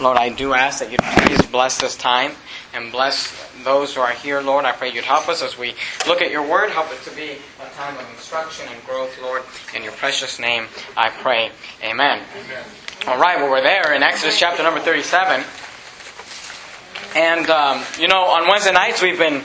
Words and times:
Lord, 0.00 0.16
I 0.16 0.28
do 0.28 0.54
ask 0.54 0.78
that 0.78 0.92
you'd 0.92 1.02
please 1.02 1.44
bless 1.50 1.80
this 1.80 1.96
time 1.96 2.32
and 2.72 2.92
bless 2.92 3.34
those 3.64 3.94
who 3.94 4.00
are 4.00 4.12
here, 4.12 4.40
Lord. 4.40 4.64
I 4.64 4.70
pray 4.70 4.92
you'd 4.92 5.04
help 5.04 5.28
us 5.28 5.42
as 5.42 5.58
we 5.58 5.74
look 6.06 6.22
at 6.22 6.30
your 6.30 6.48
word. 6.48 6.70
Help 6.70 6.92
it 6.92 7.02
to 7.02 7.16
be 7.16 7.38
a 7.60 7.68
time 7.74 7.96
of 7.98 8.08
instruction 8.10 8.66
and 8.70 8.84
growth, 8.86 9.20
Lord. 9.20 9.42
In 9.74 9.82
your 9.82 9.92
precious 9.92 10.38
name, 10.38 10.66
I 10.96 11.10
pray. 11.10 11.50
Amen. 11.82 12.22
Amen. 12.44 12.64
All 13.08 13.18
right, 13.18 13.38
well, 13.38 13.50
we're 13.50 13.62
there 13.62 13.92
in 13.92 14.04
Exodus 14.04 14.38
chapter 14.38 14.62
number 14.62 14.78
37. 14.78 15.44
And, 17.16 17.50
um, 17.50 17.82
you 17.98 18.06
know, 18.06 18.22
on 18.22 18.46
Wednesday 18.46 18.72
nights 18.72 19.02
we've 19.02 19.18
been 19.18 19.42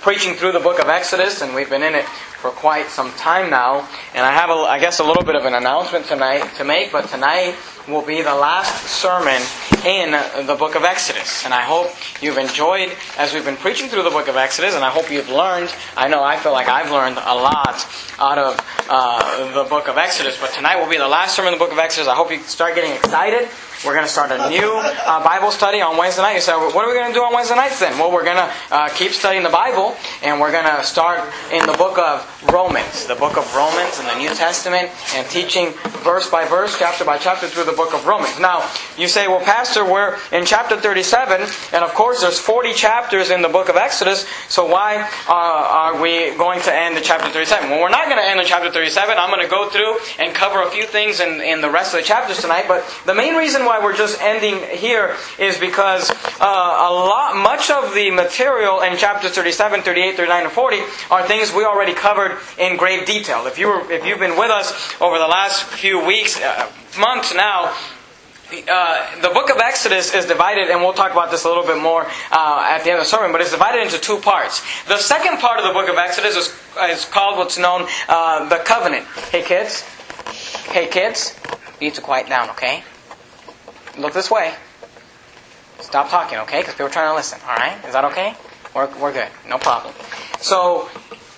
preaching 0.00 0.34
through 0.34 0.52
the 0.52 0.60
book 0.60 0.80
of 0.80 0.88
Exodus, 0.88 1.40
and 1.42 1.54
we've 1.54 1.70
been 1.70 1.82
in 1.82 1.94
it 1.94 2.04
for 2.04 2.50
quite 2.50 2.88
some 2.88 3.12
time 3.12 3.50
now. 3.50 3.88
And 4.14 4.26
I 4.26 4.32
have, 4.32 4.50
a, 4.50 4.54
I 4.54 4.80
guess, 4.80 4.98
a 4.98 5.04
little 5.04 5.22
bit 5.22 5.36
of 5.36 5.44
an 5.44 5.54
announcement 5.54 6.06
tonight 6.06 6.48
to 6.56 6.64
make, 6.64 6.90
but 6.90 7.08
tonight 7.08 7.54
will 7.88 8.02
be 8.02 8.20
the 8.20 8.34
last 8.34 8.86
sermon 8.86 9.40
in 9.84 10.10
the 10.46 10.54
book 10.54 10.74
of 10.74 10.84
Exodus. 10.84 11.44
And 11.44 11.54
I 11.54 11.62
hope 11.62 11.90
you've 12.20 12.36
enjoyed 12.36 12.92
as 13.16 13.32
we've 13.32 13.44
been 13.44 13.56
preaching 13.56 13.88
through 13.88 14.02
the 14.02 14.10
book 14.10 14.28
of 14.28 14.36
Exodus, 14.36 14.74
and 14.74 14.84
I 14.84 14.90
hope 14.90 15.10
you've 15.10 15.30
learned. 15.30 15.72
I 15.96 16.08
know 16.08 16.22
I 16.22 16.36
feel 16.36 16.52
like 16.52 16.68
I've 16.68 16.90
learned 16.90 17.16
a 17.16 17.34
lot 17.34 17.86
out 18.18 18.38
of 18.38 18.86
uh, 18.90 19.54
the 19.54 19.68
book 19.68 19.88
of 19.88 19.96
Exodus, 19.96 20.38
but 20.40 20.52
tonight 20.52 20.76
will 20.76 20.90
be 20.90 20.98
the 20.98 21.08
last 21.08 21.34
sermon 21.34 21.52
in 21.52 21.58
the 21.58 21.64
book 21.64 21.72
of 21.72 21.78
Exodus. 21.78 22.08
I 22.08 22.14
hope 22.14 22.30
you 22.30 22.40
start 22.40 22.74
getting 22.74 22.92
excited 22.92 23.48
we're 23.84 23.94
going 23.94 24.04
to 24.04 24.10
start 24.10 24.32
a 24.32 24.50
new 24.50 24.74
uh, 24.74 25.22
Bible 25.22 25.52
study 25.52 25.80
on 25.80 25.96
Wednesday 25.96 26.22
night. 26.22 26.34
You 26.34 26.40
say, 26.40 26.52
what 26.52 26.84
are 26.84 26.88
we 26.88 26.94
going 26.94 27.12
to 27.12 27.14
do 27.14 27.22
on 27.22 27.32
Wednesday 27.32 27.54
nights 27.54 27.78
then? 27.78 27.96
Well, 27.96 28.10
we're 28.10 28.24
going 28.24 28.36
to 28.36 28.52
uh, 28.70 28.88
keep 28.88 29.12
studying 29.12 29.44
the 29.44 29.50
Bible, 29.50 29.96
and 30.22 30.40
we're 30.40 30.50
going 30.50 30.66
to 30.66 30.82
start 30.82 31.20
in 31.52 31.64
the 31.64 31.74
book 31.74 31.96
of 31.96 32.26
Romans, 32.52 33.06
the 33.06 33.14
book 33.14 33.36
of 33.36 33.46
Romans 33.54 34.00
in 34.00 34.06
the 34.06 34.18
New 34.18 34.34
Testament, 34.34 34.90
and 35.14 35.26
teaching 35.28 35.74
verse 36.02 36.28
by 36.28 36.44
verse, 36.44 36.76
chapter 36.76 37.04
by 37.04 37.18
chapter 37.18 37.46
through 37.46 37.64
the 37.64 37.72
book 37.72 37.94
of 37.94 38.04
Romans. 38.04 38.40
Now, 38.40 38.68
you 38.96 39.06
say, 39.06 39.28
well, 39.28 39.44
Pastor, 39.44 39.84
we're 39.84 40.18
in 40.32 40.44
chapter 40.44 40.76
37, 40.76 41.46
and 41.72 41.84
of 41.84 41.94
course, 41.94 42.22
there's 42.22 42.38
40 42.38 42.72
chapters 42.72 43.30
in 43.30 43.42
the 43.42 43.48
book 43.48 43.68
of 43.68 43.76
Exodus, 43.76 44.26
so 44.48 44.66
why 44.66 45.08
uh, 45.28 45.32
are 45.32 46.02
we 46.02 46.36
going 46.36 46.60
to 46.62 46.74
end 46.74 46.96
in 46.96 47.04
chapter 47.04 47.30
37? 47.30 47.70
Well, 47.70 47.80
we're 47.80 47.90
not 47.90 48.06
going 48.06 48.18
to 48.18 48.26
end 48.26 48.40
in 48.40 48.46
chapter 48.46 48.72
37. 48.72 49.16
I'm 49.16 49.30
going 49.30 49.42
to 49.42 49.48
go 49.48 49.68
through 49.68 49.98
and 50.18 50.34
cover 50.34 50.62
a 50.62 50.70
few 50.70 50.84
things 50.84 51.20
in, 51.20 51.40
in 51.40 51.60
the 51.60 51.70
rest 51.70 51.94
of 51.94 52.00
the 52.00 52.06
chapters 52.06 52.40
tonight, 52.40 52.64
but 52.66 52.82
the 53.06 53.14
main 53.14 53.36
reason 53.36 53.67
why 53.68 53.78
we're 53.84 53.96
just 53.96 54.20
ending 54.22 54.62
here 54.76 55.14
is 55.38 55.58
because 55.58 56.10
uh, 56.10 56.86
a 56.88 56.90
lot, 56.90 57.36
much 57.36 57.70
of 57.70 57.94
the 57.94 58.10
material 58.10 58.80
in 58.80 58.96
chapters 58.96 59.32
37, 59.32 59.82
38, 59.82 60.16
39, 60.16 60.44
and 60.44 60.52
40 60.52 60.80
are 61.10 61.26
things 61.26 61.52
we 61.52 61.64
already 61.64 61.92
covered 61.92 62.38
in 62.58 62.78
great 62.78 63.06
detail. 63.06 63.46
If 63.46 63.58
you 63.58 63.68
were, 63.68 63.92
if 63.92 64.06
you've 64.06 64.18
been 64.18 64.38
with 64.38 64.50
us 64.50 64.72
over 65.02 65.18
the 65.18 65.26
last 65.26 65.64
few 65.64 66.02
weeks, 66.04 66.40
uh, 66.40 66.72
months 66.98 67.34
now, 67.34 67.76
uh, 68.50 69.20
the 69.20 69.28
book 69.28 69.50
of 69.50 69.58
Exodus 69.58 70.14
is 70.14 70.24
divided, 70.24 70.70
and 70.70 70.80
we'll 70.80 70.94
talk 70.94 71.12
about 71.12 71.30
this 71.30 71.44
a 71.44 71.48
little 71.48 71.66
bit 71.66 71.76
more 71.82 72.06
uh, 72.32 72.66
at 72.66 72.84
the 72.84 72.90
end 72.90 72.98
of 72.98 73.04
the 73.04 73.10
sermon, 73.10 73.30
but 73.30 73.42
it's 73.42 73.50
divided 73.50 73.82
into 73.82 73.98
two 73.98 74.16
parts. 74.16 74.64
The 74.88 74.96
second 74.96 75.38
part 75.38 75.58
of 75.60 75.66
the 75.66 75.74
book 75.74 75.90
of 75.90 75.98
Exodus 75.98 76.34
is, 76.34 76.54
is 76.90 77.04
called 77.04 77.36
what's 77.36 77.58
known 77.58 77.86
uh, 78.08 78.48
the 78.48 78.56
covenant. 78.64 79.04
Hey, 79.30 79.42
kids. 79.42 79.82
Hey, 80.72 80.86
kids. 80.86 81.38
You 81.78 81.88
need 81.88 81.94
to 81.94 82.00
quiet 82.00 82.28
down, 82.28 82.48
okay? 82.50 82.82
Look 83.98 84.12
this 84.12 84.30
way. 84.30 84.54
Stop 85.80 86.08
talking, 86.10 86.38
okay? 86.38 86.60
Because 86.60 86.74
people 86.74 86.86
are 86.86 86.90
trying 86.90 87.10
to 87.10 87.14
listen. 87.14 87.40
All 87.48 87.56
right? 87.56 87.76
Is 87.84 87.92
that 87.92 88.04
okay? 88.06 88.34
We're, 88.74 88.88
we're 88.98 89.12
good. 89.12 89.28
No 89.48 89.58
problem. 89.58 89.94
So, 90.38 90.88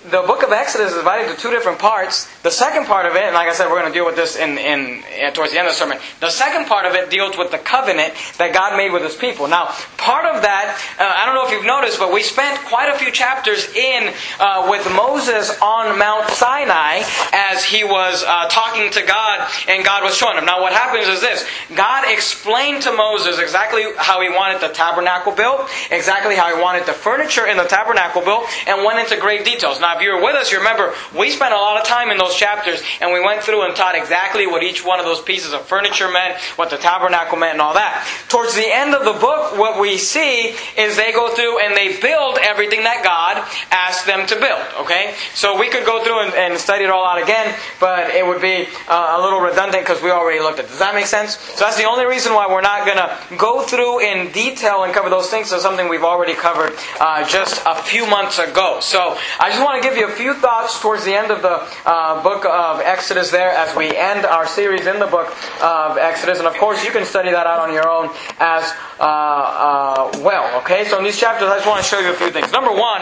the 0.09 0.23
book 0.23 0.41
of 0.41 0.51
Exodus 0.51 0.91
is 0.91 0.97
divided 0.97 1.29
into 1.29 1.39
two 1.39 1.51
different 1.51 1.77
parts. 1.77 2.27
The 2.41 2.49
second 2.49 2.87
part 2.87 3.05
of 3.05 3.15
it, 3.15 3.23
and 3.23 3.35
like 3.35 3.47
I 3.47 3.53
said, 3.53 3.69
we're 3.69 3.79
going 3.79 3.91
to 3.91 3.93
deal 3.93 4.05
with 4.05 4.15
this 4.15 4.35
in, 4.35 4.57
in, 4.57 5.03
towards 5.33 5.51
the 5.51 5.59
end 5.59 5.67
of 5.67 5.73
the 5.73 5.77
sermon. 5.77 5.99
The 6.19 6.31
second 6.31 6.65
part 6.65 6.87
of 6.87 6.95
it 6.95 7.11
deals 7.11 7.37
with 7.37 7.51
the 7.51 7.59
covenant 7.59 8.13
that 8.39 8.51
God 8.51 8.75
made 8.75 8.91
with 8.91 9.03
His 9.03 9.15
people. 9.15 9.47
Now, 9.47 9.65
part 9.97 10.25
of 10.25 10.41
that, 10.41 10.81
uh, 10.97 11.05
I 11.05 11.25
don't 11.25 11.35
know 11.35 11.45
if 11.45 11.51
you've 11.51 11.69
noticed, 11.69 11.99
but 11.99 12.11
we 12.11 12.23
spent 12.23 12.57
quite 12.65 12.89
a 12.89 12.97
few 12.97 13.11
chapters 13.11 13.69
in 13.75 14.11
uh, 14.39 14.65
with 14.69 14.89
Moses 14.95 15.53
on 15.61 15.99
Mount 15.99 16.29
Sinai 16.31 17.05
as 17.31 17.63
he 17.63 17.83
was 17.83 18.23
uh, 18.25 18.47
talking 18.49 18.89
to 18.91 19.05
God, 19.05 19.47
and 19.69 19.85
God 19.85 20.03
was 20.03 20.17
showing 20.17 20.37
him. 20.37 20.45
Now, 20.45 20.61
what 20.61 20.73
happens 20.73 21.07
is 21.07 21.21
this: 21.21 21.45
God 21.75 22.09
explained 22.11 22.81
to 22.83 22.91
Moses 22.91 23.37
exactly 23.37 23.83
how 23.97 24.19
He 24.21 24.29
wanted 24.29 24.61
the 24.61 24.73
tabernacle 24.73 25.31
built, 25.31 25.69
exactly 25.91 26.35
how 26.35 26.53
He 26.53 26.59
wanted 26.59 26.87
the 26.87 26.93
furniture 26.93 27.45
in 27.45 27.57
the 27.57 27.65
tabernacle 27.65 28.21
built, 28.21 28.49
and 28.65 28.83
went 28.83 28.97
into 28.97 29.21
great 29.21 29.45
details. 29.45 29.79
Now, 29.79 29.90
if 29.95 30.01
you 30.01 30.13
were 30.13 30.21
with 30.21 30.35
us, 30.35 30.51
you 30.51 30.57
remember 30.57 30.93
we 31.17 31.29
spent 31.29 31.53
a 31.53 31.57
lot 31.57 31.79
of 31.79 31.85
time 31.85 32.09
in 32.09 32.17
those 32.17 32.35
chapters 32.35 32.81
and 33.01 33.11
we 33.11 33.19
went 33.19 33.43
through 33.43 33.63
and 33.63 33.75
taught 33.75 33.95
exactly 33.95 34.47
what 34.47 34.63
each 34.63 34.85
one 34.85 34.99
of 34.99 35.05
those 35.05 35.21
pieces 35.21 35.53
of 35.53 35.61
furniture 35.65 36.09
meant, 36.09 36.37
what 36.55 36.69
the 36.69 36.77
tabernacle 36.77 37.37
meant, 37.37 37.53
and 37.53 37.61
all 37.61 37.73
that. 37.73 38.07
Towards 38.27 38.55
the 38.55 38.67
end 38.67 38.93
of 38.93 39.05
the 39.05 39.19
book, 39.19 39.57
what 39.57 39.79
we 39.79 39.97
see 39.97 40.55
is 40.77 40.95
they 40.95 41.11
go 41.11 41.33
through 41.33 41.59
and 41.59 41.75
they 41.75 41.99
build 41.99 42.37
everything 42.41 42.83
that 42.83 43.03
God 43.03 43.43
asked 43.71 44.05
them 44.05 44.27
to 44.27 44.35
build. 44.35 44.61
Okay? 44.81 45.15
So 45.33 45.59
we 45.59 45.69
could 45.69 45.85
go 45.85 46.03
through 46.03 46.21
and, 46.21 46.33
and 46.33 46.59
study 46.59 46.83
it 46.83 46.89
all 46.89 47.05
out 47.05 47.21
again, 47.21 47.55
but 47.79 48.09
it 48.11 48.25
would 48.25 48.41
be 48.41 48.67
uh, 48.87 49.17
a 49.17 49.21
little 49.21 49.39
redundant 49.39 49.83
because 49.83 50.01
we 50.01 50.11
already 50.11 50.39
looked 50.39 50.59
at 50.59 50.65
it. 50.65 50.69
Does 50.69 50.79
that 50.79 50.95
make 50.95 51.05
sense? 51.05 51.37
So 51.37 51.65
that's 51.65 51.77
the 51.77 51.85
only 51.85 52.05
reason 52.05 52.33
why 52.33 52.47
we're 52.47 52.61
not 52.61 52.85
going 52.85 52.97
to 52.97 53.37
go 53.37 53.61
through 53.61 53.99
in 54.01 54.31
detail 54.31 54.83
and 54.83 54.93
cover 54.93 55.09
those 55.09 55.29
things. 55.29 55.49
So 55.49 55.59
something 55.59 55.89
we've 55.89 56.03
already 56.03 56.33
covered 56.33 56.73
uh, 56.99 57.27
just 57.27 57.61
a 57.65 57.75
few 57.81 58.07
months 58.07 58.39
ago. 58.39 58.79
So 58.81 59.17
I 59.39 59.49
just 59.49 59.63
want 59.63 59.80
to 59.80 59.80
give 59.81 59.97
you 59.97 60.07
a 60.07 60.11
few 60.11 60.33
thoughts 60.33 60.81
towards 60.81 61.05
the 61.05 61.13
end 61.13 61.31
of 61.31 61.41
the 61.41 61.67
uh, 61.85 62.21
book 62.23 62.45
of 62.45 62.79
Exodus 62.79 63.31
there 63.31 63.49
as 63.49 63.75
we 63.75 63.95
end 63.95 64.25
our 64.25 64.47
series 64.47 64.87
in 64.87 64.99
the 64.99 65.07
book 65.07 65.27
of 65.61 65.97
Exodus. 65.97 66.39
And 66.39 66.47
of 66.47 66.53
course, 66.55 66.83
you 66.85 66.91
can 66.91 67.05
study 67.05 67.31
that 67.31 67.47
out 67.47 67.59
on 67.59 67.73
your 67.73 67.89
own 67.89 68.09
as 68.39 68.71
uh, 68.99 69.03
uh, 69.03 70.11
well. 70.21 70.61
Okay, 70.61 70.85
so 70.85 70.97
in 70.97 71.03
these 71.03 71.19
chapters, 71.19 71.49
I 71.49 71.55
just 71.55 71.67
want 71.67 71.83
to 71.83 71.87
show 71.87 71.99
you 71.99 72.11
a 72.11 72.15
few 72.15 72.31
things. 72.31 72.51
Number 72.51 72.71
one, 72.71 73.01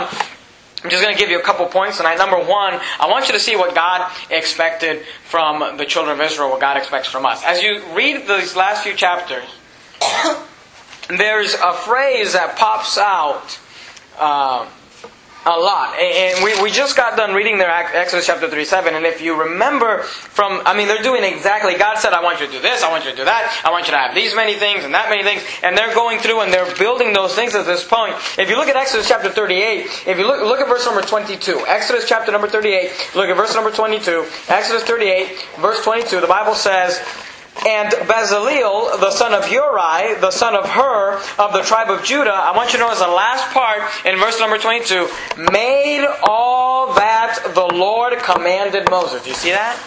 I'm 0.81 0.89
just 0.89 1.03
going 1.03 1.13
to 1.13 1.19
give 1.19 1.29
you 1.29 1.39
a 1.39 1.43
couple 1.43 1.65
points 1.65 1.97
tonight. 1.97 2.17
Number 2.17 2.37
one, 2.37 2.79
I 2.99 3.09
want 3.09 3.27
you 3.27 3.33
to 3.33 3.39
see 3.39 3.57
what 3.57 3.75
God 3.75 4.09
expected 4.29 5.03
from 5.25 5.77
the 5.77 5.85
children 5.85 6.17
of 6.17 6.25
Israel, 6.25 6.49
what 6.49 6.61
God 6.61 6.77
expects 6.77 7.09
from 7.09 7.25
us. 7.25 7.43
As 7.43 7.61
you 7.61 7.83
read 7.93 8.27
these 8.27 8.55
last 8.55 8.83
few 8.83 8.95
chapters, 8.95 9.43
there's 11.09 11.53
a 11.55 11.73
phrase 11.73 12.33
that 12.33 12.55
pops 12.57 12.97
out. 12.97 13.59
Uh, 14.17 14.67
a 15.49 15.59
lot. 15.59 15.97
And 15.99 16.43
we, 16.43 16.61
we 16.61 16.69
just 16.71 16.95
got 16.95 17.17
done 17.17 17.33
reading 17.33 17.57
their 17.57 17.71
Exodus 17.71 18.25
chapter 18.25 18.47
37, 18.47 18.93
and 18.93 19.05
if 19.05 19.21
you 19.21 19.39
remember 19.39 20.03
from, 20.03 20.61
I 20.65 20.75
mean, 20.75 20.87
they're 20.87 21.03
doing 21.03 21.23
exactly, 21.23 21.75
God 21.75 21.97
said, 21.97 22.13
I 22.13 22.23
want 22.23 22.39
you 22.39 22.45
to 22.47 22.51
do 22.51 22.59
this, 22.59 22.83
I 22.83 22.89
want 22.91 23.05
you 23.05 23.11
to 23.11 23.17
do 23.17 23.25
that, 23.25 23.61
I 23.65 23.71
want 23.71 23.87
you 23.87 23.91
to 23.91 23.97
have 23.97 24.13
these 24.13 24.35
many 24.35 24.55
things 24.55 24.83
and 24.85 24.93
that 24.93 25.09
many 25.09 25.23
things, 25.23 25.43
and 25.63 25.77
they're 25.77 25.93
going 25.93 26.19
through 26.19 26.41
and 26.41 26.53
they're 26.53 26.73
building 26.75 27.13
those 27.13 27.35
things 27.35 27.55
at 27.55 27.65
this 27.65 27.83
point. 27.83 28.15
If 28.37 28.49
you 28.49 28.57
look 28.57 28.67
at 28.67 28.75
Exodus 28.75 29.07
chapter 29.07 29.29
38, 29.29 29.85
if 30.07 30.17
you 30.17 30.27
look, 30.27 30.41
look 30.41 30.59
at 30.59 30.67
verse 30.67 30.85
number 30.85 31.01
22, 31.01 31.65
Exodus 31.67 32.07
chapter 32.07 32.31
number 32.31 32.47
38, 32.47 33.15
look 33.15 33.29
at 33.29 33.35
verse 33.35 33.55
number 33.55 33.71
22, 33.71 34.25
Exodus 34.47 34.83
38, 34.83 35.47
verse 35.59 35.83
22, 35.83 36.21
the 36.21 36.27
Bible 36.27 36.55
says, 36.55 37.01
and 37.67 37.91
Bezaleel, 38.07 38.99
the 38.99 39.11
son 39.11 39.33
of 39.33 39.49
Uri, 39.51 40.19
the 40.19 40.31
son 40.31 40.55
of 40.55 40.65
Hur, 40.65 41.21
of 41.37 41.53
the 41.53 41.61
tribe 41.61 41.89
of 41.89 42.03
Judah, 42.03 42.33
I 42.33 42.55
want 42.55 42.73
you 42.73 42.79
to 42.79 42.85
notice 42.85 42.99
the 42.99 43.07
last 43.07 43.53
part 43.53 43.81
in 44.05 44.17
verse 44.17 44.39
number 44.39 44.57
22, 44.57 45.07
made 45.51 46.05
all 46.23 46.93
that 46.93 47.39
the 47.53 47.65
Lord 47.65 48.17
commanded 48.19 48.89
Moses. 48.89 49.23
Do 49.23 49.29
you 49.29 49.35
see 49.35 49.51
that? 49.51 49.77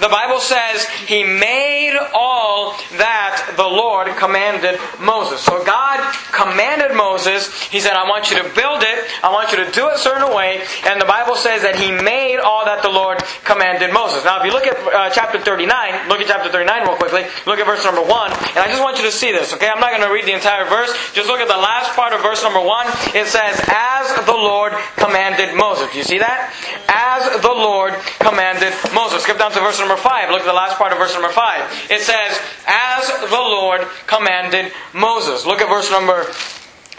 The 0.00 0.08
Bible 0.08 0.40
says 0.40 0.88
he 1.06 1.22
made 1.22 1.96
all 2.14 2.72
that 2.96 3.54
the 3.56 3.68
Lord 3.68 4.08
commanded 4.16 4.80
Moses. 4.98 5.40
So 5.40 5.62
God 5.64 6.00
commanded 6.32 6.96
Moses, 6.96 7.52
he 7.68 7.80
said, 7.80 7.92
I 7.92 8.08
want 8.08 8.30
you 8.30 8.38
to 8.40 8.48
build 8.56 8.82
it, 8.82 8.98
I 9.22 9.28
want 9.28 9.52
you 9.52 9.60
to 9.64 9.70
do 9.70 9.88
it 9.88 9.96
a 9.96 9.98
certain 9.98 10.34
way, 10.34 10.64
and 10.88 11.00
the 11.00 11.04
Bible 11.04 11.36
says 11.36 11.62
that 11.62 11.76
he 11.76 11.92
made 11.92 12.40
all 12.40 12.64
that 12.64 12.82
the 12.82 12.88
Lord 12.88 13.20
commanded 13.44 13.92
Moses. 13.92 14.24
Now, 14.24 14.40
if 14.40 14.44
you 14.46 14.52
look 14.52 14.66
at 14.66 14.76
uh, 14.80 15.10
chapter 15.10 15.38
39, 15.38 16.08
look 16.08 16.20
at 16.20 16.26
chapter 16.26 16.48
39 16.48 16.88
real 16.88 16.96
quickly. 16.96 17.28
Look 17.44 17.60
at 17.60 17.66
verse 17.66 17.84
number 17.84 18.00
1. 18.00 18.08
And 18.56 18.60
I 18.64 18.68
just 18.68 18.82
want 18.82 18.96
you 18.96 19.04
to 19.04 19.12
see 19.12 19.32
this, 19.32 19.52
okay? 19.54 19.68
I'm 19.68 19.80
not 19.80 19.92
going 19.92 20.06
to 20.06 20.12
read 20.12 20.24
the 20.24 20.32
entire 20.32 20.64
verse. 20.64 20.90
Just 21.12 21.28
look 21.28 21.40
at 21.40 21.48
the 21.48 21.60
last 21.60 21.92
part 21.92 22.12
of 22.12 22.22
verse 22.22 22.42
number 22.42 22.60
1. 22.60 23.16
It 23.16 23.28
says, 23.28 23.60
As 23.68 24.08
the 24.24 24.36
Lord 24.36 24.72
commanded 24.96 25.54
Moses. 25.54 25.92
Do 25.92 25.98
you 25.98 26.04
see 26.04 26.18
that? 26.18 26.54
As 26.88 27.28
the 27.42 27.52
Lord 27.52 27.94
commanded 28.20 28.72
Moses. 28.94 29.22
Skip 29.22 29.38
down 29.38 29.52
to 29.52 29.60
verse 29.60 29.78
number 29.78 29.89
5. 29.96 30.30
Look 30.30 30.40
at 30.40 30.46
the 30.46 30.52
last 30.52 30.76
part 30.76 30.92
of 30.92 30.98
verse 30.98 31.12
number 31.12 31.30
5. 31.30 31.90
It 31.90 32.00
says, 32.00 32.40
As 32.66 33.08
the 33.30 33.36
Lord 33.36 33.82
commanded 34.06 34.72
Moses. 34.92 35.46
Look 35.46 35.60
at 35.60 35.68
verse 35.68 35.90
number 35.90 36.26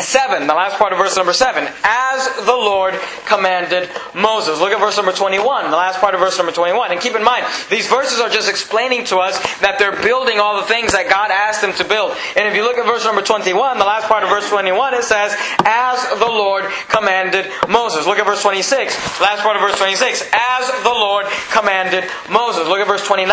7, 0.01 0.47
the 0.47 0.53
last 0.53 0.77
part 0.77 0.93
of 0.93 0.99
verse 0.99 1.15
number 1.15 1.33
7, 1.33 1.67
as 1.83 2.45
the 2.45 2.55
Lord 2.55 2.93
commanded 3.25 3.89
Moses. 4.13 4.59
Look 4.59 4.71
at 4.71 4.79
verse 4.79 4.97
number 4.97 5.11
21, 5.11 5.71
the 5.71 5.77
last 5.77 5.99
part 5.99 6.13
of 6.13 6.19
verse 6.19 6.37
number 6.37 6.51
21. 6.51 6.91
And 6.91 6.99
keep 6.99 7.15
in 7.15 7.23
mind, 7.23 7.45
these 7.69 7.87
verses 7.87 8.19
are 8.19 8.29
just 8.29 8.49
explaining 8.49 9.05
to 9.05 9.17
us 9.17 9.37
that 9.59 9.79
they're 9.79 10.01
building 10.01 10.39
all 10.39 10.57
the 10.57 10.67
things 10.67 10.91
that 10.91 11.09
God 11.09 11.31
asked 11.31 11.61
them 11.61 11.73
to 11.73 11.85
build. 11.85 12.15
And 12.35 12.47
if 12.47 12.55
you 12.55 12.63
look 12.63 12.77
at 12.77 12.85
verse 12.85 13.05
number 13.05 13.21
21, 13.21 13.77
the 13.77 13.85
last 13.85 14.07
part 14.07 14.23
of 14.23 14.29
verse 14.29 14.49
21, 14.49 14.93
it 14.93 15.03
says, 15.03 15.35
as 15.65 16.19
the 16.19 16.25
Lord 16.25 16.65
commanded 16.89 17.51
Moses. 17.69 18.05
Look 18.05 18.19
at 18.19 18.25
verse 18.25 18.41
26, 18.41 19.21
last 19.21 19.43
part 19.43 19.55
of 19.55 19.61
verse 19.61 19.77
26, 19.77 20.29
as 20.33 20.83
the 20.83 20.89
Lord 20.89 21.25
commanded 21.51 22.03
Moses. 22.29 22.67
Look 22.67 22.79
at 22.79 22.87
verse 22.87 23.05
29, 23.05 23.29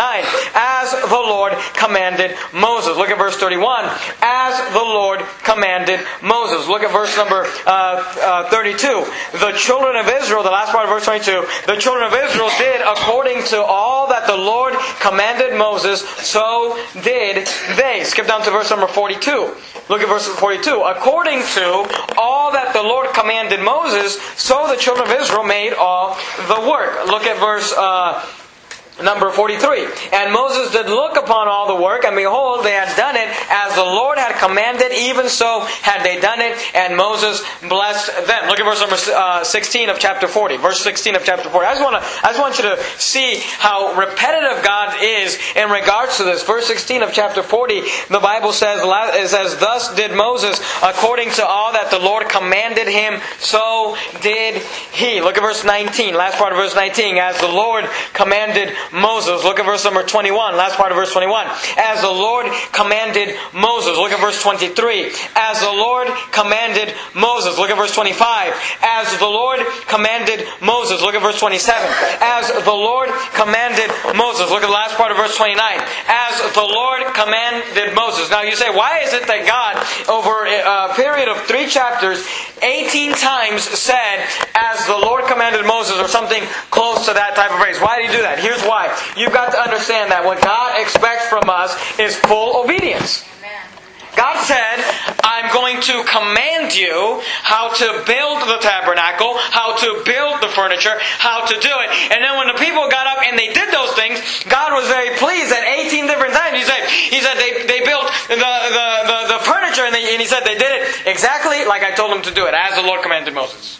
as 0.55 0.91
the 0.91 1.23
Lord 1.23 1.53
commanded 1.73 2.35
Moses. 2.53 2.97
Look 2.97 3.09
at 3.09 3.17
verse 3.17 3.35
31, 3.37 3.85
as 4.21 4.73
the 4.73 4.79
Lord 4.79 5.21
commanded 5.43 5.99
Moses. 6.21 6.58
Look 6.67 6.83
at 6.83 6.91
verse 6.91 7.15
number 7.17 7.45
uh, 7.65 8.45
uh, 8.45 8.49
32. 8.49 9.05
The 9.39 9.53
children 9.57 9.95
of 9.95 10.07
Israel, 10.07 10.43
the 10.43 10.51
last 10.51 10.71
part 10.71 10.85
of 10.85 10.89
verse 10.89 11.05
22, 11.05 11.45
the 11.67 11.79
children 11.79 12.05
of 12.05 12.13
Israel 12.13 12.49
did 12.57 12.81
according 12.81 13.43
to 13.45 13.61
all 13.61 14.07
that 14.09 14.27
the 14.27 14.35
Lord 14.35 14.73
commanded 14.99 15.57
Moses, 15.57 16.01
so 16.25 16.77
did 17.03 17.47
they. 17.75 18.03
Skip 18.03 18.27
down 18.27 18.43
to 18.43 18.51
verse 18.51 18.69
number 18.69 18.87
42. 18.87 19.55
Look 19.89 20.01
at 20.01 20.07
verse 20.07 20.27
42. 20.27 20.81
According 20.81 21.41
to 21.55 22.13
all 22.17 22.51
that 22.51 22.73
the 22.73 22.83
Lord 22.83 23.13
commanded 23.13 23.59
Moses, 23.61 24.21
so 24.37 24.67
the 24.67 24.77
children 24.77 25.09
of 25.09 25.13
Israel 25.19 25.43
made 25.43 25.73
all 25.73 26.15
the 26.47 26.69
work. 26.69 27.05
Look 27.07 27.23
at 27.23 27.39
verse 27.39 27.73
uh, 27.75 28.23
Number 29.03 29.29
43. 29.29 29.87
And 30.13 30.33
Moses 30.33 30.71
did 30.71 30.87
look 30.87 31.15
upon 31.17 31.47
all 31.47 31.67
the 31.67 31.81
work, 31.81 32.03
and 32.03 32.15
behold, 32.15 32.65
they 32.65 32.71
had 32.71 32.95
done 32.95 33.15
it 33.15 33.29
as 33.49 33.75
the 33.75 33.83
Lord 33.83 34.17
had 34.17 34.37
commanded, 34.39 34.91
even 34.91 35.29
so 35.29 35.61
had 35.81 36.03
they 36.03 36.19
done 36.19 36.41
it, 36.41 36.57
and 36.75 36.97
Moses 36.97 37.43
blessed 37.61 38.27
them. 38.27 38.47
Look 38.49 38.59
at 38.59 38.65
verse 38.65 38.81
number 38.81 38.97
uh, 39.15 39.43
16 39.43 39.89
of 39.89 39.99
chapter 39.99 40.27
40. 40.27 40.57
Verse 40.57 40.81
16 40.81 41.15
of 41.15 41.23
chapter 41.23 41.49
40. 41.49 41.65
I 41.65 41.73
just, 41.73 41.83
want 41.83 42.01
to, 42.01 42.09
I 42.25 42.29
just 42.29 42.39
want 42.39 42.57
you 42.57 42.63
to 42.63 42.83
see 42.97 43.39
how 43.57 43.95
repetitive 43.95 44.63
God 44.63 44.97
is 45.01 45.37
in 45.55 45.69
regards 45.69 46.17
to 46.17 46.23
this. 46.23 46.43
Verse 46.43 46.67
16 46.67 47.03
of 47.03 47.13
chapter 47.13 47.43
40, 47.43 47.81
the 48.09 48.19
Bible 48.19 48.51
says, 48.51 48.81
it 48.83 49.27
says, 49.29 49.57
Thus 49.59 49.95
did 49.95 50.15
Moses 50.15 50.59
according 50.83 51.31
to 51.31 51.45
all 51.45 51.73
that 51.73 51.91
the 51.91 51.99
Lord 51.99 52.29
commanded 52.29 52.87
him, 52.87 53.21
so 53.39 53.95
did 54.21 54.61
he. 54.93 55.21
Look 55.21 55.37
at 55.37 55.41
verse 55.41 55.63
19, 55.63 56.15
last 56.15 56.37
part 56.37 56.51
of 56.51 56.57
verse 56.57 56.75
19. 56.75 57.17
As 57.17 57.39
the 57.39 57.47
Lord 57.47 57.85
commanded 58.13 58.75
Moses. 58.93 59.43
Look 59.43 59.59
at 59.59 59.65
verse 59.65 59.83
number 59.85 60.03
21, 60.03 60.55
last 60.55 60.75
part 60.75 60.91
of 60.91 60.97
verse 60.97 61.11
21. 61.11 61.47
As 61.77 62.01
the 62.01 62.09
Lord 62.09 62.45
commanded 62.71 63.35
Moses. 63.53 63.97
Look 63.97 64.11
at 64.11 64.19
verse 64.19 64.41
23. 64.41 65.11
As 65.35 65.59
the 65.59 65.71
Lord 65.71 66.07
commanded 66.31 66.93
Moses. 67.15 67.57
Look 67.57 67.69
at 67.69 67.77
verse 67.77 67.93
25. 67.93 68.53
As 68.81 69.17
the 69.19 69.27
Lord 69.27 69.59
commanded 69.87 70.47
Moses. 70.61 71.01
Look 71.01 71.15
at 71.15 71.21
verse 71.21 71.39
27. 71.39 71.87
As 72.21 72.47
the 72.63 72.71
Lord 72.71 73.09
commanded 73.33 73.91
Moses. 74.15 74.49
Look 74.49 74.63
at 74.63 74.67
the 74.67 74.73
last 74.73 74.95
part 74.95 75.11
of 75.11 75.17
verse 75.17 75.35
29. 75.35 75.57
As 76.07 76.53
the 76.53 76.63
Lord 76.63 77.03
commanded 77.13 77.93
Moses. 77.95 78.29
Now 78.29 78.41
you 78.41 78.55
say, 78.55 78.69
why 78.69 78.99
is 78.99 79.13
it 79.13 79.27
that 79.27 79.45
God, 79.45 79.75
over 80.07 80.45
a 80.47 80.93
period 80.95 81.27
of 81.27 81.37
three 81.45 81.67
chapters, 81.67 82.25
18 82.61 83.13
times 83.13 83.63
said, 83.63 84.25
as 84.55 84.85
the 84.87 84.97
Lord 84.97 85.25
commanded 85.25 85.65
Moses, 85.65 85.97
or 85.97 86.07
something 86.07 86.43
close 86.71 87.05
to 87.05 87.13
that 87.13 87.35
type 87.35 87.51
of 87.51 87.59
phrase? 87.59 87.79
Why 87.79 87.99
did 87.99 88.09
he 88.09 88.15
do 88.15 88.21
that? 88.23 88.39
Here's 88.39 88.63
why. 88.63 88.78
You've 89.17 89.33
got 89.33 89.51
to 89.51 89.59
understand 89.59 90.11
that 90.11 90.23
what 90.23 90.41
God 90.41 90.79
expects 90.79 91.27
from 91.27 91.49
us 91.49 91.75
is 91.99 92.15
full 92.15 92.63
obedience. 92.63 93.25
God 94.19 94.35
said, 94.43 94.83
I'm 95.23 95.47
going 95.53 95.79
to 95.79 96.03
command 96.03 96.75
you 96.75 97.23
how 97.39 97.71
to 97.71 98.03
build 98.03 98.43
the 98.51 98.59
tabernacle, 98.59 99.37
how 99.37 99.79
to 99.79 100.03
build 100.03 100.43
the 100.43 100.51
furniture, 100.51 100.99
how 101.23 101.45
to 101.47 101.55
do 101.55 101.71
it. 101.71 101.89
And 102.11 102.19
then 102.19 102.35
when 102.35 102.51
the 102.51 102.59
people 102.59 102.83
got 102.91 103.07
up 103.07 103.23
and 103.23 103.39
they 103.39 103.53
did 103.53 103.71
those 103.71 103.95
things, 103.95 104.19
God 104.43 104.75
was 104.75 104.91
very 104.91 105.15
pleased 105.15 105.55
at 105.55 105.63
18 105.63 106.07
different 106.07 106.33
times. 106.33 106.57
He 106.57 106.65
said, 106.67 106.83
he 106.89 107.19
said 107.23 107.35
they, 107.39 107.63
they 107.63 107.79
built 107.85 108.11
the, 108.27 108.35
the, 108.35 108.87
the, 109.07 109.19
the 109.37 109.39
furniture 109.47 109.87
and, 109.87 109.95
they, 109.95 110.11
and 110.11 110.19
he 110.19 110.27
said 110.27 110.43
they 110.43 110.59
did 110.59 110.67
it 110.67 111.07
exactly 111.07 111.63
like 111.63 111.83
I 111.83 111.95
told 111.95 112.11
them 112.11 112.23
to 112.23 112.33
do 112.33 112.45
it, 112.45 112.53
as 112.53 112.75
the 112.75 112.83
Lord 112.83 113.01
commanded 113.01 113.33
Moses. 113.33 113.79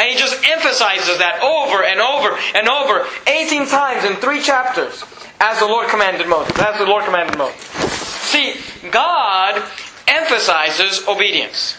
And 0.00 0.08
he 0.08 0.16
just 0.16 0.32
emphasizes 0.48 1.18
that 1.18 1.44
over 1.44 1.84
and 1.84 2.00
over 2.00 2.32
and 2.56 2.68
over, 2.72 3.04
18 3.28 3.68
times 3.68 4.08
in 4.08 4.16
three 4.16 4.40
chapters, 4.40 5.04
as 5.40 5.58
the 5.58 5.66
Lord 5.66 5.88
commanded 5.90 6.26
Moses. 6.26 6.56
As 6.58 6.78
the 6.78 6.86
Lord 6.86 7.04
commanded 7.04 7.36
Moses. 7.36 7.60
See, 8.32 8.56
God 8.90 9.62
emphasizes 10.08 11.06
obedience. 11.06 11.76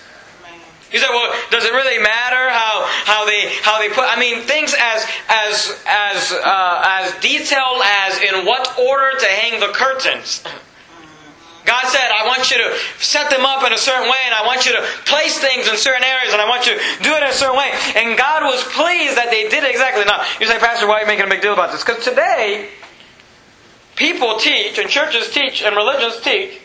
You 0.92 1.00
say, 1.00 1.08
well, 1.10 1.34
does 1.50 1.66
it 1.66 1.72
really 1.72 1.98
matter 1.98 2.50
how, 2.50 2.86
how 3.06 3.26
they 3.26 3.50
how 3.64 3.80
they 3.80 3.90
put? 3.90 4.04
I 4.06 4.20
mean, 4.20 4.42
things 4.42 4.76
as 4.78 5.08
as 5.28 5.82
as 5.88 6.32
uh, 6.32 6.84
as 6.86 7.20
detailed 7.22 7.82
as 7.82 8.22
in 8.22 8.46
what 8.46 8.78
order 8.78 9.18
to 9.18 9.26
hang 9.26 9.60
the 9.60 9.74
curtains. 9.74 10.44
God 11.66 11.86
said, 11.88 12.10
I 12.10 12.25
want 12.25 12.50
you 12.50 12.58
to 12.58 12.75
set 13.00 13.30
them 13.30 13.46
up 13.46 13.66
in 13.66 13.74
a 13.74 13.78
certain 13.78 14.10
way, 14.10 14.18
and 14.25 14.34
I 14.34 14.46
want 14.46 14.66
you 14.66 14.74
to 14.74 14.81
place 15.06 15.40
things 15.40 15.68
in 15.68 15.78
certain 15.78 16.04
areas, 16.04 16.34
and 16.34 16.42
I 16.42 16.50
want 16.50 16.66
you 16.66 16.74
to 16.74 16.81
do 17.04 17.13
it 17.13 17.24
in 17.24 17.30
a 17.30 17.34
certain 17.34 17.58
way. 17.58 17.72
And 17.96 18.18
God 18.18 18.44
was 18.44 18.63
pleased 18.63 19.18
that 19.18 19.30
they 19.30 19.48
did 19.50 19.63
it 19.63 19.72
exactly. 19.72 20.04
Now, 20.06 20.25
you 20.40 20.48
say, 20.48 20.60
Pastor, 20.60 20.88
why 20.88 20.98
are 20.98 21.02
you 21.02 21.08
making 21.08 21.25
a 21.25 21.30
big 21.30 21.42
deal 21.42 21.54
about 21.54 21.72
this? 21.72 21.84
Because 21.84 22.04
today, 22.04 22.69
people 23.96 24.38
teach, 24.38 24.78
and 24.78 24.90
churches 24.90 25.31
teach, 25.31 25.62
and 25.62 25.75
religions 25.75 26.19
teach, 26.22 26.60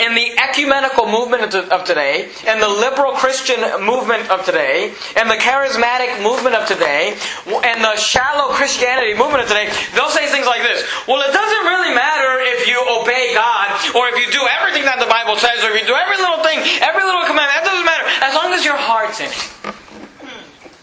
in 0.00 0.14
the 0.14 0.32
ecumenical 0.40 1.06
movement 1.06 1.54
of 1.54 1.84
today, 1.84 2.32
in 2.48 2.58
the 2.60 2.68
liberal 2.68 3.12
Christian 3.12 3.60
movement 3.84 4.30
of 4.30 4.44
today, 4.44 4.94
in 5.20 5.28
the 5.28 5.36
charismatic 5.36 6.22
movement 6.22 6.56
of 6.56 6.66
today, 6.66 7.14
and 7.46 7.84
the 7.84 7.94
shallow 7.96 8.54
Christianity 8.54 9.12
movement 9.14 9.44
of 9.44 9.48
today, 9.48 9.68
they'll 9.94 10.10
say 10.10 10.26
things 10.32 10.46
like 10.46 10.62
this 10.62 10.82
Well, 11.06 11.20
it 11.22 11.32
doesn't 11.32 11.64
really 11.68 11.94
matter 11.94 12.40
if 12.56 12.66
you 12.66 12.80
obey 12.88 13.34
God, 13.36 13.68
or 13.94 14.08
if 14.08 14.16
you 14.16 14.26
do 14.32 14.42
everything 14.58 14.88
that 14.88 14.98
the 14.98 15.10
Bible 15.10 15.36
says, 15.36 15.62
or 15.62 15.70
if 15.76 15.82
you 15.82 15.86
do 15.86 15.94
every 15.94 16.16
little 16.16 16.40
thing, 16.40 16.58
every 16.80 17.04
little 17.04 17.28
commandment, 17.28 17.52
that 17.60 17.66
doesn't 17.68 17.86
matter, 17.86 18.06
as 18.24 18.32
long 18.34 18.50
as 18.56 18.64
your 18.64 18.76
heart's 18.76 19.20
in 19.20 19.28
it. 19.28 19.40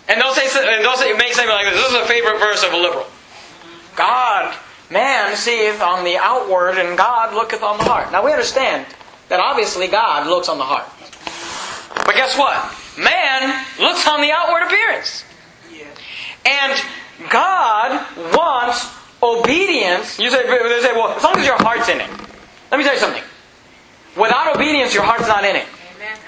And 0.09 0.21
they'll 0.21 0.33
say, 0.33 0.49
and 0.49 0.81
they'll 0.85 0.97
say, 0.97 1.13
make 1.13 1.33
something 1.33 1.53
like 1.53 1.65
this. 1.69 1.77
This 1.77 1.91
is 1.91 2.01
a 2.01 2.09
favorite 2.09 2.39
verse 2.39 2.63
of 2.63 2.73
a 2.73 2.77
liberal. 2.77 3.05
God, 3.95 4.55
man 4.89 5.35
seeth 5.35 5.81
on 5.81 6.03
the 6.03 6.17
outward, 6.17 6.77
and 6.77 6.97
God 6.97 7.33
looketh 7.33 7.61
on 7.61 7.77
the 7.77 7.83
heart. 7.83 8.11
Now 8.11 8.23
we 8.23 8.31
understand 8.31 8.87
that 9.29 9.39
obviously 9.39 9.87
God 9.87 10.27
looks 10.27 10.49
on 10.49 10.57
the 10.57 10.65
heart. 10.65 10.85
But 12.05 12.15
guess 12.15 12.37
what? 12.37 12.57
Man 12.97 13.65
looks 13.79 14.05
on 14.07 14.21
the 14.21 14.31
outward 14.31 14.63
appearance. 14.63 15.23
And 16.45 16.81
God 17.29 18.05
wants 18.35 18.87
obedience. 19.21 20.19
You 20.19 20.31
say, 20.31 20.43
they 20.47 20.81
say, 20.81 20.93
well, 20.93 21.09
as 21.09 21.23
long 21.23 21.37
as 21.37 21.45
your 21.45 21.57
heart's 21.57 21.89
in 21.89 22.01
it. 22.01 22.09
Let 22.71 22.77
me 22.77 22.83
tell 22.83 22.93
you 22.93 22.99
something. 22.99 23.23
Without 24.17 24.55
obedience, 24.55 24.93
your 24.93 25.03
heart's 25.03 25.27
not 25.27 25.43
in 25.43 25.55
it. 25.55 25.65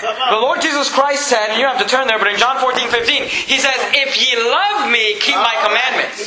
The 0.02 0.42
Lord 0.42 0.62
Jesus 0.62 0.90
Christ 0.90 1.30
said, 1.30 1.54
and 1.54 1.58
you 1.58 1.66
don't 1.66 1.78
have 1.78 1.86
to 1.86 1.90
turn 1.90 2.08
there, 2.08 2.18
but 2.18 2.28
in 2.28 2.38
John 2.38 2.58
14, 2.58 2.90
15, 2.90 3.24
He 3.26 3.62
says, 3.62 3.78
If 3.94 4.18
ye 4.18 4.34
love 4.34 4.90
me, 4.90 5.22
keep 5.22 5.38
my 5.38 5.54
commandments. 5.62 6.18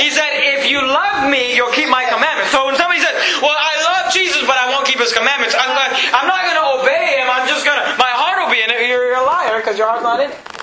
He 0.00 0.08
said, 0.08 0.32
If 0.56 0.70
you 0.70 0.80
love 0.80 1.28
me, 1.28 1.54
you'll 1.54 1.72
keep 1.76 1.88
my 1.92 2.08
commandments. 2.08 2.52
So 2.52 2.64
when 2.64 2.76
somebody 2.76 3.00
says, 3.04 3.12
Well, 3.44 3.52
I 3.52 3.72
love 3.84 4.12
Jesus, 4.12 4.40
but 4.48 4.56
I 4.56 4.72
won't 4.72 4.88
keep 4.88 4.98
His 4.98 5.12
commandments, 5.12 5.54
I'm, 5.58 5.72
I'm 5.76 6.28
not 6.28 6.42
going 6.48 6.56
to 6.56 6.66
obey 6.80 7.20
Him, 7.20 7.28
I'm 7.28 7.44
just 7.44 7.68
going 7.68 7.76
to, 7.76 7.84
my 8.00 8.12
heart 8.12 8.40
will 8.40 8.52
be 8.52 8.64
in 8.64 8.72
it. 8.72 8.88
You're, 8.88 9.12
you're 9.12 9.20
a 9.20 9.28
liar 9.28 9.60
because 9.60 9.76
your 9.76 9.88
heart's 9.88 10.04
not 10.04 10.20
in 10.20 10.32
it. 10.32 10.61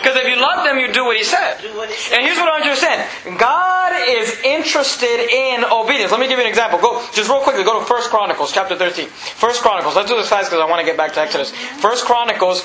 Because 0.00 0.16
if 0.16 0.26
you 0.26 0.40
love 0.40 0.64
them, 0.64 0.78
you 0.78 0.92
do 0.92 1.04
what 1.04 1.16
he 1.16 1.24
said. 1.24 1.60
And 1.60 2.24
here's 2.24 2.38
what 2.38 2.48
I 2.48 2.56
want 2.56 2.64
you 2.64 2.72
to 2.72 2.80
understand. 2.80 3.38
God 3.38 3.92
is 4.08 4.40
interested 4.42 5.28
in 5.28 5.64
obedience. 5.64 6.10
Let 6.10 6.20
me 6.20 6.28
give 6.28 6.38
you 6.38 6.44
an 6.44 6.50
example. 6.50 6.78
Go 6.80 7.04
just 7.12 7.28
real 7.28 7.40
quickly, 7.40 7.64
go 7.64 7.78
to 7.80 7.84
First 7.84 8.08
Chronicles, 8.08 8.52
chapter 8.52 8.76
13. 8.76 9.06
First 9.08 9.60
Chronicles. 9.60 9.94
Let's 9.94 10.08
do 10.08 10.16
this 10.16 10.28
fast 10.28 10.48
because 10.50 10.60
I 10.60 10.68
want 10.68 10.80
to 10.80 10.86
get 10.86 10.96
back 10.96 11.12
to 11.14 11.20
Exodus. 11.20 11.52
First 11.52 12.06
Chronicles 12.06 12.64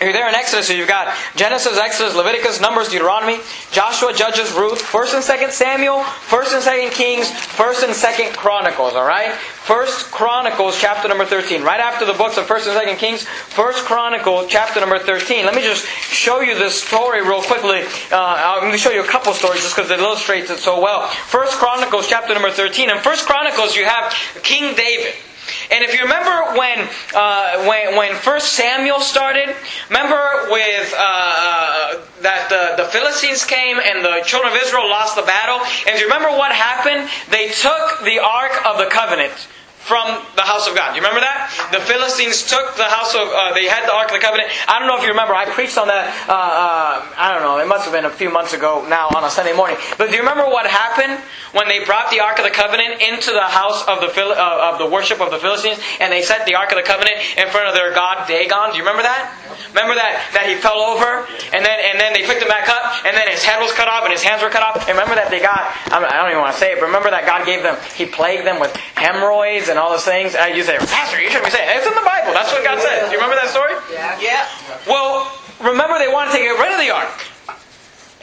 you're 0.00 0.12
there 0.12 0.28
in 0.28 0.34
Exodus, 0.34 0.70
you've 0.70 0.88
got 0.88 1.14
Genesis, 1.36 1.78
Exodus, 1.78 2.14
Leviticus, 2.14 2.60
Numbers, 2.60 2.88
Deuteronomy, 2.88 3.38
Joshua, 3.72 4.12
Judges, 4.12 4.52
Ruth, 4.52 4.82
1st 4.82 5.14
and 5.14 5.24
2nd 5.24 5.50
Samuel, 5.52 6.00
1st 6.00 6.54
and 6.54 6.62
2nd 6.62 6.92
Kings, 6.92 7.30
1st 7.30 7.84
and 7.84 7.92
2nd 7.92 8.36
Chronicles, 8.36 8.92
alright? 8.94 9.32
1st 9.66 10.10
Chronicles, 10.12 10.78
chapter 10.78 11.08
number 11.08 11.24
13. 11.24 11.62
Right 11.62 11.80
after 11.80 12.04
the 12.04 12.12
books 12.12 12.36
of 12.36 12.46
1st 12.46 12.76
and 12.76 12.88
2nd 12.88 12.98
Kings, 12.98 13.24
1st 13.24 13.84
Chronicles, 13.84 14.46
chapter 14.48 14.80
number 14.80 14.98
13. 14.98 15.44
Let 15.44 15.54
me 15.54 15.62
just 15.62 15.86
show 15.86 16.40
you 16.40 16.54
this 16.54 16.80
story 16.82 17.22
real 17.22 17.42
quickly. 17.42 17.82
Uh, 18.12 18.16
I'm 18.20 18.60
going 18.60 18.72
to 18.72 18.78
show 18.78 18.90
you 18.90 19.02
a 19.02 19.08
couple 19.08 19.32
stories 19.32 19.62
just 19.62 19.74
because 19.74 19.90
it 19.90 19.98
illustrates 19.98 20.50
it 20.50 20.58
so 20.58 20.80
well. 20.80 21.08
1st 21.08 21.58
Chronicles, 21.58 22.06
chapter 22.06 22.34
number 22.34 22.50
13. 22.50 22.90
In 22.90 22.96
1st 22.98 23.26
Chronicles, 23.26 23.74
you 23.74 23.84
have 23.86 24.12
King 24.42 24.76
David. 24.76 25.14
And 25.70 25.84
if 25.84 25.94
you 25.94 26.02
remember 26.02 26.58
when 26.58 26.88
uh, 27.14 27.64
when 27.66 27.96
when 27.96 28.14
First 28.16 28.54
Samuel 28.54 29.00
started, 29.00 29.54
remember 29.88 30.50
with 30.50 30.94
uh, 30.96 31.00
uh, 31.00 32.00
that 32.22 32.48
the, 32.48 32.82
the 32.82 32.88
Philistines 32.90 33.44
came 33.44 33.78
and 33.78 34.04
the 34.04 34.22
children 34.24 34.52
of 34.52 34.58
Israel 34.62 34.88
lost 34.88 35.16
the 35.16 35.22
battle. 35.22 35.60
And 35.86 35.94
do 35.94 36.00
you 36.00 36.06
remember 36.06 36.30
what 36.30 36.52
happened? 36.52 37.08
They 37.30 37.48
took 37.48 38.04
the 38.04 38.18
Ark 38.18 38.64
of 38.64 38.78
the 38.78 38.86
Covenant 38.86 39.48
from 39.86 40.26
the 40.34 40.42
house 40.42 40.66
of 40.66 40.74
God. 40.74 40.98
You 40.98 41.00
remember 41.00 41.22
that? 41.22 41.54
The 41.70 41.78
Philistines 41.78 42.42
took 42.42 42.74
the 42.74 42.90
house 42.90 43.14
of, 43.14 43.30
uh, 43.30 43.54
they 43.54 43.70
had 43.70 43.86
the 43.86 43.94
Ark 43.94 44.10
of 44.10 44.18
the 44.18 44.24
Covenant. 44.24 44.50
I 44.66 44.82
don't 44.82 44.90
know 44.90 44.98
if 44.98 45.06
you 45.06 45.14
remember, 45.14 45.30
I 45.30 45.46
preached 45.46 45.78
on 45.78 45.86
that, 45.86 46.10
uh, 46.26 46.34
uh, 46.34 47.14
I 47.14 47.30
don't 47.30 47.46
know, 47.46 47.62
it 47.62 47.70
must 47.70 47.86
have 47.86 47.94
been 47.94 48.04
a 48.04 48.10
few 48.10 48.28
months 48.28 48.52
ago 48.52 48.84
now 48.90 49.06
on 49.14 49.22
a 49.22 49.30
Sunday 49.30 49.54
morning. 49.54 49.78
But 49.96 50.10
do 50.10 50.18
you 50.18 50.26
remember 50.26 50.50
what 50.50 50.66
happened 50.66 51.22
when 51.54 51.68
they 51.68 51.86
brought 51.86 52.10
the 52.10 52.18
Ark 52.18 52.38
of 52.38 52.44
the 52.44 52.50
Covenant 52.50 53.00
into 53.00 53.30
the 53.30 53.46
house 53.46 53.86
of 53.86 54.02
the, 54.02 54.10
uh, 54.10 54.74
of 54.74 54.82
the 54.82 54.90
worship 54.90 55.22
of 55.22 55.30
the 55.30 55.38
Philistines 55.38 55.78
and 56.02 56.10
they 56.10 56.22
set 56.22 56.46
the 56.46 56.56
Ark 56.58 56.74
of 56.74 56.76
the 56.76 56.86
Covenant 56.86 57.22
in 57.38 57.46
front 57.54 57.70
of 57.70 57.74
their 57.74 57.94
god 57.94 58.26
Dagon? 58.26 58.74
Do 58.74 58.78
you 58.78 58.82
remember 58.82 59.06
that? 59.06 59.45
Remember 59.70 59.94
that, 59.94 60.26
that 60.34 60.50
he 60.50 60.58
fell 60.58 60.82
over 60.82 61.30
and 61.54 61.62
then, 61.62 61.78
and 61.78 62.02
then 62.02 62.10
they 62.10 62.26
picked 62.26 62.42
him 62.42 62.50
back 62.50 62.66
up 62.66 63.06
and 63.06 63.14
then 63.14 63.30
his 63.30 63.46
head 63.46 63.62
was 63.62 63.70
cut 63.70 63.86
off 63.86 64.02
and 64.02 64.10
his 64.10 64.26
hands 64.26 64.42
were 64.42 64.50
cut 64.50 64.66
off? 64.66 64.82
And 64.90 64.98
remember 64.98 65.14
that 65.14 65.30
they 65.30 65.38
got, 65.38 65.70
I 65.94 66.02
don't 66.02 66.34
even 66.34 66.42
want 66.42 66.54
to 66.54 66.60
say 66.60 66.74
it, 66.74 66.82
but 66.82 66.90
remember 66.90 67.14
that 67.14 67.22
God 67.22 67.46
gave 67.46 67.62
them, 67.62 67.78
he 67.94 68.06
plagued 68.06 68.42
them 68.42 68.58
with 68.58 68.74
hemorrhoids 68.98 69.68
and 69.68 69.76
and 69.76 69.84
all 69.84 69.92
those 69.92 70.08
things. 70.08 70.32
Uh, 70.32 70.48
you 70.48 70.64
say, 70.64 70.80
Pastor, 70.80 71.20
you 71.20 71.28
shouldn't 71.28 71.44
be 71.44 71.52
saying 71.52 71.68
it. 71.68 71.76
It's 71.76 71.86
in 71.86 71.92
the 71.92 72.00
Bible. 72.00 72.32
That's 72.32 72.48
what 72.48 72.64
God 72.64 72.80
says. 72.80 73.12
Do 73.12 73.12
you 73.12 73.20
remember 73.20 73.36
that 73.36 73.52
story? 73.52 73.76
Yeah. 73.92 74.16
Yeah. 74.16 74.48
Well, 74.88 75.28
remember 75.60 76.00
they 76.00 76.08
wanted 76.08 76.32
to 76.32 76.40
get 76.40 76.56
rid 76.56 76.72
of 76.72 76.80
the 76.80 76.88
ark. 76.88 77.12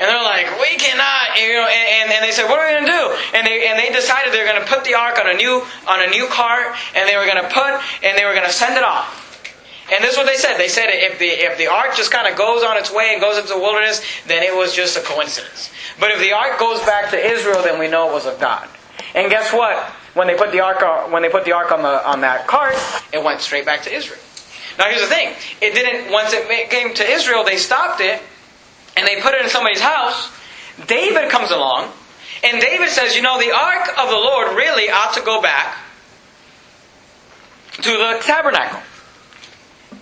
And 0.02 0.10
they're 0.10 0.26
like, 0.26 0.50
we 0.58 0.74
cannot, 0.82 1.38
you 1.38 1.54
know, 1.54 1.70
and, 1.70 2.10
and, 2.10 2.26
they 2.26 2.34
said, 2.34 2.50
what 2.50 2.58
are 2.58 2.66
we 2.66 2.74
going 2.74 2.90
to 2.90 2.98
do? 2.98 3.06
And 3.38 3.46
they, 3.46 3.70
and 3.70 3.78
they 3.78 3.94
decided 3.94 4.34
they 4.34 4.42
were 4.42 4.50
going 4.50 4.58
to 4.58 4.66
put 4.66 4.82
the 4.82 4.98
ark 4.98 5.22
on 5.22 5.30
a 5.30 5.38
new, 5.38 5.62
on 5.86 6.02
a 6.02 6.10
new 6.10 6.26
cart, 6.34 6.74
and 6.98 7.06
they 7.06 7.14
were 7.14 7.30
going 7.30 7.38
to 7.38 7.46
put, 7.54 7.78
and 8.02 8.18
they 8.18 8.26
were 8.26 8.34
going 8.34 8.50
to 8.50 8.52
send 8.52 8.74
it 8.74 8.82
off. 8.82 9.23
And 9.94 10.04
this 10.04 10.14
is 10.14 10.18
what 10.18 10.26
they 10.26 10.38
said. 10.38 10.58
They 10.58 10.68
said 10.68 10.90
if 10.90 11.20
the, 11.20 11.28
if 11.28 11.58
the 11.58 11.68
ark 11.68 11.96
just 11.96 12.12
kind 12.12 12.28
of 12.28 12.38
goes 12.38 12.64
on 12.64 12.78
its 12.78 12.92
way 12.92 13.12
and 13.14 13.22
goes 13.22 13.38
into 13.38 13.50
the 13.50 13.60
wilderness, 13.60 14.02
then 14.28 14.42
it 14.42 14.56
was 14.56 14.74
just 14.74 14.98
a 14.98 15.02
coincidence. 15.02 15.72
But 16.00 16.10
if 16.12 16.20
the 16.20 16.34
ark 16.34 16.58
goes 16.58 16.80
back 16.82 17.12
to 17.12 17.18
Israel, 17.18 17.62
then 17.62 17.80
we 17.80 17.88
know 17.88 18.10
it 18.10 18.14
was 18.14 18.26
of 18.26 18.40
God. 18.40 18.68
And 19.14 19.30
guess 19.30 19.54
what? 19.54 19.94
when 20.14 20.28
they 20.28 20.36
put 20.36 20.52
the 20.52 20.60
ark 20.60 20.82
on, 20.82 21.12
when 21.12 21.22
they 21.22 21.30
put 21.30 21.46
the 21.46 21.54
ark 21.54 21.72
on 21.72 21.82
the 21.82 22.08
on 22.08 22.22
that 22.22 22.48
cart, 22.48 22.76
it 23.12 23.24
went 23.24 23.42
straight 23.42 23.66
back 23.66 23.84
to 23.84 23.94
Israel. 23.94 24.20
Now 24.78 24.86
here's 24.86 25.02
the 25.02 25.08
thing: 25.08 25.34
it 25.62 25.74
didn't. 25.74 26.12
Once 26.12 26.34
it 26.34 26.70
came 26.70 26.94
to 26.94 27.04
Israel, 27.04 27.44
they 27.44 27.58
stopped 27.58 28.02
it 28.02 28.22
and 28.96 29.08
they 29.08 29.22
put 29.22 29.34
it 29.34 29.44
in 29.44 29.50
somebody's 29.50 29.82
house. 29.82 30.32
David 30.88 31.30
comes 31.30 31.52
along, 31.52 31.92
and 32.44 32.62
David 32.62 32.90
says, 32.90 33.16
"You 33.16 33.22
know, 33.22 33.40
the 33.40 33.52
ark 33.52 33.90
of 33.98 34.10
the 34.10 34.16
Lord 34.16 34.56
really 34.56 34.90
ought 34.90 35.14
to 35.16 35.22
go 35.22 35.42
back 35.42 35.78
to 37.78 37.92
the 37.92 38.20
tabernacle." 38.22 38.82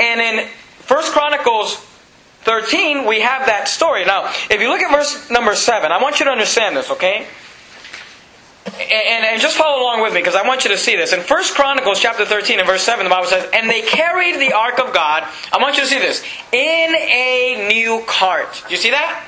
And 0.01 0.19
in 0.19 0.47
First 0.79 1.13
Chronicles 1.13 1.75
13, 2.41 3.05
we 3.05 3.21
have 3.21 3.45
that 3.45 3.67
story. 3.67 4.03
Now, 4.03 4.33
if 4.49 4.59
you 4.59 4.67
look 4.67 4.81
at 4.81 4.91
verse 4.91 5.29
number 5.29 5.55
7, 5.55 5.91
I 5.91 6.01
want 6.01 6.19
you 6.19 6.25
to 6.25 6.31
understand 6.31 6.75
this, 6.75 6.89
okay? 6.89 7.27
and, 8.65 9.25
and, 9.25 9.41
just 9.41 9.57
follow 9.57 9.81
along 9.81 10.01
with 10.01 10.13
me 10.13 10.19
because 10.19 10.35
I 10.35 10.45
want 10.45 10.63
you 10.65 10.71
to 10.71 10.77
see 10.77 10.95
this. 10.95 11.13
In 11.13 11.21
1 11.21 11.43
Chronicles 11.55 11.99
chapter 11.99 12.25
13 12.25 12.59
and 12.59 12.67
verse 12.67 12.83
7, 12.83 13.03
the 13.03 13.09
Bible 13.09 13.27
says, 13.27 13.49
And 13.53 13.69
they 13.69 13.81
carried 13.81 14.39
the 14.39 14.53
ark 14.53 14.79
of 14.79 14.93
God, 14.93 15.27
I 15.51 15.57
want 15.61 15.77
you 15.77 15.83
to 15.83 15.89
see 15.89 15.99
this, 15.99 16.23
in 16.51 16.95
a 16.95 17.67
new 17.69 18.03
cart. 18.07 18.63
Do 18.67 18.73
you 18.73 18.81
see 18.81 18.91
that? 18.91 19.23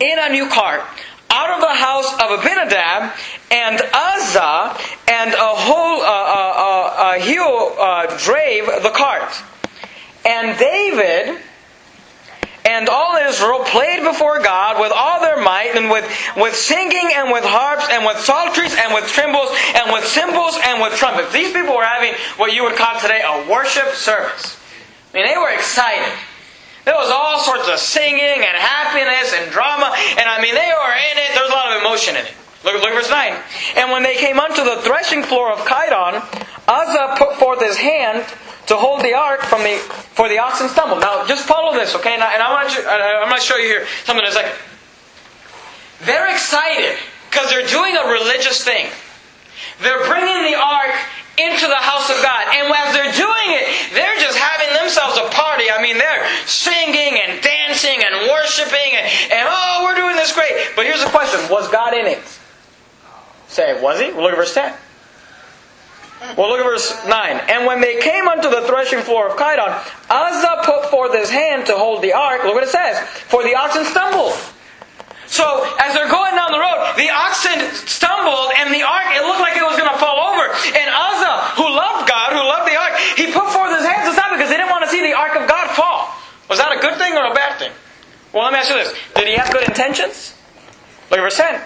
In 0.00 0.18
a 0.18 0.28
new 0.30 0.48
cart. 0.48 0.82
Out 1.30 1.50
of 1.50 1.60
the 1.60 1.74
house 1.74 2.12
of 2.14 2.40
Abinadab 2.40 3.12
and 3.50 3.80
Uzzah 3.80 4.76
and 5.08 5.32
Ahio 5.32 6.00
uh, 6.00 6.04
uh, 6.04 7.20
uh, 7.20 7.82
uh, 7.82 8.18
drave 8.18 8.66
the 8.82 8.90
cart. 8.90 9.42
And 10.24 10.58
David 10.58 11.40
and 12.64 12.88
all 12.88 13.16
Israel 13.16 13.64
played 13.64 14.02
before 14.02 14.38
God 14.42 14.80
with 14.80 14.92
all 14.94 15.20
their 15.20 15.42
might 15.42 15.72
and 15.74 15.90
with, 15.90 16.04
with 16.36 16.54
singing 16.54 17.10
and 17.14 17.32
with 17.32 17.44
harps 17.44 17.88
and 17.90 18.04
with 18.04 18.18
psalteries 18.18 18.76
and 18.76 18.92
with 18.94 19.08
timbrels 19.10 19.50
and 19.74 19.92
with 19.92 20.04
cymbals 20.04 20.58
and 20.62 20.80
with 20.82 20.94
trumpets. 20.94 21.32
These 21.32 21.52
people 21.52 21.74
were 21.74 21.84
having 21.88 22.12
what 22.36 22.52
you 22.52 22.62
would 22.64 22.76
call 22.76 23.00
today 23.00 23.22
a 23.24 23.48
worship 23.50 23.94
service. 23.94 24.60
I 25.12 25.16
mean, 25.16 25.26
they 25.26 25.36
were 25.36 25.50
excited. 25.50 26.12
There 26.84 26.94
was 26.94 27.10
all 27.10 27.40
sorts 27.40 27.68
of 27.68 27.78
singing 27.78 28.40
and 28.40 28.56
happiness 28.56 29.34
and 29.36 29.50
drama, 29.50 29.92
and 30.16 30.28
I 30.28 30.40
mean, 30.40 30.54
they 30.54 30.72
were 30.72 30.94
in 30.94 31.16
it. 31.18 31.34
There 31.34 31.42
was 31.42 31.52
a 31.52 31.54
lot 31.54 31.76
of 31.76 31.80
emotion 31.80 32.16
in 32.16 32.24
it. 32.24 32.34
Look, 32.62 32.74
look 32.74 32.88
at 32.88 32.94
verse 32.94 33.10
9. 33.10 33.40
And 33.76 33.90
when 33.90 34.02
they 34.02 34.16
came 34.16 34.38
unto 34.38 34.62
the 34.62 34.82
threshing 34.82 35.22
floor 35.22 35.50
of 35.50 35.60
Chidon, 35.60 36.20
Uzzah 36.68 37.14
put 37.16 37.36
forth 37.36 37.60
his 37.60 37.76
hand 37.76 38.26
to 38.66 38.76
hold 38.76 39.02
the 39.02 39.14
ark 39.14 39.42
from 39.42 39.62
the 39.62 39.78
for 40.14 40.28
the 40.28 40.38
oxen 40.38 40.68
stumbled. 40.68 41.00
Now, 41.00 41.26
just 41.26 41.46
follow 41.46 41.72
this, 41.72 41.94
okay? 41.96 42.14
And 42.14 42.22
I, 42.22 42.34
and 42.34 42.42
I 42.42 42.52
want 42.52 42.70
you, 42.76 42.86
I'm 42.86 43.28
going 43.28 43.40
to 43.40 43.46
show 43.46 43.56
you 43.56 43.66
here 43.66 43.86
something 44.04 44.22
that's 44.22 44.36
like 44.36 44.52
they're 46.06 46.30
excited 46.30 46.96
because 47.30 47.50
they're 47.50 47.66
doing 47.66 47.96
a 47.96 48.06
religious 48.06 48.62
thing. 48.62 48.92
They're 49.82 50.04
bringing 50.06 50.52
the 50.52 50.54
ark 50.54 50.94
into 51.40 51.66
the 51.66 51.80
house 51.80 52.12
of 52.12 52.20
God, 52.20 52.44
and 52.52 52.68
as 52.68 52.92
they're 52.92 53.16
doing 53.16 53.48
it, 53.56 53.66
they're 53.96 54.20
just 54.20 54.36
having 54.36 54.70
themselves 54.76 55.16
a 55.16 55.26
party. 55.32 55.72
I 55.72 55.80
mean, 55.80 55.96
they're 55.96 56.28
singing 56.44 57.16
and 57.16 57.40
dancing 57.40 58.04
and 58.04 58.28
worshiping, 58.28 58.92
and, 58.92 59.08
and 59.32 59.48
oh, 59.48 59.82
we're 59.82 59.96
doing 59.96 60.16
this 60.16 60.32
great. 60.32 60.76
But 60.76 60.84
here's 60.84 61.02
the 61.02 61.10
question: 61.10 61.40
Was 61.48 61.66
God 61.72 61.94
in 61.94 62.06
it? 62.06 62.20
Say, 63.50 63.82
was 63.82 63.98
He? 63.98 64.12
Well, 64.12 64.22
look 64.22 64.32
at 64.32 64.38
verse 64.38 64.54
ten. 64.54 64.72
Well, 66.36 66.52
look 66.52 66.60
at 66.60 66.68
verse 66.68 66.92
9. 67.08 67.40
And 67.48 67.64
when 67.64 67.80
they 67.80 67.98
came 67.98 68.28
unto 68.28 68.50
the 68.50 68.62
threshing 68.68 69.00
floor 69.00 69.32
of 69.32 69.38
Chidon, 69.40 69.72
Uzzah 70.10 70.62
put 70.64 70.90
forth 70.90 71.16
his 71.16 71.30
hand 71.30 71.64
to 71.66 71.76
hold 71.76 72.02
the 72.02 72.12
ark. 72.12 72.44
Look 72.44 72.54
what 72.54 72.62
it 72.62 72.68
says. 72.68 73.00
For 73.24 73.42
the 73.42 73.56
oxen 73.56 73.84
stumbled. 73.86 74.36
So, 75.26 75.46
as 75.80 75.94
they're 75.94 76.10
going 76.10 76.34
down 76.34 76.52
the 76.52 76.60
road, 76.60 76.92
the 77.00 77.08
oxen 77.08 77.72
stumbled 77.88 78.52
and 78.58 78.68
the 78.68 78.82
ark, 78.82 79.08
it 79.16 79.24
looked 79.24 79.40
like 79.40 79.56
it 79.56 79.64
was 79.64 79.78
going 79.80 79.88
to 79.88 79.96
fall 79.96 80.18
over. 80.28 80.44
And 80.76 80.88
Uzzah, 80.92 81.56
who 81.56 81.64
loved 81.70 82.04
God, 82.04 82.36
who 82.36 82.44
loved 82.44 82.68
the 82.68 82.76
ark, 82.76 82.98
he 83.16 83.32
put 83.32 83.48
forth 83.48 83.72
his 83.78 83.86
hands 83.86 84.10
to 84.10 84.12
stop 84.12 84.30
because 84.30 84.50
they 84.50 84.58
didn't 84.60 84.70
want 84.70 84.84
to 84.84 84.90
see 84.90 85.00
the 85.00 85.16
ark 85.16 85.40
of 85.40 85.48
God 85.48 85.70
fall. 85.72 86.12
Was 86.50 86.58
that 86.58 86.76
a 86.76 86.80
good 86.80 86.98
thing 86.98 87.16
or 87.16 87.30
a 87.30 87.34
bad 87.34 87.58
thing? 87.58 87.72
Well, 88.34 88.44
let 88.44 88.52
me 88.52 88.58
ask 88.58 88.68
you 88.68 88.76
this. 88.76 88.92
Did 89.14 89.28
he 89.28 89.34
have 89.34 89.50
good 89.50 89.64
intentions? 89.66 90.34
Look 91.10 91.18
at 91.18 91.22
verse 91.22 91.38
10. 91.38 91.62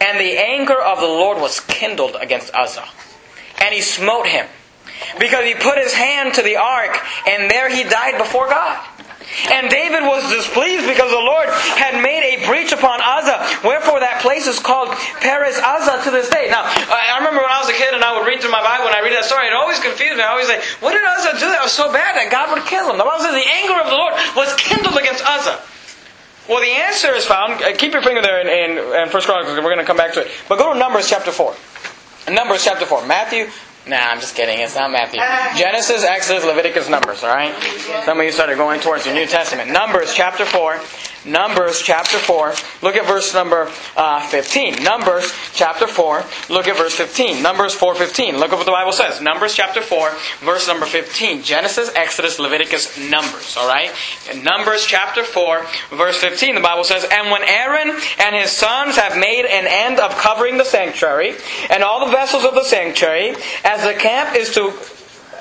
And 0.00 0.18
the 0.18 0.38
anger 0.38 0.80
of 0.80 0.98
the 0.98 1.06
Lord 1.06 1.38
was 1.38 1.60
kindled 1.60 2.16
against 2.20 2.54
Uzzah 2.54 2.88
and 3.60 3.74
he 3.74 3.80
smote 3.80 4.26
him 4.26 4.46
because 5.18 5.44
he 5.44 5.54
put 5.54 5.78
his 5.78 5.92
hand 5.92 6.34
to 6.34 6.42
the 6.42 6.56
ark 6.56 6.96
and 7.28 7.50
there 7.50 7.68
he 7.68 7.84
died 7.84 8.18
before 8.18 8.48
God. 8.48 8.80
And 9.46 9.70
David 9.70 10.02
was 10.02 10.26
displeased 10.26 10.90
because 10.90 11.06
the 11.06 11.22
Lord 11.22 11.46
had 11.78 12.02
made 12.02 12.34
a 12.34 12.46
breach 12.50 12.72
upon 12.72 12.98
Uzzah. 12.98 13.62
Wherefore 13.62 14.00
that 14.00 14.18
place 14.22 14.50
is 14.50 14.58
called 14.58 14.90
Perez 15.22 15.54
Uzzah 15.54 16.02
to 16.02 16.10
this 16.10 16.28
day. 16.30 16.50
Now, 16.50 16.66
I 16.66 17.14
remember 17.22 17.38
when 17.38 17.52
I 17.52 17.62
was 17.62 17.70
a 17.70 17.78
kid 17.78 17.94
and 17.94 18.02
I 18.02 18.18
would 18.18 18.26
read 18.26 18.42
through 18.42 18.50
my 18.50 18.64
Bible 18.64 18.90
and 18.90 18.96
I 18.96 19.06
read 19.06 19.14
that 19.14 19.24
story, 19.24 19.46
it 19.46 19.54
always 19.54 19.78
confused 19.78 20.18
me. 20.18 20.26
I 20.26 20.34
always 20.34 20.50
say, 20.50 20.58
what 20.82 20.98
did 20.98 21.06
Uzzah 21.06 21.38
do 21.38 21.46
that 21.46 21.62
was 21.62 21.70
so 21.70 21.92
bad 21.94 22.18
that 22.18 22.26
God 22.34 22.50
would 22.50 22.66
kill 22.66 22.90
him? 22.90 22.98
The 22.98 23.06
Bible 23.06 23.22
says 23.22 23.38
the 23.38 23.50
anger 23.62 23.78
of 23.78 23.86
the 23.86 23.94
Lord 23.94 24.18
was 24.34 24.50
kindled 24.58 24.98
against 24.98 25.22
Uzzah. 25.22 25.62
Well, 26.50 26.60
the 26.60 26.66
answer 26.66 27.14
is 27.14 27.24
found. 27.24 27.62
Uh, 27.62 27.76
keep 27.76 27.92
your 27.92 28.02
finger 28.02 28.20
there 28.20 28.40
in, 28.40 28.48
in, 28.48 29.02
in 29.02 29.08
First 29.08 29.26
Chronicles. 29.26 29.56
We're 29.56 29.62
going 29.62 29.78
to 29.78 29.84
come 29.84 29.96
back 29.96 30.14
to 30.14 30.22
it. 30.22 30.32
But 30.48 30.58
go 30.58 30.72
to 30.72 30.78
Numbers 30.78 31.08
chapter 31.08 31.30
4. 31.30 31.54
Numbers 32.28 32.64
chapter 32.64 32.86
4. 32.86 33.06
Matthew. 33.06 33.46
Nah, 33.86 33.96
I'm 33.96 34.18
just 34.18 34.34
kidding. 34.34 34.58
It's 34.58 34.74
not 34.74 34.90
Matthew. 34.90 35.20
Genesis, 35.56 36.02
Exodus, 36.02 36.44
Leviticus, 36.44 36.88
Numbers, 36.88 37.22
alright? 37.22 37.54
Some 38.04 38.18
of 38.18 38.26
you 38.26 38.32
started 38.32 38.56
going 38.56 38.80
towards 38.80 39.04
the 39.04 39.14
New 39.14 39.26
Testament. 39.26 39.70
Numbers 39.70 40.12
chapter 40.12 40.44
4. 40.44 40.80
Numbers 41.24 41.80
chapter 41.82 42.18
4. 42.18 42.54
Look 42.82 42.96
at 42.96 43.06
verse 43.06 43.34
number 43.34 43.70
uh, 43.96 44.26
15. 44.28 44.82
Numbers 44.82 45.32
chapter 45.52 45.86
4. 45.86 46.24
Look 46.48 46.66
at 46.66 46.76
verse 46.76 46.94
15. 46.94 47.42
Numbers 47.42 47.76
4.15. 47.76 48.38
Look 48.38 48.52
at 48.52 48.56
what 48.56 48.66
the 48.66 48.72
Bible 48.72 48.92
says. 48.92 49.20
Numbers 49.20 49.54
chapter 49.54 49.82
4, 49.82 50.10
verse 50.40 50.66
number 50.66 50.86
15. 50.86 51.42
Genesis, 51.42 51.90
Exodus, 51.94 52.38
Leviticus, 52.38 52.98
Numbers. 53.10 53.56
Alright? 53.56 53.90
Numbers 54.42 54.84
chapter 54.86 55.24
4, 55.24 55.66
verse 55.92 56.18
15. 56.18 56.54
The 56.54 56.60
Bible 56.60 56.84
says, 56.84 57.04
And 57.10 57.30
when 57.30 57.42
Aaron 57.42 57.96
and 58.18 58.34
his 58.34 58.50
sons 58.50 58.96
have 58.96 59.16
made 59.16 59.44
an 59.44 59.66
end 59.66 60.00
of 60.00 60.16
covering 60.16 60.58
the 60.58 60.64
sanctuary, 60.64 61.34
and 61.68 61.82
all 61.82 62.06
the 62.06 62.12
vessels 62.12 62.44
of 62.44 62.54
the 62.54 62.64
sanctuary, 62.64 63.34
as 63.64 63.84
the 63.84 63.94
camp 63.94 64.36
is 64.36 64.54
to 64.54 64.72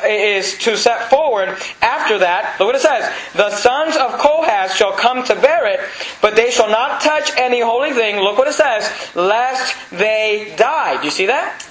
is 0.05 0.57
to 0.59 0.77
set 0.77 1.09
forward 1.09 1.49
after 1.81 2.17
that. 2.19 2.55
Look 2.59 2.67
what 2.67 2.75
it 2.75 2.81
says. 2.81 3.11
The 3.33 3.51
sons 3.51 3.95
of 3.95 4.19
Kohath 4.19 4.73
shall 4.75 4.93
come 4.93 5.23
to 5.25 5.35
bear 5.35 5.67
it, 5.67 5.79
but 6.21 6.35
they 6.35 6.51
shall 6.51 6.69
not 6.69 7.01
touch 7.01 7.31
any 7.37 7.61
holy 7.61 7.91
thing. 7.91 8.17
Look 8.17 8.37
what 8.37 8.47
it 8.47 8.53
says. 8.53 8.89
Lest 9.15 9.75
they 9.91 10.53
die. 10.57 10.97
Do 10.99 11.05
you 11.05 11.11
see 11.11 11.27
that? 11.27 11.65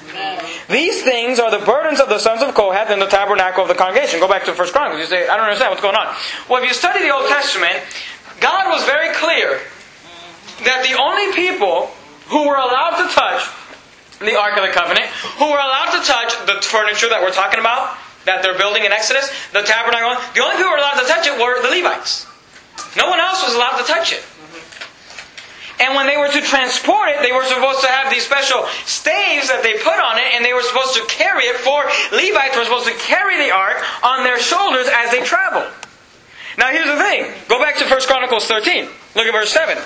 These 0.69 1.03
things 1.03 1.39
are 1.39 1.51
the 1.51 1.65
burdens 1.65 2.01
of 2.01 2.09
the 2.09 2.19
sons 2.19 2.43
of 2.43 2.55
Kohath 2.55 2.91
in 2.91 2.99
the 2.99 3.07
tabernacle 3.07 3.63
of 3.63 3.69
the 3.69 3.75
congregation. 3.75 4.21
Go 4.21 4.29
back 4.29 4.45
to 4.45 4.55
First 4.55 4.73
Chronicles. 4.73 5.01
You 5.01 5.07
say, 5.07 5.29
I 5.29 5.37
don't 5.37 5.45
understand 5.45 5.71
what's 5.71 5.83
going 5.83 5.97
on. 5.97 6.15
Well, 6.49 6.63
if 6.63 6.69
you 6.69 6.75
study 6.75 7.01
the 7.01 7.15
Old 7.15 7.29
Testament, 7.29 7.77
God 8.41 8.71
was 8.71 8.85
very 8.85 9.15
clear 9.15 9.61
that 10.65 10.87
the 10.87 10.99
only 10.99 11.33
people 11.35 11.91
who 12.29 12.47
were 12.47 12.57
allowed 12.57 13.01
to 13.07 13.15
touch 13.15 13.47
the 14.19 14.37
Ark 14.37 14.57
of 14.59 14.67
the 14.67 14.73
Covenant, 14.75 15.07
who 15.39 15.47
were 15.47 15.63
allowed 15.63 15.95
to 15.95 16.05
touch 16.05 16.35
the 16.47 16.61
furniture 16.63 17.09
that 17.09 17.23
we're 17.23 17.31
talking 17.31 17.61
about, 17.61 17.97
that 18.29 18.45
they're 18.45 18.61
building 18.61 18.85
in 18.85 18.93
Exodus, 18.93 19.33
the 19.57 19.65
tabernacle, 19.65 20.21
the 20.37 20.45
only 20.45 20.61
people 20.61 20.69
who 20.69 20.77
were 20.77 20.83
allowed 20.85 21.01
to 21.01 21.09
touch 21.09 21.25
it 21.25 21.35
were 21.41 21.65
the 21.65 21.73
Levites. 21.73 22.29
No 22.95 23.09
one 23.09 23.19
else 23.19 23.41
was 23.41 23.57
allowed 23.57 23.81
to 23.81 23.87
touch 23.89 24.13
it. 24.13 24.21
And 25.81 25.95
when 25.95 26.11
they 26.11 26.19
were 26.19 26.29
to 26.29 26.43
transport 26.43 27.09
it, 27.15 27.23
they 27.23 27.31
were 27.31 27.47
supposed 27.47 27.81
to 27.87 27.89
have 27.89 28.11
these 28.11 28.27
special 28.27 28.67
staves 28.83 29.47
that 29.47 29.63
they 29.63 29.79
put 29.79 29.95
on 29.95 30.19
it, 30.19 30.35
and 30.35 30.45
they 30.45 30.53
were 30.53 30.67
supposed 30.67 30.99
to 30.99 31.07
carry 31.07 31.47
it. 31.47 31.57
For 31.63 31.87
Levites 32.11 32.59
were 32.59 32.67
supposed 32.67 32.91
to 32.91 32.99
carry 32.99 33.39
the 33.39 33.55
ark 33.55 33.79
on 34.03 34.27
their 34.27 34.43
shoulders 34.43 34.91
as 34.91 35.15
they 35.15 35.23
traveled. 35.23 35.71
Now 36.59 36.75
here's 36.75 36.91
the 36.91 36.99
thing. 36.99 37.31
Go 37.47 37.63
back 37.63 37.79
to 37.79 37.87
1 37.87 38.11
Chronicles 38.11 38.51
13. 38.51 38.91
Look 39.15 39.27
at 39.31 39.33
verse 39.33 39.55
7. 39.55 39.79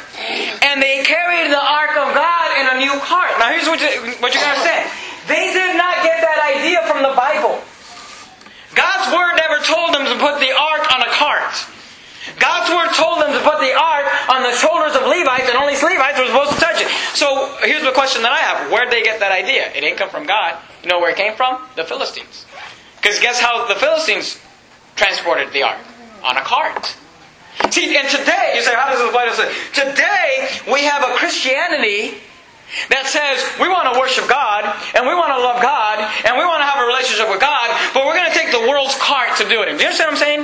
And 0.65 0.81
they 0.81 1.05
carried 1.05 1.53
the 1.53 1.61
ark 1.61 1.93
of 2.01 2.17
God 2.17 2.49
in 2.57 2.65
a 2.73 2.77
new 2.81 2.97
cart. 3.05 3.37
Now 3.37 3.53
here's 3.53 3.69
what 3.69 3.77
you, 3.77 4.17
what 4.25 4.33
you 4.33 4.41
gotta 4.41 4.65
say. 4.65 4.89
They 5.29 5.53
did 5.53 5.77
not 5.77 6.01
get 6.01 6.25
that 6.25 6.41
idea 6.57 6.81
from 6.89 7.05
the 7.05 7.13
Bible. 7.13 7.61
God's 8.75 9.13
word 9.13 9.37
never 9.37 9.59
told 9.65 9.95
them 9.95 10.05
to 10.07 10.17
put 10.19 10.41
the 10.41 10.53
ark 10.53 10.85
on 10.93 11.03
a 11.03 11.11
cart. 11.13 11.53
God's 12.39 12.71
word 12.71 12.95
told 12.95 13.21
them 13.21 13.33
to 13.35 13.43
put 13.43 13.59
the 13.59 13.75
ark 13.75 14.07
on 14.31 14.43
the 14.43 14.55
shoulders 14.55 14.95
of 14.95 15.03
Levites, 15.03 15.49
and 15.51 15.57
only 15.59 15.75
Levites 15.75 16.19
were 16.19 16.27
supposed 16.27 16.55
to 16.55 16.61
touch 16.61 16.81
it. 16.81 16.89
So 17.15 17.59
here's 17.63 17.83
the 17.83 17.93
question 17.93 18.23
that 18.23 18.33
I 18.33 18.39
have: 18.39 18.71
Where'd 18.71 18.91
they 18.91 19.03
get 19.03 19.21
that 19.21 19.33
idea? 19.33 19.69
It 19.75 19.81
didn't 19.81 19.99
come 19.99 20.09
from 20.09 20.27
God. 20.27 20.57
You 20.83 20.89
know 20.89 21.01
where 21.01 21.11
it 21.11 21.17
came 21.17 21.35
from? 21.35 21.61
The 21.77 21.85
Philistines. 21.85 22.47
Because 22.97 23.19
guess 23.19 23.41
how 23.41 23.67
the 23.67 23.75
Philistines 23.75 24.39
transported 24.95 25.53
the 25.53 25.65
ark? 25.65 25.81
On 26.23 26.37
a 26.37 26.43
cart. 26.43 26.97
See, 27.71 27.97
and 27.97 28.09
today, 28.09 28.53
you 28.55 28.63
say, 28.63 28.75
how 28.75 28.91
does 28.91 28.99
this 28.99 29.09
apply 29.09 29.25
to 29.27 29.31
us? 29.31 29.39
Today, 29.75 30.49
we 30.73 30.85
have 30.85 31.03
a 31.03 31.15
Christianity 31.17 32.19
that 32.89 33.05
says 33.09 33.43
we 33.61 33.69
want 33.69 33.93
to 33.93 33.95
worship 33.99 34.29
God 34.29 34.65
and 34.97 35.05
we 35.05 35.15
want 35.15 35.33
to 35.37 35.41
love 35.41 35.61
God 35.61 36.01
and 36.25 36.37
we 36.37 36.45
want 36.45 36.65
to 36.65 36.69
have 36.69 36.81
a 36.81 36.87
relationship 36.89 37.29
with 37.29 37.41
God, 37.41 37.69
but 37.93 38.05
we're 38.05 38.17
going 38.17 38.31
to 38.31 38.37
take 38.37 38.53
the 38.53 38.65
world's 38.69 38.97
cart 38.97 39.37
to 39.41 39.45
do 39.49 39.61
it. 39.63 39.69
Do 39.73 39.81
you 39.81 39.93
understand 39.93 40.13
what 40.13 40.21
I'm 40.21 40.25
saying? 40.25 40.43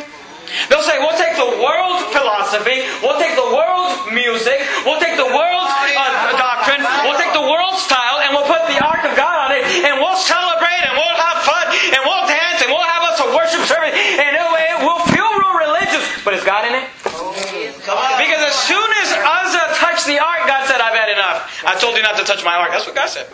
They'll 0.69 0.85
say, 0.85 0.97
we'll 0.97 1.17
take 1.21 1.37
the 1.37 1.61
world's 1.61 2.09
philosophy, 2.09 2.81
we'll 3.05 3.21
take 3.21 3.37
the 3.37 3.51
world's 3.53 4.09
music, 4.09 4.65
we'll 4.89 5.01
take 5.01 5.21
the 5.21 5.29
world's 5.29 5.75
uh, 5.77 6.33
doctrine, 6.41 6.81
we'll 7.05 7.21
take 7.21 7.37
the 7.37 7.45
world's 7.45 7.85
style, 7.85 8.25
and 8.25 8.33
we'll 8.33 8.49
put 8.49 8.65
the 8.65 8.81
Ark 8.81 9.05
of 9.05 9.13
God 9.13 9.49
on 9.49 9.51
it, 9.53 9.65
and 9.85 10.01
we'll 10.01 10.17
celebrate, 10.17 10.81
and 10.89 10.97
we'll 10.97 11.19
have 11.21 11.45
fun, 11.45 11.69
and 11.93 12.01
we'll 12.01 12.25
dance, 12.25 12.65
and 12.65 12.73
we'll 12.73 12.89
have 12.89 13.05
us 13.13 13.21
a 13.21 13.29
worship 13.37 13.61
service, 13.69 13.93
and 13.93 14.33
it, 14.41 14.47
will 14.81 15.03
feel 15.13 15.29
real 15.37 15.57
religious. 15.59 16.05
But 16.25 16.33
is 16.33 16.45
God 16.45 16.65
in 16.65 16.75
it? 16.81 16.87
Because 17.05 18.43
as 18.45 18.57
soon 18.57 18.89
as 19.05 19.09
Uzzah 19.13 19.69
touched 19.77 20.07
the 20.07 20.21
ark, 20.21 20.49
God 20.49 20.65
said, 20.69 20.78
had 21.09 21.17
enough. 21.17 21.65
I 21.65 21.79
told 21.79 21.97
you 21.97 22.03
not 22.03 22.17
to 22.19 22.25
touch 22.25 22.45
my 22.45 22.55
ark. 22.55 22.71
That's 22.71 22.87
what 22.87 22.95
God 22.95 23.09
said. 23.09 23.27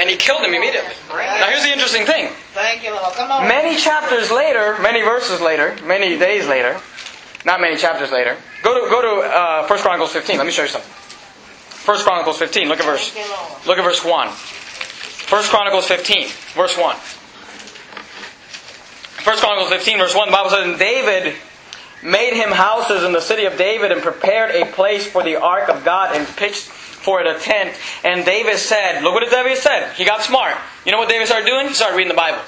And 0.00 0.08
he 0.08 0.16
killed 0.16 0.40
him 0.40 0.54
immediately. 0.54 0.94
Now 1.10 1.46
here's 1.48 1.62
the 1.62 1.72
interesting 1.72 2.06
thing. 2.06 2.32
Thank 2.54 2.82
you, 2.82 2.90
Lord. 2.90 3.12
Come 3.14 3.30
on. 3.30 3.46
Many 3.46 3.76
chapters 3.76 4.30
later, 4.30 4.78
many 4.80 5.02
verses 5.02 5.40
later, 5.40 5.76
many 5.84 6.18
days 6.18 6.48
later, 6.48 6.80
not 7.44 7.60
many 7.60 7.76
chapters 7.76 8.10
later, 8.10 8.36
go 8.62 8.72
to 8.72 8.90
go 8.90 9.02
to 9.02 9.28
uh, 9.28 9.66
1 9.66 9.78
Chronicles 9.80 10.12
15. 10.12 10.38
Let 10.38 10.46
me 10.46 10.52
show 10.52 10.62
you 10.62 10.68
something. 10.68 10.90
1 11.84 11.98
Chronicles 12.04 12.38
15. 12.38 12.68
Look 12.68 12.80
at 12.80 12.86
verse. 12.86 13.10
Thank 13.10 13.26
you, 13.26 13.32
Lord. 13.32 13.66
Look 13.66 13.78
at 13.78 13.84
verse 13.84 14.04
1. 14.04 14.28
1 15.32 15.42
Chronicles 15.44 15.86
15, 15.88 16.28
verse 16.54 16.76
1. 16.76 16.96
1 19.24 19.36
Chronicles 19.38 19.70
15, 19.70 19.98
verse 19.98 20.14
1, 20.14 20.28
the 20.28 20.32
Bible 20.32 20.50
says, 20.50 20.66
And 20.66 20.78
David 20.78 21.34
made 22.02 22.34
him 22.34 22.50
houses 22.50 23.04
in 23.04 23.12
the 23.12 23.20
city 23.20 23.44
of 23.44 23.56
David 23.56 23.92
and 23.92 24.02
prepared 24.02 24.50
a 24.54 24.70
place 24.72 25.06
for 25.06 25.22
the 25.22 25.36
ark 25.36 25.68
of 25.68 25.84
God 25.84 26.16
and 26.16 26.26
pitched 26.36 26.64
for 26.64 27.20
it 27.20 27.26
a 27.26 27.38
tent. 27.38 27.76
And 28.04 28.24
David 28.24 28.58
said, 28.58 29.02
Look 29.02 29.14
what 29.14 29.28
David 29.30 29.58
said. 29.58 29.92
He 29.94 30.04
got 30.04 30.22
smart. 30.22 30.56
You 30.84 30.92
know 30.92 30.98
what 30.98 31.08
David 31.08 31.26
started 31.26 31.46
doing? 31.46 31.68
He 31.68 31.74
started 31.74 31.96
reading 31.96 32.10
the 32.10 32.16
Bible. 32.16 32.42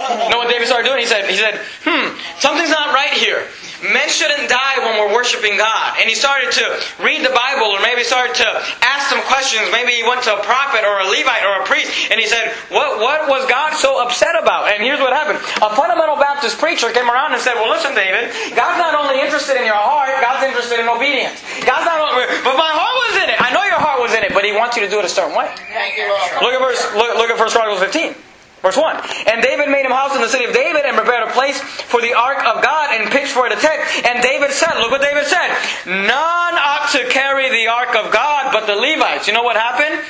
You 0.00 0.30
know 0.30 0.38
what 0.38 0.48
David 0.48 0.66
started 0.66 0.88
doing? 0.88 1.00
He 1.00 1.06
said, 1.06 1.28
he 1.28 1.36
said, 1.36 1.60
hmm, 1.84 2.16
something's 2.38 2.70
not 2.70 2.94
right 2.94 3.12
here. 3.12 3.44
Men 3.82 4.08
shouldn't 4.08 4.48
die 4.48 4.76
when 4.84 5.00
we're 5.00 5.12
worshiping 5.14 5.56
God. 5.56 5.96
And 5.98 6.08
he 6.08 6.14
started 6.14 6.52
to 6.52 6.64
read 7.00 7.24
the 7.24 7.32
Bible 7.32 7.72
or 7.72 7.80
maybe 7.80 8.04
started 8.04 8.36
to 8.36 8.48
ask 8.84 9.08
some 9.08 9.22
questions. 9.24 9.72
Maybe 9.72 9.96
he 9.96 10.04
went 10.04 10.22
to 10.28 10.36
a 10.36 10.42
prophet 10.44 10.84
or 10.84 11.00
a 11.00 11.06
Levite 11.08 11.44
or 11.44 11.62
a 11.62 11.64
priest 11.64 12.12
and 12.12 12.20
he 12.20 12.26
said, 12.26 12.52
what, 12.68 13.00
what 13.00 13.28
was 13.28 13.48
God 13.48 13.72
so 13.74 14.02
upset 14.04 14.36
about? 14.36 14.68
And 14.68 14.84
here's 14.84 15.00
what 15.00 15.16
happened. 15.16 15.40
A 15.64 15.72
fundamental 15.72 16.16
Baptist 16.16 16.60
preacher 16.60 16.92
came 16.92 17.08
around 17.08 17.32
and 17.32 17.40
said, 17.40 17.54
well 17.56 17.72
listen 17.72 17.96
David, 17.96 18.32
God's 18.52 18.78
not 18.78 18.92
only 18.92 19.20
interested 19.20 19.56
in 19.56 19.64
your 19.64 19.80
heart, 19.80 20.12
God's 20.20 20.44
interested 20.44 20.78
in 20.80 20.88
obedience. 20.88 21.40
God's 21.64 21.88
not 21.88 21.98
only, 22.00 22.28
but 22.44 22.56
my 22.60 22.72
heart 22.72 22.96
was 23.08 23.14
in 23.24 23.28
it. 23.32 23.38
I 23.40 23.48
know 23.52 23.64
your 23.64 23.80
heart 23.80 24.00
was 24.00 24.12
in 24.12 24.22
it, 24.22 24.32
but 24.36 24.44
he 24.44 24.52
wants 24.52 24.76
you 24.76 24.84
to 24.84 24.90
do 24.90 24.98
it 25.00 25.04
a 25.04 25.12
certain 25.12 25.32
way. 25.36 25.48
Thank 25.72 25.96
you, 25.96 26.08
Lord. 26.08 26.44
Look 26.44 26.52
at 26.52 26.60
verse. 26.60 26.80
Look, 26.94 27.10
look 27.16 27.30
at 27.30 27.36
First 27.38 27.56
Chronicles 27.56 27.80
15, 27.80 28.14
verse 28.62 28.76
one. 28.76 28.96
And 29.26 29.42
David 29.42 29.68
made 29.68 29.84
him 29.84 29.92
house 29.92 30.14
in 30.14 30.22
the 30.22 30.28
city 30.28 30.44
of 30.44 30.52
David 30.52 30.84
and 30.84 30.96
prepared 30.96 31.28
a 31.28 31.32
place 31.32 31.60
for 31.60 32.00
the 32.00 32.14
ark 32.14 32.44
of 32.44 32.62
God 32.62 32.92
and 32.92 33.10
pitched 33.10 33.32
for 33.32 33.46
it 33.46 33.52
a 33.52 33.60
tent. 33.60 33.80
And 34.06 34.22
David 34.22 34.52
said, 34.52 34.78
"Look 34.78 34.90
what 34.90 35.00
David 35.00 35.26
said: 35.26 35.48
None 35.86 36.54
ought 36.56 36.88
to 36.92 37.08
carry 37.08 37.48
the 37.50 37.68
ark 37.68 37.94
of 37.96 38.12
God 38.12 38.52
but 38.52 38.66
the 38.66 38.76
Levites." 38.76 39.26
You 39.26 39.32
know 39.32 39.42
what 39.42 39.56
happened? 39.56 40.04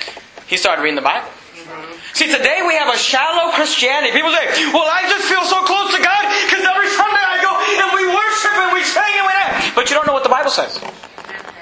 He 0.47 0.57
started 0.57 0.83
reading 0.83 0.97
the 0.97 1.07
Bible. 1.07 1.29
See, 2.13 2.27
today 2.27 2.63
we 2.67 2.75
have 2.75 2.93
a 2.93 2.99
shallow 2.99 3.53
Christianity. 3.53 4.13
People 4.13 4.33
say, 4.33 4.47
"Well, 4.75 4.89
I 4.91 5.03
just 5.09 5.29
feel 5.29 5.45
so 5.45 5.63
close 5.63 5.95
to 5.95 6.03
God 6.03 6.27
because 6.45 6.67
every 6.67 6.91
Sunday 6.91 7.23
I 7.23 7.39
go 7.41 7.53
and 7.55 7.89
we 7.95 8.05
worship 8.11 8.53
and 8.59 8.73
we 8.75 8.83
sing 8.83 9.15
and 9.15 9.27
we 9.27 9.33
dance." 9.33 9.75
But 9.75 9.89
you 9.91 9.97
don't 9.97 10.07
know 10.07 10.13
what 10.13 10.25
the 10.25 10.29
Bible 10.29 10.51
says. 10.51 10.81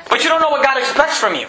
But 0.09 0.25
you 0.25 0.31
don't 0.31 0.41
know 0.41 0.49
what 0.49 0.63
God 0.63 0.79
expects 0.79 1.19
from 1.19 1.35
you. 1.35 1.49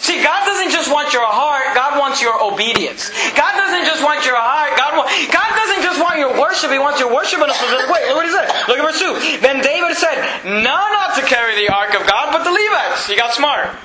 See, 0.00 0.16
God 0.24 0.48
doesn't 0.48 0.72
just 0.72 0.88
want 0.88 1.12
your 1.12 1.28
heart, 1.28 1.76
God 1.76 2.00
wants 2.00 2.24
your 2.24 2.32
obedience. 2.40 3.12
God 3.36 3.52
doesn't 3.52 3.84
just 3.84 4.00
want 4.00 4.24
your 4.24 4.40
heart, 4.40 4.72
God, 4.72 4.96
wa- 4.96 5.04
God 5.28 5.50
doesn't 5.52 5.84
just 5.84 6.00
want 6.00 6.16
your 6.16 6.32
worship, 6.40 6.72
He 6.72 6.80
wants 6.80 6.96
your 6.98 7.12
worship 7.12 7.36
in 7.44 7.48
a 7.48 7.54
specific 7.54 7.84
way. 7.92 8.08
Look 8.08 8.24
what 8.24 8.26
He 8.26 8.32
said. 8.32 8.48
Look 8.64 8.80
at 8.80 8.84
verse 8.88 8.96
2. 8.96 9.44
Then 9.44 9.60
David 9.60 9.92
said, 10.00 10.16
None 10.48 10.90
ought 10.96 11.14
to 11.20 11.24
carry 11.28 11.52
the 11.60 11.68
ark 11.68 11.92
of 11.92 12.08
God 12.08 12.32
but 12.32 12.44
the 12.44 12.50
Levites. 12.50 13.06
He 13.06 13.14
got 13.16 13.36
smart. 13.36 13.76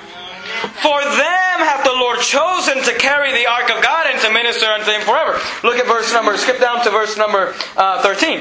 For 0.80 0.98
them 1.04 1.56
hath 1.60 1.84
the 1.84 1.92
Lord 1.92 2.20
chosen 2.24 2.80
to 2.84 2.92
carry 2.96 3.36
the 3.36 3.44
ark 3.44 3.68
of 3.68 3.84
God 3.84 4.08
and 4.08 4.16
to 4.24 4.32
minister 4.32 4.66
unto 4.66 4.88
Him 4.90 5.02
forever. 5.04 5.36
Look 5.68 5.76
at 5.76 5.84
verse 5.86 6.12
number, 6.16 6.36
skip 6.40 6.60
down 6.60 6.80
to 6.84 6.90
verse 6.90 7.16
number 7.20 7.52
uh, 7.76 8.00
13. 8.00 8.40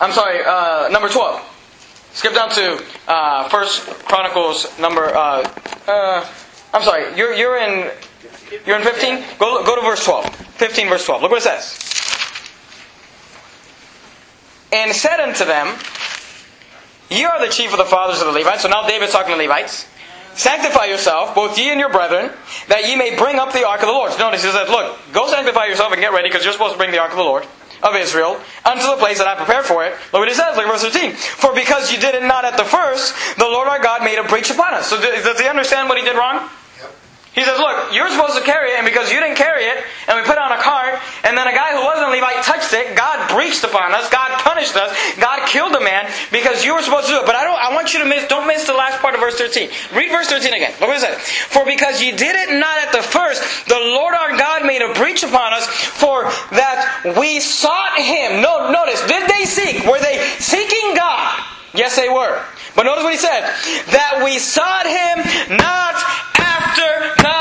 I'm 0.00 0.12
sorry, 0.12 0.38
uh, 0.46 0.86
number 0.94 1.08
12. 1.08 1.42
Skip 2.14 2.34
down 2.34 2.50
to 2.50 2.78
uh, 3.08 3.48
First 3.48 3.86
Chronicles 4.06 4.66
number. 4.78 5.10
Uh, 5.14 5.42
uh, 5.88 6.26
I'm 6.72 6.82
sorry. 6.82 7.16
You're 7.16 7.32
you're 7.32 7.58
in 7.58 7.90
you're 8.66 8.76
in 8.76 8.82
15. 8.82 9.24
Go 9.38 9.64
go 9.64 9.76
to 9.76 9.82
verse 9.82 10.04
12. 10.04 10.34
15 10.34 10.88
verse 10.88 11.04
12. 11.06 11.22
Look 11.22 11.30
what 11.30 11.40
it 11.40 11.44
says. 11.44 11.84
And 14.70 14.94
said 14.94 15.20
unto 15.20 15.44
them, 15.44 15.78
Ye 17.10 17.24
are 17.24 17.44
the 17.44 17.50
chief 17.50 17.72
of 17.72 17.78
the 17.78 17.86
fathers 17.86 18.20
of 18.20 18.26
the 18.26 18.32
Levites. 18.32 18.62
So 18.62 18.68
now 18.68 18.86
David's 18.86 19.12
talking 19.12 19.32
to 19.32 19.38
Levites. 19.38 19.88
Sanctify 20.34 20.84
yourself, 20.84 21.34
both 21.34 21.58
ye 21.58 21.70
and 21.70 21.80
your 21.80 21.88
brethren, 21.88 22.30
that 22.68 22.86
ye 22.86 22.94
may 22.94 23.16
bring 23.16 23.38
up 23.38 23.52
the 23.52 23.66
ark 23.66 23.80
of 23.80 23.86
the 23.86 23.92
Lord. 23.92 24.16
Notice 24.20 24.44
he 24.44 24.50
says, 24.52 24.68
Look, 24.68 24.96
go 25.12 25.26
sanctify 25.26 25.64
yourself 25.64 25.92
and 25.92 26.00
get 26.00 26.12
ready, 26.12 26.28
because 26.28 26.44
you're 26.44 26.52
supposed 26.52 26.74
to 26.74 26.78
bring 26.78 26.92
the 26.92 26.98
ark 26.98 27.10
of 27.10 27.16
the 27.16 27.24
Lord 27.24 27.44
of 27.82 27.94
Israel 27.94 28.40
unto 28.64 28.86
the 28.86 28.96
place 28.96 29.18
that 29.18 29.26
I 29.26 29.34
prepared 29.34 29.64
for 29.64 29.84
it. 29.84 29.92
Look 30.12 30.20
what 30.20 30.28
he 30.28 30.34
says, 30.34 30.56
look 30.56 30.66
at 30.66 30.72
verse 30.72 30.82
13. 30.82 31.12
For 31.12 31.54
because 31.54 31.92
you 31.92 31.98
did 31.98 32.14
it 32.14 32.22
not 32.22 32.44
at 32.44 32.56
the 32.56 32.64
first, 32.64 33.14
the 33.38 33.44
Lord 33.44 33.68
our 33.68 33.80
God 33.82 34.02
made 34.02 34.18
a 34.18 34.24
breach 34.24 34.50
upon 34.50 34.74
us. 34.74 34.88
So 34.88 35.00
does 35.00 35.40
he 35.40 35.46
understand 35.46 35.88
what 35.88 35.98
he 35.98 36.04
did 36.04 36.16
wrong? 36.16 36.48
He 37.38 37.44
says, 37.46 37.54
Look, 37.62 37.94
you're 37.94 38.10
supposed 38.10 38.34
to 38.34 38.42
carry 38.42 38.74
it, 38.74 38.82
and 38.82 38.84
because 38.84 39.14
you 39.14 39.22
didn't 39.22 39.38
carry 39.38 39.62
it, 39.62 39.78
and 40.10 40.18
we 40.18 40.26
put 40.26 40.34
it 40.34 40.42
on 40.42 40.50
a 40.50 40.58
cart, 40.58 40.98
and 41.22 41.38
then 41.38 41.46
a 41.46 41.54
guy 41.54 41.70
who 41.70 41.86
wasn't 41.86 42.10
Levite 42.10 42.42
touched 42.42 42.74
it, 42.74 42.98
God 42.98 43.30
breached 43.30 43.62
upon 43.62 43.94
us, 43.94 44.10
God 44.10 44.34
punished 44.42 44.74
us, 44.74 44.90
God 45.22 45.46
killed 45.46 45.70
a 45.78 45.80
man 45.80 46.10
because 46.32 46.64
you 46.64 46.74
were 46.74 46.82
supposed 46.82 47.06
to 47.06 47.14
do 47.14 47.20
it. 47.22 47.26
But 47.26 47.36
I 47.36 47.44
don't 47.44 47.54
I 47.54 47.70
want 47.70 47.94
you 47.94 48.00
to 48.00 48.06
miss 48.10 48.26
don't 48.26 48.48
miss 48.48 48.66
the 48.66 48.74
last 48.74 48.98
part 48.98 49.14
of 49.14 49.20
verse 49.20 49.38
13. 49.38 49.70
Read 49.94 50.10
verse 50.10 50.26
13 50.26 50.52
again. 50.52 50.74
Look 50.82 50.90
what 50.90 50.98
it. 50.98 51.14
For 51.46 51.64
because 51.64 52.02
you 52.02 52.10
did 52.10 52.34
it 52.34 52.50
not 52.58 52.82
at 52.82 52.90
the 52.90 53.06
first, 53.06 53.38
the 53.70 53.78
Lord 53.78 54.18
our 54.18 54.36
God 54.36 54.66
made 54.66 54.82
a 54.82 54.92
breach 54.94 55.22
upon 55.22 55.54
us, 55.54 55.70
for 55.70 56.24
that 56.50 57.14
we 57.16 57.38
sought 57.38 58.02
him. 58.02 58.42
No, 58.42 58.74
notice, 58.74 58.98
did 59.06 59.30
they 59.30 59.46
seek? 59.46 59.86
Were 59.86 60.00
they 60.02 60.18
seeking 60.42 60.98
God? 60.98 61.38
Yes, 61.74 61.94
they 61.94 62.08
were. 62.08 62.42
But 62.74 62.84
notice 62.84 63.04
what 63.04 63.12
he 63.12 63.18
said. 63.18 63.42
That 63.94 64.22
we 64.24 64.38
sought 64.38 64.86
him 64.86 65.56
not 65.58 65.94
after 66.68 67.16
the 67.24 67.40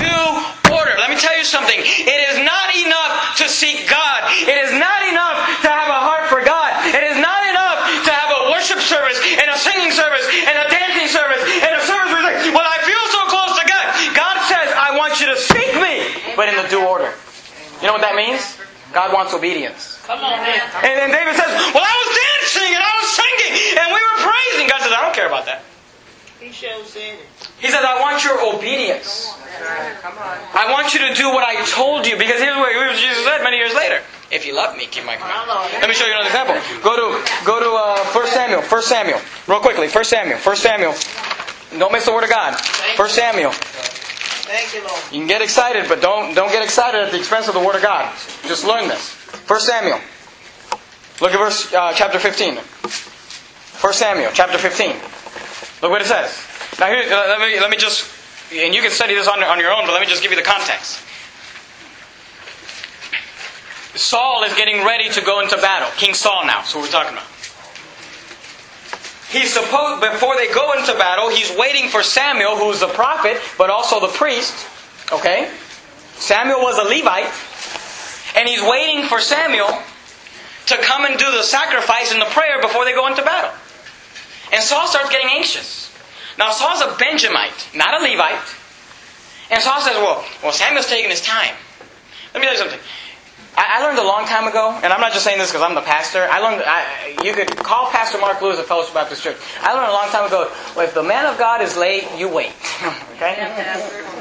due 0.00 0.72
order. 0.72 0.96
Let 0.96 1.12
me 1.12 1.20
tell 1.20 1.36
you 1.36 1.44
something. 1.44 1.76
It 1.76 2.20
is 2.32 2.40
not 2.40 2.72
enough 2.72 3.36
to 3.36 3.48
seek 3.48 3.84
God. 3.84 4.32
It 4.48 4.56
is 4.64 4.72
not 4.72 5.04
enough 5.04 5.60
to 5.60 5.68
have 5.68 5.92
a 5.92 6.00
heart 6.00 6.24
for 6.32 6.40
God. 6.40 6.72
It 6.88 7.04
is 7.04 7.20
not 7.20 7.42
enough 7.52 8.08
to 8.08 8.10
have 8.10 8.30
a 8.32 8.40
worship 8.56 8.80
service 8.80 9.20
and 9.20 9.48
a 9.52 9.58
singing 9.60 9.92
service 9.92 10.24
and 10.24 10.56
a 10.56 10.66
dancing 10.72 11.08
service 11.12 11.44
and 11.44 11.72
a 11.76 11.82
service 11.84 12.10
where 12.16 12.24
like, 12.24 12.40
well, 12.56 12.64
I 12.64 12.80
feel 12.80 13.04
so 13.12 13.20
close 13.28 13.52
to 13.60 13.64
God. 13.68 13.84
God 14.16 14.36
says, 14.48 14.72
I 14.72 14.96
want 14.96 15.20
you 15.20 15.28
to 15.28 15.36
seek 15.36 15.72
me, 15.76 16.08
but 16.32 16.48
in 16.48 16.56
the 16.56 16.66
due 16.72 16.80
order. 16.80 17.12
You 17.84 17.92
know 17.92 17.94
what 17.98 18.04
that 18.06 18.16
means? 18.16 18.56
God 18.96 19.12
wants 19.12 19.36
obedience. 19.36 20.00
Come 20.04 20.20
on, 20.20 20.40
man. 20.40 20.60
And 20.84 20.96
then 20.96 21.10
David 21.12 21.36
says, 21.36 21.52
Well, 21.76 21.84
I 21.84 21.94
was 21.96 22.10
dancing 22.12 22.72
and 22.72 22.84
I 22.84 22.92
was 23.00 23.08
singing 23.12 23.52
and 23.80 23.86
we 23.92 24.00
were 24.00 24.18
praising. 24.32 24.64
God 24.68 24.80
says, 24.80 24.92
I 24.92 25.00
don't 25.04 25.16
care 25.16 25.28
about 25.28 25.44
that. 25.44 25.64
He 26.40 26.52
shows 26.52 26.96
it. 26.96 27.20
He 27.62 27.70
says, 27.70 27.86
I 27.86 28.02
want 28.02 28.24
your 28.26 28.42
obedience. 28.42 29.38
I 30.50 30.66
want 30.74 30.92
you 30.94 31.06
to 31.06 31.14
do 31.14 31.30
what 31.30 31.46
I 31.46 31.62
told 31.70 32.06
you. 32.06 32.18
Because 32.18 32.42
here's 32.42 32.56
what 32.58 32.74
Jesus 32.98 33.22
said 33.24 33.42
many 33.44 33.56
years 33.56 33.72
later. 33.72 34.02
If 34.32 34.44
you 34.44 34.56
love 34.56 34.76
me, 34.76 34.86
keep 34.86 35.06
my 35.06 35.14
command. 35.14 35.46
Let 35.78 35.86
me 35.86 35.94
show 35.94 36.04
you 36.04 36.10
another 36.10 36.26
example. 36.26 36.58
Go 36.82 36.98
to 36.98 37.22
go 37.46 37.62
to 37.62 37.70
uh, 37.70 38.04
1 38.10 38.26
Samuel. 38.26 38.62
1 38.62 38.82
Samuel. 38.82 39.20
Real 39.46 39.60
quickly. 39.60 39.88
1 39.88 40.04
Samuel. 40.04 40.38
1 40.38 40.56
Samuel. 40.56 40.94
Don't 41.78 41.92
miss 41.92 42.04
the 42.04 42.12
word 42.12 42.24
of 42.24 42.30
God. 42.30 42.58
First 42.96 43.14
Samuel. 43.14 43.52
Thank 43.52 44.74
you, 44.74 44.82
Lord. 44.82 45.00
You 45.12 45.20
can 45.20 45.28
get 45.28 45.40
excited, 45.40 45.86
but 45.88 46.02
don't 46.02 46.34
don't 46.34 46.50
get 46.50 46.64
excited 46.64 47.00
at 47.00 47.12
the 47.12 47.18
expense 47.18 47.46
of 47.46 47.54
the 47.54 47.60
word 47.60 47.76
of 47.76 47.82
God. 47.82 48.12
Just 48.42 48.66
learn 48.66 48.88
this. 48.88 49.10
First 49.46 49.66
Samuel. 49.66 50.00
Look 51.20 51.30
at 51.30 51.38
verse 51.38 51.72
uh, 51.72 51.92
chapter 51.94 52.18
15. 52.18 52.56
First 52.56 54.00
Samuel 54.00 54.30
chapter 54.34 54.58
15. 54.58 54.96
Look 55.80 55.90
what 55.92 56.02
it 56.02 56.08
says. 56.08 56.51
Now 56.78 56.86
here, 56.86 57.02
uh, 57.04 57.28
let 57.28 57.40
me 57.40 57.60
let 57.60 57.70
me 57.70 57.76
just, 57.76 58.10
and 58.52 58.74
you 58.74 58.82
can 58.82 58.90
study 58.90 59.14
this 59.14 59.28
on, 59.28 59.42
on 59.42 59.60
your 59.60 59.72
own, 59.72 59.84
but 59.84 59.92
let 59.92 60.00
me 60.00 60.06
just 60.06 60.22
give 60.22 60.30
you 60.30 60.36
the 60.36 60.42
context. 60.42 61.00
Saul 63.94 64.42
is 64.44 64.54
getting 64.54 64.84
ready 64.86 65.10
to 65.10 65.20
go 65.20 65.40
into 65.40 65.56
battle. 65.56 65.88
King 65.96 66.14
Saul 66.14 66.46
now. 66.46 66.62
So 66.62 66.80
we're 66.80 66.88
talking 66.88 67.12
about. 67.12 67.26
He's 69.28 69.52
supposed 69.52 70.00
before 70.00 70.36
they 70.36 70.52
go 70.52 70.72
into 70.72 70.92
battle, 70.94 71.30
he's 71.30 71.50
waiting 71.56 71.88
for 71.88 72.02
Samuel, 72.02 72.56
who's 72.56 72.80
the 72.80 72.88
prophet, 72.88 73.40
but 73.56 73.70
also 73.70 73.98
the 73.98 74.08
priest. 74.08 74.66
Okay? 75.10 75.50
Samuel 76.14 76.60
was 76.60 76.78
a 76.78 76.84
Levite. 76.84 77.32
And 78.36 78.48
he's 78.48 78.62
waiting 78.62 79.04
for 79.08 79.20
Samuel 79.20 79.68
to 80.66 80.76
come 80.78 81.04
and 81.04 81.18
do 81.18 81.30
the 81.30 81.42
sacrifice 81.42 82.12
and 82.12 82.20
the 82.20 82.26
prayer 82.26 82.60
before 82.60 82.84
they 82.84 82.92
go 82.92 83.06
into 83.06 83.22
battle. 83.22 83.50
And 84.52 84.62
Saul 84.62 84.86
starts 84.86 85.10
getting 85.10 85.30
anxious. 85.30 85.81
Now 86.38 86.50
Saul's 86.50 86.80
a 86.80 86.96
Benjamite, 86.98 87.68
not 87.74 88.00
a 88.00 88.04
Levite. 88.04 88.56
And 89.50 89.62
Saul 89.62 89.80
says, 89.80 89.96
Well, 89.96 90.24
well 90.42 90.52
Samuel's 90.52 90.88
taking 90.88 91.10
his 91.10 91.20
time. 91.20 91.54
Let 92.34 92.40
me 92.40 92.46
tell 92.46 92.54
you 92.54 92.60
something. 92.60 92.80
I, 93.54 93.84
learned 93.84 93.98
a 93.98 94.02
long 94.02 94.24
time 94.24 94.48
ago, 94.48 94.72
and 94.82 94.92
I'm 94.92 95.00
not 95.00 95.12
just 95.12 95.24
saying 95.24 95.38
this 95.38 95.50
because 95.50 95.60
I'm 95.60 95.74
the 95.74 95.84
pastor. 95.84 96.24
I 96.24 96.40
learned 96.40 96.62
I, 96.64 97.20
you 97.22 97.34
could 97.34 97.54
call 97.58 97.90
Pastor 97.90 98.18
Mark 98.18 98.40
Lewis 98.40 98.58
of 98.58 98.64
Fellowship 98.64 98.94
Baptist 98.94 99.22
Church. 99.22 99.36
I 99.60 99.74
learned 99.74 99.88
a 99.88 99.92
long 99.92 100.08
time 100.08 100.24
ago. 100.24 100.50
Well, 100.74 100.86
if 100.86 100.94
the 100.94 101.02
man 101.02 101.26
of 101.26 101.36
God 101.36 101.60
is 101.60 101.76
late, 101.76 102.08
you 102.16 102.28
wait. 102.28 102.56
okay. 103.16 103.36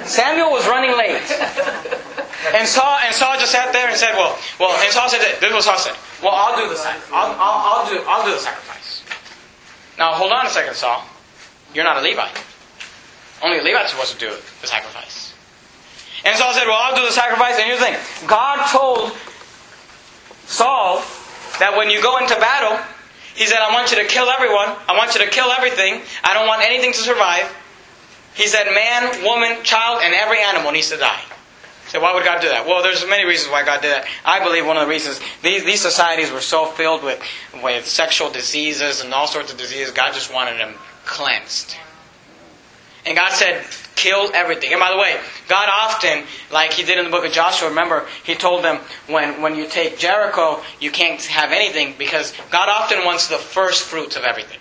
Samuel 0.04 0.52
was 0.52 0.68
running 0.68 0.98
late, 0.98 1.24
and 2.60 2.68
Saul 2.68 3.00
and 3.06 3.16
Saul 3.16 3.40
just 3.40 3.54
sat 3.54 3.72
there 3.72 3.88
and 3.88 3.96
said, 3.96 4.16
"Well, 4.16 4.38
well." 4.60 4.76
And 4.84 4.92
Saul 4.92 5.08
said, 5.08 5.22
"This 5.40 5.48
is 5.48 5.54
what 5.54 5.64
Saul 5.64 5.78
said. 5.78 5.96
Well, 6.22 6.34
I'll 6.34 6.58
do 6.58 6.68
the 6.68 6.80
I'll, 7.14 7.32
I'll, 7.40 7.40
I'll 7.40 7.90
do 7.90 8.04
I'll 8.08 8.26
do 8.26 8.32
the 8.32 8.40
sacrifice." 8.40 9.04
Now 9.98 10.12
hold 10.12 10.32
on 10.32 10.48
a 10.48 10.50
second, 10.50 10.76
Saul. 10.76 11.06
You're 11.74 11.84
not 11.84 11.98
a 11.98 12.02
Levite. 12.02 12.44
Only 13.44 13.60
a 13.60 13.64
Levite's 13.64 13.92
supposed 13.92 14.14
to 14.14 14.20
do 14.20 14.30
the 14.62 14.68
sacrifice. 14.68 15.34
And 16.24 16.38
Saul 16.38 16.54
said, 16.54 16.68
Well, 16.68 16.78
I'll 16.78 16.96
do 16.96 17.06
the 17.06 17.12
sacrifice. 17.12 17.56
And 17.56 17.66
here's 17.66 17.80
the 17.80 17.86
thing 17.86 18.28
God 18.28 18.70
told 18.72 19.12
Saul 20.46 21.04
that 21.60 21.76
when 21.78 21.90
you 21.90 22.02
go 22.02 22.18
into 22.18 22.36
battle, 22.36 22.78
he 23.36 23.46
said, 23.46 23.60
I 23.60 23.74
want 23.74 23.92
you 23.92 23.98
to 23.98 24.06
kill 24.06 24.30
everyone. 24.30 24.76
I 24.88 24.96
want 24.98 25.16
you 25.16 25.24
to 25.26 25.32
kill 25.32 25.50
everything. 25.52 26.02
I 26.24 26.34
don't 26.34 26.48
want 26.48 26.62
anything 26.62 26.92
to 26.92 27.00
survive. 27.00 27.50
He 28.36 28.48
said, 28.48 28.66
Man, 28.66 29.24
woman, 29.24 29.64
child, 29.64 30.02
and 30.04 30.14
every 30.14 30.40
animal 30.42 30.72
needs 30.72 30.90
to 30.90 30.98
die. 30.98 31.22
So 31.88 32.00
why 32.00 32.14
would 32.14 32.24
God 32.24 32.42
do 32.42 32.48
that? 32.48 32.66
Well, 32.66 32.84
there's 32.84 33.06
many 33.06 33.26
reasons 33.26 33.52
why 33.52 33.66
God 33.66 33.82
did 33.82 33.92
that. 33.92 34.08
I 34.24 34.42
believe 34.42 34.66
one 34.66 34.78
of 34.78 34.84
the 34.84 34.90
reasons 34.90 35.20
these, 35.42 35.66
these 35.66 35.82
societies 35.82 36.32
were 36.32 36.40
so 36.40 36.66
filled 36.66 37.04
with, 37.04 37.22
with 37.62 37.86
sexual 37.86 38.30
diseases 38.30 39.04
and 39.04 39.14
all 39.14 39.28
sorts 39.28 39.52
of 39.52 39.58
diseases, 39.58 39.92
God 39.92 40.14
just 40.14 40.34
wanted 40.34 40.58
them 40.58 40.76
cleansed. 41.06 41.76
And 43.06 43.16
God 43.16 43.32
said, 43.32 43.66
kill 43.96 44.32
everything. 44.34 44.72
And 44.72 44.80
by 44.80 44.92
the 44.92 44.98
way, 44.98 45.20
God 45.48 45.70
often, 45.70 46.24
like 46.52 46.74
He 46.74 46.84
did 46.84 46.98
in 46.98 47.06
the 47.06 47.12
book 47.12 47.26
of 47.26 47.32
Joshua, 47.32 47.70
remember, 47.70 48.08
He 48.24 48.36
told 48.36 48.64
them, 48.64 48.78
when, 49.08 49.42
when 49.42 49.56
you 49.56 49.68
take 49.68 49.98
Jericho, 49.98 50.62
you 50.80 50.92
can't 50.92 51.22
have 51.26 51.52
anything 51.52 51.96
because 51.98 52.34
God 52.52 52.70
often 52.70 53.04
wants 53.06 53.28
the 53.28 53.38
first 53.38 53.84
fruits 53.84 54.16
of 54.16 54.24
everything. 54.24 54.60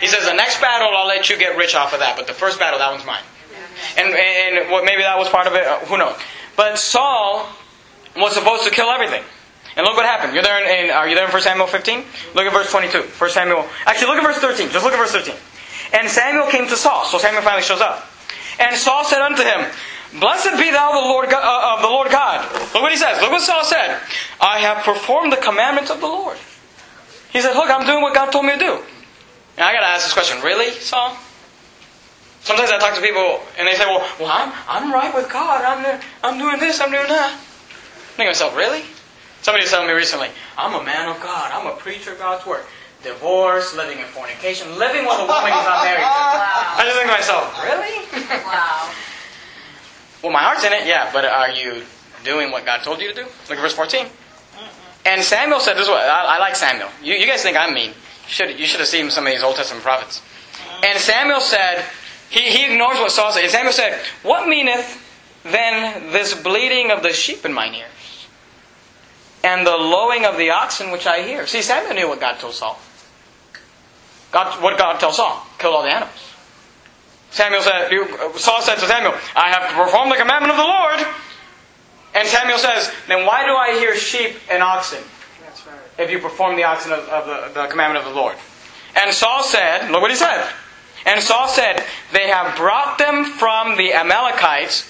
He 0.00 0.08
says, 0.08 0.26
the 0.26 0.34
next 0.34 0.60
battle, 0.60 0.88
I'll 0.94 1.06
let 1.06 1.30
you 1.30 1.38
get 1.38 1.56
rich 1.56 1.74
off 1.74 1.92
of 1.92 2.00
that, 2.00 2.16
but 2.16 2.26
the 2.26 2.32
first 2.32 2.58
battle, 2.58 2.78
that 2.78 2.90
one's 2.90 3.06
mine. 3.06 3.22
And, 3.96 4.14
and 4.14 4.70
what, 4.70 4.84
maybe 4.84 5.02
that 5.02 5.18
was 5.18 5.28
part 5.28 5.46
of 5.46 5.54
it, 5.54 5.66
uh, 5.66 5.78
who 5.80 5.98
knows. 5.98 6.16
But 6.56 6.78
Saul 6.78 7.48
was 8.16 8.34
supposed 8.34 8.64
to 8.64 8.70
kill 8.70 8.90
everything. 8.90 9.22
And 9.76 9.84
look 9.84 9.96
what 9.96 10.06
happened. 10.06 10.34
You're 10.34 10.42
there 10.42 10.62
in, 10.62 10.86
in 10.86 10.90
are 10.90 11.08
you 11.08 11.14
there 11.14 11.26
in 11.26 11.32
1 11.32 11.42
Samuel 11.42 11.66
15? 11.66 12.04
Look 12.34 12.46
at 12.46 12.52
verse 12.52 12.70
22. 12.70 13.02
1 13.18 13.30
Samuel. 13.30 13.66
Actually, 13.86 14.08
look 14.08 14.18
at 14.18 14.24
verse 14.24 14.38
13. 14.38 14.70
Just 14.70 14.84
look 14.84 14.94
at 14.94 14.98
verse 14.98 15.12
13. 15.12 15.34
And 15.94 16.08
Samuel 16.08 16.50
came 16.50 16.66
to 16.68 16.76
Saul. 16.76 17.04
So 17.06 17.18
Samuel 17.18 17.42
finally 17.42 17.62
shows 17.62 17.80
up. 17.80 18.04
And 18.58 18.76
Saul 18.76 19.04
said 19.04 19.22
unto 19.22 19.42
him, 19.42 19.70
Blessed 20.20 20.58
be 20.58 20.70
thou 20.70 20.92
the 20.92 21.08
Lord 21.08 21.32
uh, 21.32 21.74
of 21.74 21.82
the 21.82 21.88
Lord 21.88 22.10
God. 22.10 22.44
Look 22.74 22.82
what 22.82 22.92
he 22.92 22.98
says. 22.98 23.20
Look 23.20 23.30
what 23.30 23.42
Saul 23.42 23.64
said. 23.64 24.00
I 24.40 24.60
have 24.60 24.84
performed 24.84 25.32
the 25.32 25.36
commandments 25.36 25.90
of 25.90 26.00
the 26.00 26.06
Lord. 26.06 26.36
He 27.32 27.40
said, 27.40 27.54
Look, 27.54 27.70
I'm 27.70 27.86
doing 27.86 28.02
what 28.02 28.14
God 28.14 28.30
told 28.30 28.44
me 28.44 28.52
to 28.52 28.58
do. 28.58 28.74
And 29.56 29.64
I 29.64 29.72
got 29.72 29.80
to 29.80 29.86
ask 29.86 30.06
this 30.06 30.12
question. 30.12 30.42
Really, 30.42 30.70
Saul? 30.70 31.16
Sometimes 32.42 32.70
I 32.70 32.78
talk 32.78 32.94
to 32.94 33.00
people 33.00 33.40
and 33.58 33.66
they 33.66 33.74
say, 33.74 33.86
Well, 33.86 34.06
well 34.20 34.30
I'm, 34.30 34.52
I'm 34.68 34.92
right 34.92 35.14
with 35.14 35.30
God. 35.30 35.64
I'm, 35.64 36.00
I'm 36.22 36.38
doing 36.38 36.60
this. 36.60 36.80
I'm 36.80 36.90
doing 36.90 37.08
that. 37.08 37.34
I 37.34 38.16
think 38.16 38.26
to 38.26 38.30
myself, 38.30 38.56
Really? 38.56 38.82
Somebody 39.42 39.64
was 39.64 39.70
telling 39.70 39.88
me 39.88 39.92
recently, 39.92 40.30
I'm 40.56 40.80
a 40.80 40.82
man 40.82 41.08
of 41.08 41.20
God. 41.20 41.50
I'm 41.52 41.66
a 41.66 41.76
preacher 41.76 42.12
of 42.12 42.18
God's 42.18 42.46
word. 42.46 42.64
Divorce, 43.04 43.74
living 43.76 43.98
in 43.98 44.06
fornication, 44.06 44.78
living 44.78 45.06
with 45.06 45.14
a 45.20 45.26
woman 45.26 45.52
he's 45.52 45.64
not 45.64 45.84
married 45.84 46.02
to. 46.02 46.04
Wow. 46.34 46.74
I 46.76 46.82
just 46.84 46.96
think 46.96 47.08
to 47.08 47.16
myself, 47.16 47.46
really? 47.62 48.44
Wow. 48.44 48.92
Well, 50.22 50.32
my 50.32 50.40
heart's 50.40 50.64
in 50.64 50.72
it, 50.72 50.86
yeah, 50.86 51.10
but 51.12 51.26
are 51.26 51.50
you 51.50 51.82
doing 52.24 52.50
what 52.50 52.64
God 52.64 52.82
told 52.82 52.98
you 52.98 53.08
to 53.08 53.14
do? 53.14 53.24
Look 53.24 53.58
at 53.58 53.60
verse 53.60 53.74
14. 53.74 54.06
And 55.04 55.22
Samuel 55.22 55.60
said 55.60 55.76
this 55.76 55.86
way. 55.86 55.96
I, 55.96 56.36
I 56.36 56.38
like 56.38 56.56
Samuel. 56.56 56.88
You, 57.02 57.12
you 57.12 57.26
guys 57.26 57.42
think 57.42 57.58
I'm 57.58 57.74
mean. 57.74 57.90
You 57.90 57.94
should, 58.26 58.58
you 58.58 58.64
should 58.64 58.80
have 58.80 58.88
seen 58.88 59.10
some 59.10 59.26
of 59.26 59.32
these 59.34 59.42
Old 59.42 59.56
Testament 59.56 59.84
prophets. 59.84 60.22
And 60.82 60.98
Samuel 60.98 61.40
said, 61.40 61.84
he, 62.30 62.40
he 62.50 62.72
ignores 62.72 62.98
what 62.98 63.10
Saul 63.10 63.32
said. 63.32 63.42
And 63.42 63.50
Samuel 63.50 63.72
said, 63.72 64.00
What 64.22 64.48
meaneth 64.48 65.00
then 65.44 66.10
this 66.10 66.34
bleating 66.34 66.90
of 66.90 67.02
the 67.02 67.12
sheep 67.12 67.44
in 67.44 67.52
mine 67.52 67.74
ears? 67.74 68.26
And 69.44 69.66
the 69.66 69.76
lowing 69.76 70.24
of 70.24 70.38
the 70.38 70.50
oxen 70.50 70.90
which 70.90 71.06
I 71.06 71.22
hear. 71.22 71.46
See, 71.46 71.62
Samuel 71.62 71.94
knew 71.94 72.08
what 72.08 72.18
God 72.18 72.38
told 72.40 72.54
Saul. 72.54 72.80
God, 74.34 74.60
what 74.60 74.76
God 74.76 74.98
told 74.98 75.14
Saul? 75.14 75.46
Kill 75.58 75.72
all 75.72 75.82
the 75.84 75.94
animals. 75.94 76.34
Samuel 77.30 77.62
said, 77.62 77.88
Saul 78.36 78.62
said 78.62 78.74
to 78.76 78.86
Samuel, 78.86 79.14
I 79.34 79.48
have 79.50 79.72
performed 79.72 80.10
the 80.10 80.16
commandment 80.16 80.50
of 80.50 80.56
the 80.58 80.64
Lord. 80.64 80.98
And 82.14 82.28
Samuel 82.28 82.58
says, 82.58 82.92
Then 83.06 83.26
why 83.26 83.46
do 83.46 83.54
I 83.54 83.78
hear 83.78 83.96
sheep 83.96 84.36
and 84.50 84.62
oxen? 84.62 85.02
That's 85.44 85.66
right. 85.66 85.78
If 85.98 86.10
you 86.10 86.18
perform 86.18 86.56
the 86.56 86.64
oxen 86.64 86.92
of, 86.92 87.08
of 87.08 87.26
the, 87.54 87.60
the 87.62 87.66
commandment 87.68 88.04
of 88.04 88.12
the 88.12 88.18
Lord. 88.18 88.36
And 88.96 89.12
Saul 89.12 89.44
said, 89.44 89.90
Look 89.90 90.02
what 90.02 90.10
he 90.10 90.16
said. 90.16 90.48
And 91.06 91.22
Saul 91.22 91.48
said, 91.48 91.84
They 92.12 92.28
have 92.28 92.56
brought 92.56 92.98
them 92.98 93.24
from 93.24 93.76
the 93.76 93.94
Amalekites 93.94 94.88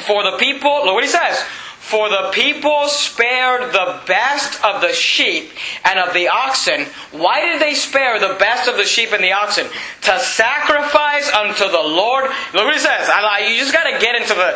for 0.00 0.22
the 0.22 0.36
people, 0.36 0.84
look 0.84 0.94
what 0.94 1.04
he 1.04 1.10
says. 1.10 1.42
For 1.88 2.10
the 2.10 2.28
people 2.34 2.86
spared 2.88 3.72
the 3.72 4.00
best 4.06 4.62
of 4.62 4.82
the 4.82 4.92
sheep 4.92 5.50
and 5.86 5.98
of 5.98 6.12
the 6.12 6.28
oxen. 6.28 6.84
Why 7.12 7.40
did 7.40 7.62
they 7.62 7.72
spare 7.72 8.20
the 8.20 8.36
best 8.38 8.68
of 8.68 8.76
the 8.76 8.84
sheep 8.84 9.12
and 9.12 9.24
the 9.24 9.32
oxen? 9.32 9.66
To 10.02 10.18
sacrifice 10.20 11.32
unto 11.32 11.64
the 11.64 11.80
Lord. 11.80 12.24
Look 12.52 12.66
what 12.66 12.74
he 12.74 12.80
says. 12.80 13.08
I, 13.08 13.48
you 13.48 13.56
just 13.58 13.72
got 13.72 13.84
to 13.84 13.98
get 13.98 14.16
into 14.16 14.34
the 14.34 14.52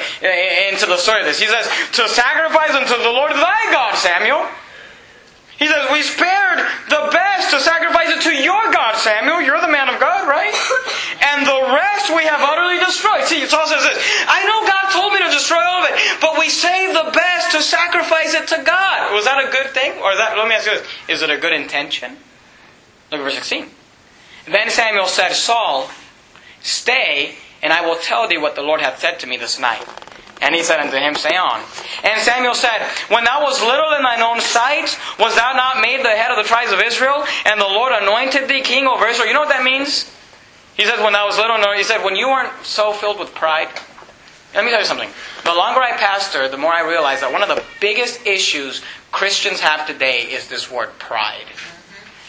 into 0.73 0.85
the 0.85 0.99
story 0.99 1.21
of 1.21 1.27
this. 1.27 1.41
He 1.41 1.47
says, 1.47 1.67
"To 1.93 2.07
sacrifice 2.07 2.73
unto 2.73 3.03
the 3.03 3.11
Lord 3.11 3.33
thy 3.33 3.73
God, 3.73 3.97
Samuel." 3.97 4.47
He 5.63 5.71
says, 5.71 5.87
"We 5.95 6.03
spared 6.03 6.59
the 6.91 7.09
best 7.15 7.55
to 7.55 7.61
sacrifice 7.63 8.11
it 8.11 8.21
to 8.27 8.35
your 8.35 8.73
God, 8.75 8.97
Samuel. 8.99 9.41
You're 9.41 9.61
the 9.63 9.71
man 9.71 9.89
of 9.89 10.01
God, 10.01 10.27
right? 10.27 10.51
And 11.23 11.47
the 11.47 11.63
rest 11.73 12.11
we 12.11 12.25
have 12.27 12.43
utterly 12.43 12.83
destroyed." 12.83 13.25
See, 13.31 13.47
Saul 13.47 13.67
says 13.71 13.83
this. 13.87 13.99
I 14.27 14.43
know 14.43 14.67
God 14.67 14.91
told 14.91 15.13
me 15.15 15.21
to 15.23 15.31
destroy 15.31 15.63
all 15.63 15.85
of 15.85 15.91
it, 15.91 15.97
but 16.21 16.37
we 16.37 16.49
saved 16.51 16.97
the 16.99 17.11
best 17.15 17.53
to 17.53 17.63
sacrifice 17.63 18.35
it 18.35 18.49
to 18.49 18.59
God. 18.67 19.15
Was 19.15 19.25
that 19.25 19.39
a 19.39 19.51
good 19.51 19.71
thing, 19.71 19.93
or 20.03 20.11
is 20.11 20.19
that? 20.19 20.37
Let 20.37 20.49
me 20.49 20.55
ask 20.55 20.67
you 20.67 20.73
this: 20.73 20.87
Is 21.09 21.23
it 21.23 21.31
a 21.31 21.39
good 21.39 21.53
intention? 21.53 22.19
Look 23.11 23.21
at 23.21 23.25
verse 23.25 23.35
sixteen. 23.35 23.71
Then 24.47 24.71
Samuel 24.71 25.07
said, 25.07 25.33
Saul, 25.35 25.89
stay, 26.61 27.37
and 27.63 27.73
I 27.73 27.87
will 27.87 27.97
tell 27.97 28.27
thee 28.27 28.39
what 28.39 28.57
the 28.57 28.63
Lord 28.63 28.81
hath 28.81 28.99
said 28.99 29.21
to 29.21 29.27
me 29.27 29.37
this 29.37 29.59
night. 29.59 29.87
And 30.43 30.55
he 30.55 30.63
said 30.63 30.81
unto 30.81 30.97
him, 30.97 31.15
Say 31.15 31.37
on. 31.37 31.63
And 32.03 32.21
Samuel 32.21 32.55
said, 32.55 32.83
When 33.09 33.25
thou 33.25 33.43
was 33.43 33.63
little 33.63 33.93
in 33.97 34.03
thine 34.03 34.21
own 34.21 34.41
sight, 34.41 34.99
was 35.19 35.37
thou 35.37 35.53
not 35.53 35.81
made 35.81 36.05
the 36.05 36.11
head 36.11 36.31
of 36.31 36.37
the 36.37 36.49
tribes 36.49 36.73
of 36.73 36.81
Israel? 36.81 37.25
And 37.47 37.61
the 37.61 37.65
Lord 37.65 37.93
anointed 37.93 38.49
thee 38.49 38.61
king 38.61 38.87
over 38.87 39.07
Israel. 39.07 39.29
You 39.29 39.35
know 39.35 39.41
what 39.41 39.51
that 39.51 39.63
means? 39.63 40.11
He 40.75 40.85
says, 40.85 40.99
When 40.99 41.13
thou 41.13 41.27
was 41.27 41.39
little, 41.39 41.59
no, 41.59 41.73
he 41.73 41.85
said, 41.85 42.05
When 42.05 42.17
you 42.17 42.27
weren't 42.27 42.53
so 42.65 42.93
filled 42.93 43.21
with 43.21 43.35
pride. 43.35 43.69
Let 44.55 44.65
me 44.65 44.71
tell 44.71 44.81
you 44.81 44.87
something. 44.87 45.09
The 45.45 45.55
longer 45.55 45.81
I 45.81 45.97
pastor, 45.97 46.49
the 46.49 46.59
more 46.59 46.73
I 46.73 46.87
realize 46.87 47.21
that 47.21 47.33
one 47.33 47.43
of 47.43 47.49
the 47.49 47.63
biggest 47.81 48.27
issues 48.27 48.83
Christians 49.11 49.61
have 49.61 49.87
today 49.87 50.23
is 50.23 50.49
this 50.49 50.71
word 50.71 50.91
pride. 50.99 51.47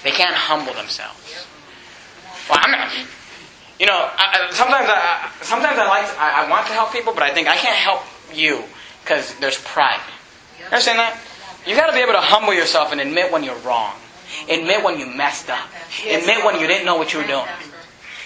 They 0.04 0.12
can't 0.12 0.36
humble 0.36 0.73
themselves. 0.73 1.47
Well, 2.49 2.60
I'm 2.62 2.71
not. 2.71 2.91
You 3.84 3.88
know, 3.91 4.00
I, 4.15 4.48
I- 4.48 4.54
sometimes 4.54 4.88
I, 4.88 5.30
sometimes 5.41 5.78
I 5.78 5.86
like, 5.91 6.08
to, 6.08 6.15
I, 6.15 6.46
I 6.46 6.50
want 6.50 6.67
to 6.67 6.74
help 6.74 6.93
people, 6.93 7.12
but 7.13 7.22
I 7.22 7.34
think 7.34 7.50
I 7.50 7.56
can't 7.58 7.76
help 7.76 8.00
you 8.34 8.63
because 9.04 9.36
there's 9.43 9.60
pride. 9.60 10.00
You 10.58 10.63
understand 10.72 11.00
that? 11.00 11.19
You 11.67 11.76
got 11.76 11.88
to 11.88 11.91
be 11.91 12.00
able 12.00 12.13
to 12.13 12.22
humble 12.24 12.54
yourself 12.54 12.93
and 12.93 13.02
admit 13.02 13.30
when 13.30 13.43
you're 13.43 13.60
wrong, 13.60 13.91
admit 14.48 14.84
when 14.86 15.00
you 15.00 15.06
messed 15.08 15.50
up, 15.50 15.67
admit 16.08 16.46
when 16.46 16.62
you 16.62 16.67
didn't 16.67 16.86
know 16.86 16.96
what 16.96 17.12
you 17.12 17.19
were 17.19 17.28
doing. 17.28 17.43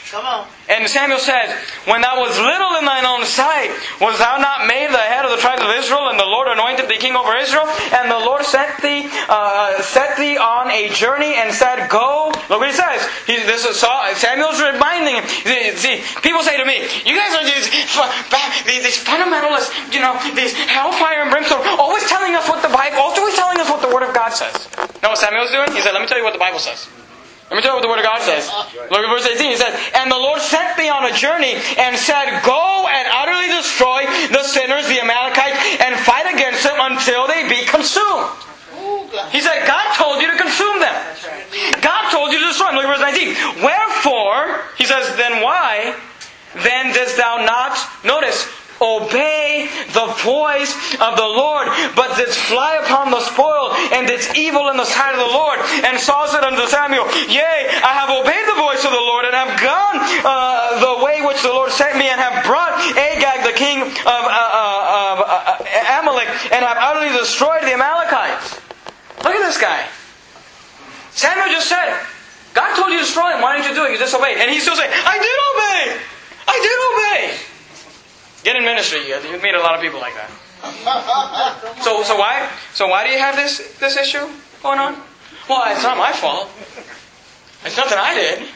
Come 0.07 0.23
on. 0.23 0.47
And 0.71 0.87
Samuel 0.87 1.19
said, 1.19 1.51
When 1.83 1.99
thou 1.99 2.15
was 2.23 2.31
little 2.39 2.79
in 2.79 2.87
thine 2.87 3.03
own 3.03 3.27
sight, 3.27 3.75
was 3.99 4.15
thou 4.19 4.39
not 4.39 4.63
made 4.63 4.87
the 4.87 5.03
head 5.03 5.27
of 5.27 5.31
the 5.31 5.37
tribes 5.37 5.59
of 5.59 5.67
Israel, 5.75 6.07
and 6.07 6.15
the 6.15 6.27
Lord 6.27 6.47
anointed 6.47 6.87
thee 6.87 6.95
king 6.95 7.15
over 7.15 7.35
Israel? 7.35 7.67
And 7.91 8.07
the 8.07 8.19
Lord 8.19 8.47
sent 8.47 8.79
thee, 8.79 9.11
uh, 9.27 9.81
set 9.83 10.15
thee 10.15 10.39
on 10.39 10.71
a 10.71 10.87
journey 10.95 11.35
and 11.35 11.51
said, 11.51 11.89
Go. 11.91 12.31
Look 12.47 12.63
what 12.63 12.71
he 12.71 12.75
says. 12.75 13.03
He, 13.27 13.35
this 13.43 13.67
is 13.67 13.75
Saul, 13.79 14.07
Samuel's 14.15 14.63
reminding 14.63 15.19
him. 15.19 15.27
See, 15.75 15.99
people 16.23 16.39
say 16.39 16.55
to 16.55 16.63
me, 16.63 16.87
You 17.03 17.15
guys 17.19 17.35
are 17.35 17.43
these, 17.43 17.67
these, 17.67 18.83
these 18.87 18.99
fundamentalists, 19.03 19.75
you 19.91 19.99
know, 19.99 20.15
these 20.35 20.55
hellfire 20.71 21.27
and 21.27 21.31
brimstone, 21.31 21.67
always 21.75 22.07
telling 22.07 22.31
us 22.35 22.47
what 22.47 22.63
the 22.63 22.71
Bible, 22.71 23.03
always 23.03 23.35
telling 23.35 23.59
us 23.59 23.67
what 23.67 23.83
the 23.83 23.91
Word 23.91 24.07
of 24.07 24.15
God 24.15 24.31
says. 24.31 24.71
You 24.79 25.03
Know 25.03 25.09
what 25.11 25.19
Samuel's 25.19 25.51
doing? 25.51 25.71
He 25.75 25.81
said, 25.83 25.91
Let 25.91 25.99
me 25.99 26.07
tell 26.07 26.17
you 26.17 26.23
what 26.23 26.33
the 26.33 26.39
Bible 26.39 26.59
says. 26.59 26.87
Let 27.49 27.55
me 27.55 27.61
tell 27.63 27.71
you 27.71 27.75
what 27.79 27.83
the 27.83 27.87
Word 27.87 27.99
of 27.99 28.05
God 28.05 28.19
says. 28.27 28.51
Look 28.91 28.99
at 28.99 29.07
verse 29.07 29.23
18. 29.23 29.51
He 29.51 29.55
says, 29.55 29.71
And 29.95 30.11
the 30.11 30.19
Lord 30.19 30.41
sent 30.41 30.77
me 30.77 30.89
on 30.89 31.07
a 31.07 31.13
journey 31.15 31.55
and 31.79 31.95
said, 31.95 32.43
Go 32.43 32.87
and 32.91 33.07
utterly 33.07 33.47
destroy 33.47 34.03
the 34.35 34.43
sinners, 34.43 34.87
the 34.91 34.99
Amalekites, 34.99 35.55
and 35.79 35.95
fight 36.03 36.27
against 36.27 36.63
them 36.63 36.75
until 36.75 37.25
they 37.27 37.47
be 37.47 37.63
consumed. 37.63 38.35
He 39.31 39.39
said, 39.39 39.65
God 39.65 39.95
told 39.95 40.21
you 40.21 40.27
to 40.27 40.37
consume 40.37 40.79
them. 40.79 40.95
God 41.81 42.11
told 42.11 42.31
you 42.31 42.39
to 42.39 42.47
destroy 42.51 42.67
them. 42.67 42.75
Look 42.75 42.85
at 42.85 42.99
verse 42.99 43.15
19. 43.15 43.63
Wherefore, 43.63 44.67
he 44.77 44.83
says, 44.83 45.15
then 45.15 45.41
why? 45.41 45.95
Then 46.63 46.93
dost 46.93 47.15
thou 47.15 47.37
not, 47.45 47.79
notice, 48.03 48.43
obey 48.81 49.69
the 49.93 50.07
voice 50.23 50.73
of 51.01 51.17
the 51.17 51.27
Lord, 51.27 51.67
but 51.95 52.15
didst 52.17 52.39
fly 52.39 52.77
upon 52.83 53.11
the 53.11 53.21
spoil, 53.21 53.73
and 53.93 54.07
didst 54.07 54.35
evil 54.35 54.69
in 54.69 54.77
the 54.77 54.85
sight 54.85 55.13
of 55.13 55.19
the 55.19 55.33
Lord. 55.33 55.59
And 55.83 55.99
Saul 55.99 56.27
said 56.27 56.43
unto 56.43 56.65
Samuel, 56.67 57.05
Yea, 57.27 57.69
I 57.83 57.93
have 57.97 58.09
obeyed 58.09 58.45
the 58.47 58.59
voice 58.59 58.83
of 58.85 58.91
the 58.91 59.05
Lord, 59.05 59.25
and 59.25 59.33
have 59.33 59.59
gone 59.59 59.97
uh, 60.25 60.79
the 60.79 61.05
way 61.05 61.21
which 61.25 61.41
the 61.41 61.49
Lord 61.49 61.71
sent 61.71 61.97
me, 61.97 62.07
and 62.07 62.19
have 62.19 62.45
brought 62.45 62.77
Agag, 62.97 63.45
the 63.45 63.57
king 63.57 63.81
of, 63.81 63.91
uh, 64.05 64.29
uh, 64.29 65.13
of 65.13 65.15
uh, 65.25 65.99
Amalek, 66.01 66.29
and 66.51 66.63
have 66.65 66.77
utterly 66.77 67.09
destroyed 67.17 67.63
the 67.63 67.73
Amalekites. 67.73 68.61
Look 69.23 69.33
at 69.33 69.45
this 69.45 69.59
guy. 69.59 69.87
Samuel 71.11 71.49
just 71.49 71.67
said, 71.67 71.97
God 72.53 72.75
told 72.75 72.89
you 72.89 72.97
to 72.97 73.03
destroy 73.03 73.33
him. 73.33 73.41
Why 73.41 73.57
didn't 73.57 73.69
you 73.69 73.75
do 73.75 73.85
it? 73.85 73.91
You 73.91 73.97
disobeyed. 73.97 74.37
And 74.37 74.49
he's 74.49 74.63
still 74.63 74.75
saying, 74.75 74.91
I 74.93 75.17
did 75.17 75.37
obey. 75.53 76.01
I 76.47 76.57
did 76.57 76.77
obey. 76.89 77.36
Get 78.47 78.55
in 78.55 78.63
ministry. 78.63 78.99
You 79.05 79.41
meet 79.43 79.55
a 79.55 79.59
lot 79.59 79.75
of 79.75 79.81
people 79.81 79.99
like 79.99 80.13
that. 80.15 80.31
So, 81.83 82.01
so 82.03 82.15
why? 82.17 82.49
So 82.73 82.87
why 82.87 83.05
do 83.05 83.11
you 83.11 83.19
have 83.19 83.35
this 83.35 83.77
this 83.77 83.97
issue 83.97 84.25
going 84.63 84.79
on? 84.79 84.95
Well, 85.49 85.69
it's 85.73 85.83
not 85.83 85.97
my 85.97 86.13
fault. 86.13 86.49
It's 87.65 87.75
nothing 87.75 87.97
I 87.99 88.13
did. 88.13 88.47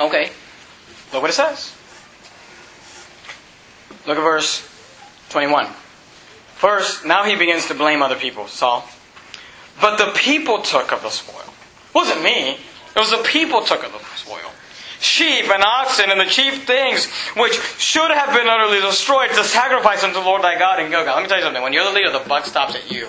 Okay. 0.00 0.32
Look 1.12 1.22
what 1.22 1.30
it 1.30 1.34
says. 1.34 1.72
Look 4.08 4.18
at 4.18 4.24
verse 4.24 4.68
21. 5.30 5.66
First, 6.56 7.06
now 7.06 7.22
he 7.22 7.36
begins 7.36 7.68
to 7.68 7.74
blame 7.74 8.02
other 8.02 8.16
people, 8.16 8.48
Saul. 8.48 8.84
But 9.80 9.98
the 9.98 10.10
people 10.18 10.62
took 10.62 10.92
of 10.92 11.02
the 11.02 11.10
spoil. 11.10 11.46
It 11.46 11.94
wasn't 11.94 12.24
me. 12.24 12.58
It 12.94 12.98
was 12.98 13.12
the 13.12 13.22
people 13.22 13.62
took 13.62 13.84
of 13.84 13.92
the 13.92 14.00
spoil. 14.16 14.51
Sheep 15.02 15.50
and 15.50 15.64
oxen 15.64 16.10
and 16.10 16.20
the 16.20 16.26
chief 16.26 16.64
things 16.64 17.10
which 17.36 17.58
should 17.76 18.10
have 18.12 18.32
been 18.34 18.46
utterly 18.46 18.80
destroyed 18.80 19.30
to 19.30 19.42
sacrifice 19.42 20.04
unto 20.04 20.14
the 20.14 20.24
Lord 20.24 20.42
thy 20.42 20.56
God 20.56 20.78
in 20.78 20.90
Gilgal. 20.90 21.16
Let 21.16 21.22
me 21.22 21.28
tell 21.28 21.38
you 21.38 21.44
something. 21.44 21.62
When 21.62 21.72
you're 21.72 21.84
the 21.84 21.92
leader, 21.92 22.12
the 22.12 22.22
buck 22.28 22.46
stops 22.46 22.76
at 22.76 22.88
you. 22.90 23.08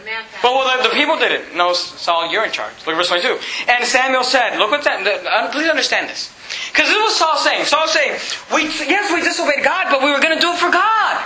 Amen. 0.00 0.24
But 0.42 0.54
well, 0.54 0.76
the, 0.78 0.88
the 0.88 0.94
people 0.94 1.18
did 1.18 1.32
it. 1.32 1.54
No, 1.54 1.72
Saul, 1.72 2.30
you're 2.30 2.44
in 2.44 2.52
charge. 2.52 2.74
Look 2.86 2.94
at 2.94 2.96
verse 2.96 3.08
22. 3.08 3.38
And 3.68 3.84
Samuel 3.84 4.24
said, 4.24 4.58
look 4.58 4.70
what 4.70 4.84
that, 4.84 5.50
please 5.52 5.68
understand 5.68 6.08
this. 6.08 6.32
Because 6.70 6.88
this 6.88 6.96
is 6.96 7.02
what 7.02 7.12
Saul's 7.12 7.44
saying. 7.44 7.64
Saul's 7.64 7.92
saying, 7.92 8.18
we, 8.54 8.64
yes, 8.86 9.12
we 9.12 9.22
disobeyed 9.22 9.64
God, 9.64 9.90
but 9.90 10.02
we 10.02 10.10
were 10.12 10.20
going 10.20 10.34
to 10.34 10.40
do 10.40 10.52
it 10.52 10.58
for 10.58 10.70
God. 10.70 11.24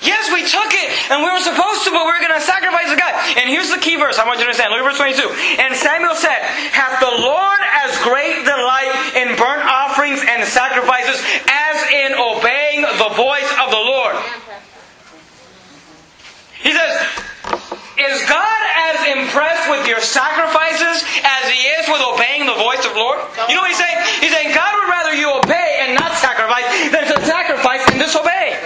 Yes, 0.00 0.32
we 0.32 0.40
took 0.48 0.72
it, 0.72 0.88
and 1.12 1.20
we 1.20 1.28
were 1.28 1.44
supposed 1.44 1.84
to, 1.84 1.92
but 1.92 2.08
we 2.08 2.12
were 2.12 2.24
going 2.24 2.32
to 2.32 2.40
sacrifice 2.40 2.88
to 2.88 2.96
God. 2.96 3.12
And 3.36 3.52
here's 3.52 3.68
the 3.68 3.80
key 3.80 4.00
verse 4.00 4.16
I 4.18 4.24
want 4.24 4.40
you 4.40 4.48
to 4.48 4.52
understand. 4.52 4.72
Look 4.72 4.80
at 4.80 4.88
verse 4.88 5.00
22. 5.00 5.60
And 5.60 5.76
Samuel 5.76 6.16
said, 6.16 6.40
Hath 6.72 7.04
the 7.04 7.12
Lord 7.20 7.60
as 7.84 7.92
great 8.00 8.44
delight 8.48 8.92
in 9.12 9.36
burnt 9.36 9.64
offerings 9.68 10.24
and 10.24 10.44
sacrifices 10.48 11.20
as 11.48 11.76
in 11.92 12.16
obeying 12.16 12.82
the 12.96 13.12
voice 13.12 13.50
of 13.60 13.68
the 13.68 13.82
Lord? 13.82 14.16
He 16.64 16.72
says, 16.72 16.92
Is 17.96 18.24
God 18.28 18.60
as 18.76 18.96
impressed 19.16 19.68
with 19.68 19.88
your 19.88 20.00
sacrifices 20.00 21.04
as 21.24 21.44
He 21.48 21.60
is 21.76 21.88
with 21.88 22.00
obeying 22.04 22.44
the 22.44 22.56
voice 22.56 22.84
of 22.84 22.92
the 22.92 23.00
Lord? 23.00 23.20
You 23.48 23.56
know 23.56 23.64
what 23.64 23.72
He's 23.72 23.80
saying? 23.80 23.98
He's 24.20 24.32
saying 24.32 24.52
God 24.56 24.72
would 24.80 24.88
rather 24.88 25.12
you 25.12 25.28
obey 25.32 25.84
and 25.84 25.96
not 25.96 26.16
sacrifice 26.16 26.68
than 26.92 27.04
to 27.08 27.16
sacrifice 27.24 27.84
and 27.88 28.00
disobey. 28.00 28.56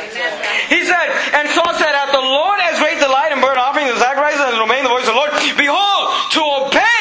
He 0.68 0.82
said, 0.82 1.06
and 1.38 1.48
Saul 1.54 1.70
said, 1.78 1.94
Hath 1.94 2.10
the 2.10 2.22
Lord 2.22 2.58
as 2.60 2.78
great 2.82 2.98
delight 2.98 3.30
in 3.30 3.40
burnt 3.40 3.58
offerings 3.58 3.90
and 3.90 3.98
sacrifices 3.98 4.40
as 4.42 4.54
in 4.54 4.60
obeying 4.60 4.82
the 4.82 4.90
voice 4.90 5.06
of 5.06 5.14
the 5.14 5.20
Lord? 5.22 5.32
Behold, 5.54 6.02
to 6.34 6.40
obey 6.42 6.94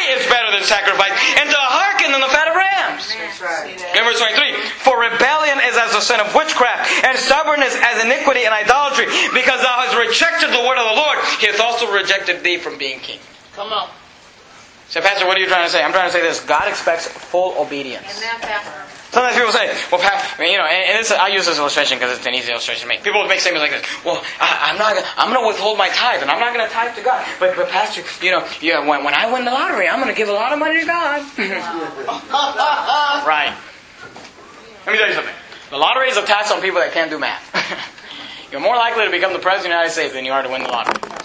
is 0.64 0.72
sacrifice, 0.72 1.12
and 1.38 1.52
to 1.52 1.60
hearken 1.60 2.16
than 2.16 2.24
the 2.24 2.32
fat 2.32 2.48
of 2.48 2.56
rams. 2.56 3.12
That's 3.12 3.44
right. 3.44 3.76
In 3.76 4.02
verse 4.08 4.20
23, 4.24 4.56
for 4.80 4.96
rebellion 4.96 5.60
is 5.68 5.76
as 5.76 5.92
the 5.92 6.00
sin 6.00 6.24
of 6.24 6.32
witchcraft, 6.32 6.88
and 7.04 7.20
stubbornness 7.20 7.76
as 7.84 8.00
iniquity 8.04 8.48
and 8.48 8.56
idolatry. 8.56 9.06
Because 9.36 9.60
thou 9.60 9.84
hast 9.84 9.94
rejected 10.00 10.56
the 10.56 10.64
word 10.64 10.80
of 10.80 10.88
the 10.88 10.98
Lord, 10.98 11.20
he 11.44 11.52
hath 11.52 11.60
also 11.60 11.92
rejected 11.92 12.42
thee 12.42 12.58
from 12.58 12.80
being 12.80 13.04
king. 13.04 13.20
Come 13.54 13.76
on. 13.76 13.92
So, 14.88 15.02
Pastor, 15.02 15.26
what 15.28 15.38
are 15.38 15.42
you 15.42 15.48
trying 15.48 15.66
to 15.66 15.72
say? 15.72 15.84
I'm 15.84 15.92
trying 15.92 16.08
to 16.08 16.14
say 16.14 16.22
this 16.22 16.40
God 16.40 16.68
expects 16.68 17.08
full 17.08 17.58
obedience. 17.60 18.08
Amen, 18.18 18.40
Pastor. 18.42 18.93
Sometimes 19.14 19.38
people 19.38 19.52
say, 19.54 19.70
well, 19.92 20.02
Pat, 20.02 20.26
I 20.26 20.42
mean, 20.42 20.54
you 20.54 20.58
know, 20.58 20.66
and, 20.66 20.90
and 20.90 20.98
this, 20.98 21.12
I 21.12 21.28
use 21.28 21.46
this 21.46 21.60
illustration 21.60 22.00
because 22.00 22.18
it's 22.18 22.26
an 22.26 22.34
easy 22.34 22.50
illustration 22.50 22.82
to 22.82 22.88
make. 22.88 23.04
People 23.04 23.24
make 23.28 23.42
statements 23.42 23.62
like 23.62 23.70
this. 23.70 23.86
Well, 24.04 24.18
I, 24.42 24.74
I'm 24.74 24.78
not, 24.82 24.98
I'm 25.18 25.30
going 25.30 25.40
to 25.40 25.46
withhold 25.46 25.78
my 25.78 25.90
tithe, 25.90 26.24
and 26.24 26.32
I'm 26.32 26.40
not 26.40 26.52
going 26.52 26.66
to 26.66 26.74
tithe 26.74 26.96
to 26.98 27.04
God. 27.04 27.22
But, 27.40 27.56
but 27.56 27.70
Pastor, 27.70 28.02
you 28.26 28.32
know, 28.32 28.42
yeah, 28.60 28.82
when, 28.82 29.04
when 29.04 29.14
I 29.14 29.32
win 29.32 29.46
the 29.46 29.52
lottery, 29.52 29.88
I'm 29.88 30.02
going 30.02 30.10
to 30.10 30.18
give 30.18 30.30
a 30.30 30.34
lot 30.34 30.52
of 30.52 30.58
money 30.58 30.80
to 30.80 30.86
God. 30.88 31.22
right. 33.30 33.54
Let 34.88 34.92
me 34.92 34.98
tell 34.98 35.08
you 35.08 35.14
something. 35.14 35.36
The 35.70 35.78
lottery 35.78 36.10
is 36.10 36.18
a 36.18 36.26
tax 36.26 36.50
on 36.50 36.60
people 36.60 36.80
that 36.80 36.92
can't 36.92 37.12
do 37.12 37.20
math. 37.20 37.54
You're 38.52 38.62
more 38.62 38.78
likely 38.78 39.06
to 39.06 39.12
become 39.12 39.34
the 39.34 39.38
president 39.38 39.78
of 39.78 39.78
the 39.78 39.78
United 39.78 39.92
States 39.94 40.14
than 40.16 40.26
you 40.26 40.32
are 40.32 40.42
to 40.42 40.50
win 40.50 40.64
the 40.64 40.70
lottery. 40.70 41.23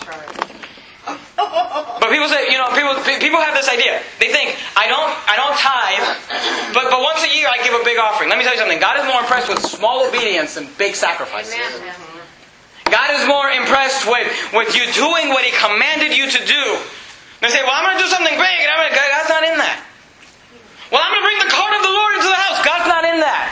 But 2.00 2.08
people 2.10 2.28
say, 2.28 2.50
you 2.52 2.58
know, 2.58 2.68
people 2.76 2.94
people 3.18 3.40
have 3.40 3.54
this 3.56 3.68
idea. 3.68 4.02
They 4.20 4.28
think 4.28 4.56
I 4.76 4.88
don't 4.88 5.10
I 5.24 5.34
don't 5.36 5.56
tithe, 5.56 6.74
but 6.74 6.90
but 6.90 7.00
once 7.00 7.24
a 7.24 7.30
year 7.32 7.48
I 7.48 7.62
give 7.64 7.72
a 7.72 7.84
big 7.84 7.98
offering. 7.98 8.28
Let 8.28 8.38
me 8.38 8.44
tell 8.44 8.54
you 8.54 8.60
something. 8.60 8.80
God 8.80 9.00
is 9.00 9.06
more 9.06 9.20
impressed 9.20 9.48
with 9.48 9.60
small 9.64 10.06
obedience 10.06 10.54
than 10.54 10.68
big 10.76 10.94
sacrifices. 10.94 11.54
Amen, 11.54 11.94
God 12.90 13.12
is 13.20 13.28
more 13.28 13.48
impressed 13.52 14.08
with 14.08 14.28
with 14.52 14.76
you 14.76 14.84
doing 14.92 15.28
what 15.28 15.44
He 15.44 15.52
commanded 15.56 16.16
you 16.16 16.28
to 16.28 16.40
do. 16.44 16.64
They 17.40 17.54
say, 17.54 17.62
well, 17.62 17.70
I'm 17.70 17.86
going 17.86 17.98
to 17.98 18.02
do 18.02 18.10
something 18.10 18.34
big, 18.34 18.56
and 18.66 18.66
I'm 18.66 18.82
gonna, 18.82 18.98
God's 18.98 19.30
not 19.30 19.44
in 19.46 19.56
that. 19.62 19.78
Well, 20.90 20.98
I'm 20.98 21.12
going 21.14 21.22
to 21.22 21.28
bring 21.30 21.38
the 21.38 21.52
cart 21.54 21.70
of 21.70 21.82
the 21.86 21.94
Lord 21.94 22.12
into 22.18 22.26
the 22.26 22.40
house. 22.40 22.58
God's 22.66 22.88
not 22.90 23.04
in 23.06 23.22
that. 23.22 23.46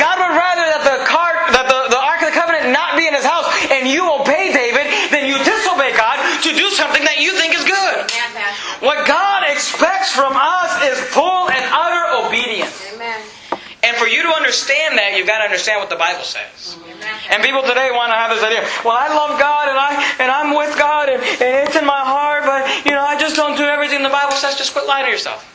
God 0.00 0.16
would 0.16 0.32
rather 0.32 0.64
that 0.64 0.80
the 0.80 0.98
cart, 1.04 1.36
that 1.52 1.68
the, 1.68 1.92
the 1.92 2.00
Ark 2.00 2.24
of 2.24 2.32
the 2.32 2.36
Covenant 2.38 2.72
not 2.72 2.96
be 2.96 3.04
in 3.04 3.12
His 3.12 3.26
house, 3.26 3.44
and 3.68 3.84
you 3.84 4.08
obey 4.08 4.48
David, 4.48 4.88
than 5.12 5.28
you 5.28 5.36
disobey 5.44 5.92
God 5.92 6.16
to 6.40 6.50
do 6.56 6.72
something 6.72 7.04
that 7.04 7.20
you 7.20 7.36
think 7.36 7.52
is 7.52 7.68
good. 7.68 8.08
Amen, 8.08 8.32
Pastor. 8.32 8.80
What 8.80 9.04
God 9.04 9.44
expects 10.02 10.18
from 10.18 10.34
us 10.34 10.82
is 10.82 10.98
full 11.14 11.48
and 11.50 11.62
utter 11.70 12.26
obedience. 12.26 12.74
Amen. 12.94 13.22
And 13.82 13.96
for 13.96 14.06
you 14.06 14.22
to 14.22 14.30
understand 14.34 14.98
that, 14.98 15.14
you've 15.18 15.26
got 15.26 15.38
to 15.38 15.46
understand 15.50 15.78
what 15.82 15.90
the 15.90 15.98
Bible 15.98 16.22
says. 16.22 16.78
And 17.30 17.42
people 17.42 17.62
today 17.62 17.90
want 17.90 18.14
to 18.14 18.18
have 18.18 18.30
this 18.30 18.42
idea. 18.42 18.62
Well, 18.86 18.94
I 18.94 19.10
love 19.10 19.38
God 19.38 19.66
and 19.66 19.78
I 19.78 19.90
and 20.22 20.30
I'm 20.30 20.54
with 20.54 20.74
God 20.78 21.10
and, 21.10 21.18
and 21.18 21.66
it's 21.66 21.74
in 21.74 21.86
my 21.86 21.98
heart, 22.02 22.46
but 22.46 22.62
you 22.86 22.94
know 22.94 23.02
I 23.02 23.18
just 23.18 23.34
don't 23.34 23.58
do 23.58 23.66
everything 23.66 24.02
the 24.02 24.14
Bible 24.14 24.38
says. 24.38 24.54
Just 24.54 24.70
quit 24.74 24.86
lying 24.86 25.06
to 25.06 25.10
yourself. 25.10 25.50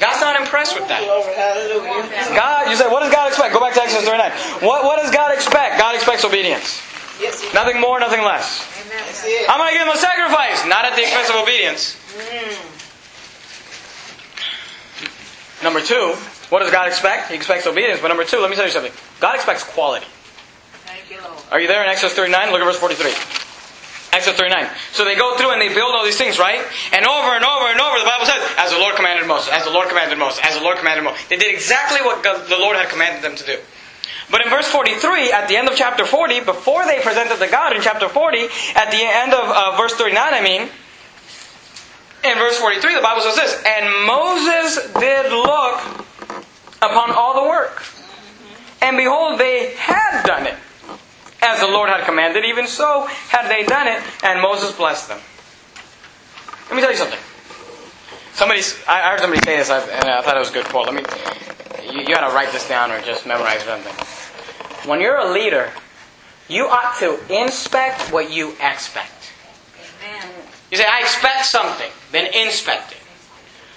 God's 0.00 0.20
not 0.20 0.36
impressed 0.40 0.76
with 0.76 0.88
that. 0.88 1.00
Hallelujah. 1.00 2.08
God, 2.36 2.68
you 2.68 2.76
say, 2.76 2.88
what 2.88 3.00
does 3.00 3.12
God 3.12 3.28
expect? 3.28 3.52
Go 3.52 3.60
back 3.60 3.72
to 3.76 3.84
Exodus 3.84 4.08
39. 4.08 4.64
What 4.64 4.84
what 4.84 5.00
does 5.00 5.12
God 5.12 5.32
expect? 5.32 5.76
God 5.76 5.94
expects 5.96 6.24
obedience. 6.24 6.80
Yes, 7.20 7.44
Nothing 7.52 7.80
more, 7.80 8.00
nothing 8.00 8.24
less. 8.24 8.64
Amen. 8.80 8.96
That's 9.04 9.20
Pastor. 9.20 9.28
it. 9.28 9.48
I'm 9.48 9.60
going 9.60 9.70
to 9.70 9.76
give 9.76 9.86
him 9.86 9.94
a 9.94 10.00
sacrifice, 10.00 10.66
not 10.66 10.84
at 10.88 10.96
the 10.96 11.04
expense 11.04 11.28
of 11.30 11.36
obedience. 11.36 12.00
Mm. 12.16 12.73
Number 15.64 15.80
two, 15.80 16.12
what 16.52 16.60
does 16.60 16.70
God 16.70 16.86
expect? 16.88 17.30
He 17.30 17.34
expects 17.34 17.66
obedience. 17.66 18.00
But 18.04 18.08
number 18.08 18.24
two, 18.24 18.36
let 18.38 18.50
me 18.50 18.56
tell 18.56 18.66
you 18.66 18.70
something. 18.70 18.92
God 19.18 19.34
expects 19.34 19.64
quality. 19.64 20.04
Thank 20.84 21.10
you, 21.10 21.24
Are 21.50 21.58
you 21.58 21.66
there 21.66 21.82
in 21.82 21.88
Exodus 21.88 22.12
39? 22.12 22.52
Look 22.52 22.60
at 22.60 22.68
verse 22.68 22.76
43. 22.76 23.08
Exodus 24.12 24.38
39. 24.38 24.68
So 24.92 25.08
they 25.08 25.16
go 25.16 25.36
through 25.40 25.56
and 25.56 25.60
they 25.60 25.72
build 25.72 25.96
all 25.96 26.04
these 26.04 26.20
things, 26.20 26.38
right? 26.38 26.60
And 26.92 27.08
over 27.08 27.32
and 27.32 27.42
over 27.42 27.66
and 27.72 27.80
over, 27.80 27.96
the 27.98 28.04
Bible 28.04 28.28
says, 28.28 28.44
as 28.60 28.70
the 28.70 28.78
Lord 28.78 28.94
commanded 28.94 29.26
Moses, 29.26 29.48
as 29.50 29.64
the 29.64 29.72
Lord 29.72 29.88
commanded 29.88 30.18
Moses, 30.20 30.38
as 30.44 30.54
the 30.54 30.62
Lord 30.62 30.76
commanded 30.76 31.02
Moses. 31.02 31.24
They 31.32 31.40
did 31.40 31.52
exactly 31.52 32.04
what 32.04 32.22
God, 32.22 32.46
the 32.46 32.60
Lord 32.60 32.76
had 32.76 32.92
commanded 32.92 33.24
them 33.24 33.34
to 33.34 33.44
do. 33.44 33.56
But 34.30 34.44
in 34.44 34.50
verse 34.52 34.68
43, 34.68 35.32
at 35.32 35.48
the 35.48 35.56
end 35.56 35.68
of 35.68 35.76
chapter 35.76 36.04
40, 36.04 36.44
before 36.44 36.84
they 36.86 37.00
presented 37.00 37.40
to 37.40 37.48
God 37.48 37.74
in 37.74 37.80
chapter 37.80 38.08
40, 38.08 38.46
at 38.76 38.92
the 38.92 39.00
end 39.00 39.32
of 39.32 39.48
uh, 39.48 39.76
verse 39.76 39.94
39, 39.96 40.12
I 40.20 40.42
mean, 40.44 40.68
in 42.24 42.38
verse 42.38 42.56
43, 42.58 42.94
the 42.94 43.00
Bible 43.00 43.22
says 43.22 43.36
this 43.36 43.62
And 43.66 44.06
Moses 44.06 44.92
did 44.94 45.30
look 45.32 46.04
upon 46.80 47.12
all 47.12 47.42
the 47.42 47.48
work. 47.48 47.84
And 48.80 48.96
behold, 48.96 49.38
they 49.38 49.74
had 49.76 50.24
done 50.24 50.46
it. 50.46 50.54
As 51.42 51.60
the 51.60 51.66
Lord 51.66 51.90
had 51.90 52.04
commanded, 52.04 52.44
even 52.44 52.66
so 52.66 53.06
had 53.28 53.48
they 53.48 53.64
done 53.64 53.86
it, 53.86 54.02
and 54.22 54.40
Moses 54.40 54.72
blessed 54.72 55.08
them. 55.08 55.20
Let 56.68 56.76
me 56.76 56.80
tell 56.80 56.90
you 56.90 56.96
something. 56.96 57.18
Somebody, 58.32 58.62
I 58.88 59.10
heard 59.10 59.20
somebody 59.20 59.42
say 59.44 59.58
this, 59.58 59.70
and 59.70 60.08
I 60.08 60.22
thought 60.22 60.36
it 60.36 60.40
was 60.40 60.50
a 60.50 60.54
good 60.54 60.66
quote. 60.66 60.86
Let 60.86 60.94
me, 60.94 61.02
you, 61.92 62.00
you 62.00 62.06
got 62.14 62.28
to 62.28 62.34
write 62.34 62.52
this 62.52 62.66
down 62.66 62.90
or 62.90 63.00
just 63.02 63.26
memorize 63.26 63.62
something. 63.62 63.92
When 64.88 65.00
you're 65.00 65.18
a 65.18 65.30
leader, 65.30 65.70
you 66.48 66.66
ought 66.66 66.98
to 66.98 67.18
inspect 67.32 68.12
what 68.12 68.32
you 68.32 68.52
expect. 68.60 69.32
You 70.74 70.82
say, 70.82 70.90
I 70.90 71.06
expect 71.06 71.46
something, 71.46 71.86
then 72.10 72.34
inspect 72.34 72.90
it. 72.90 72.98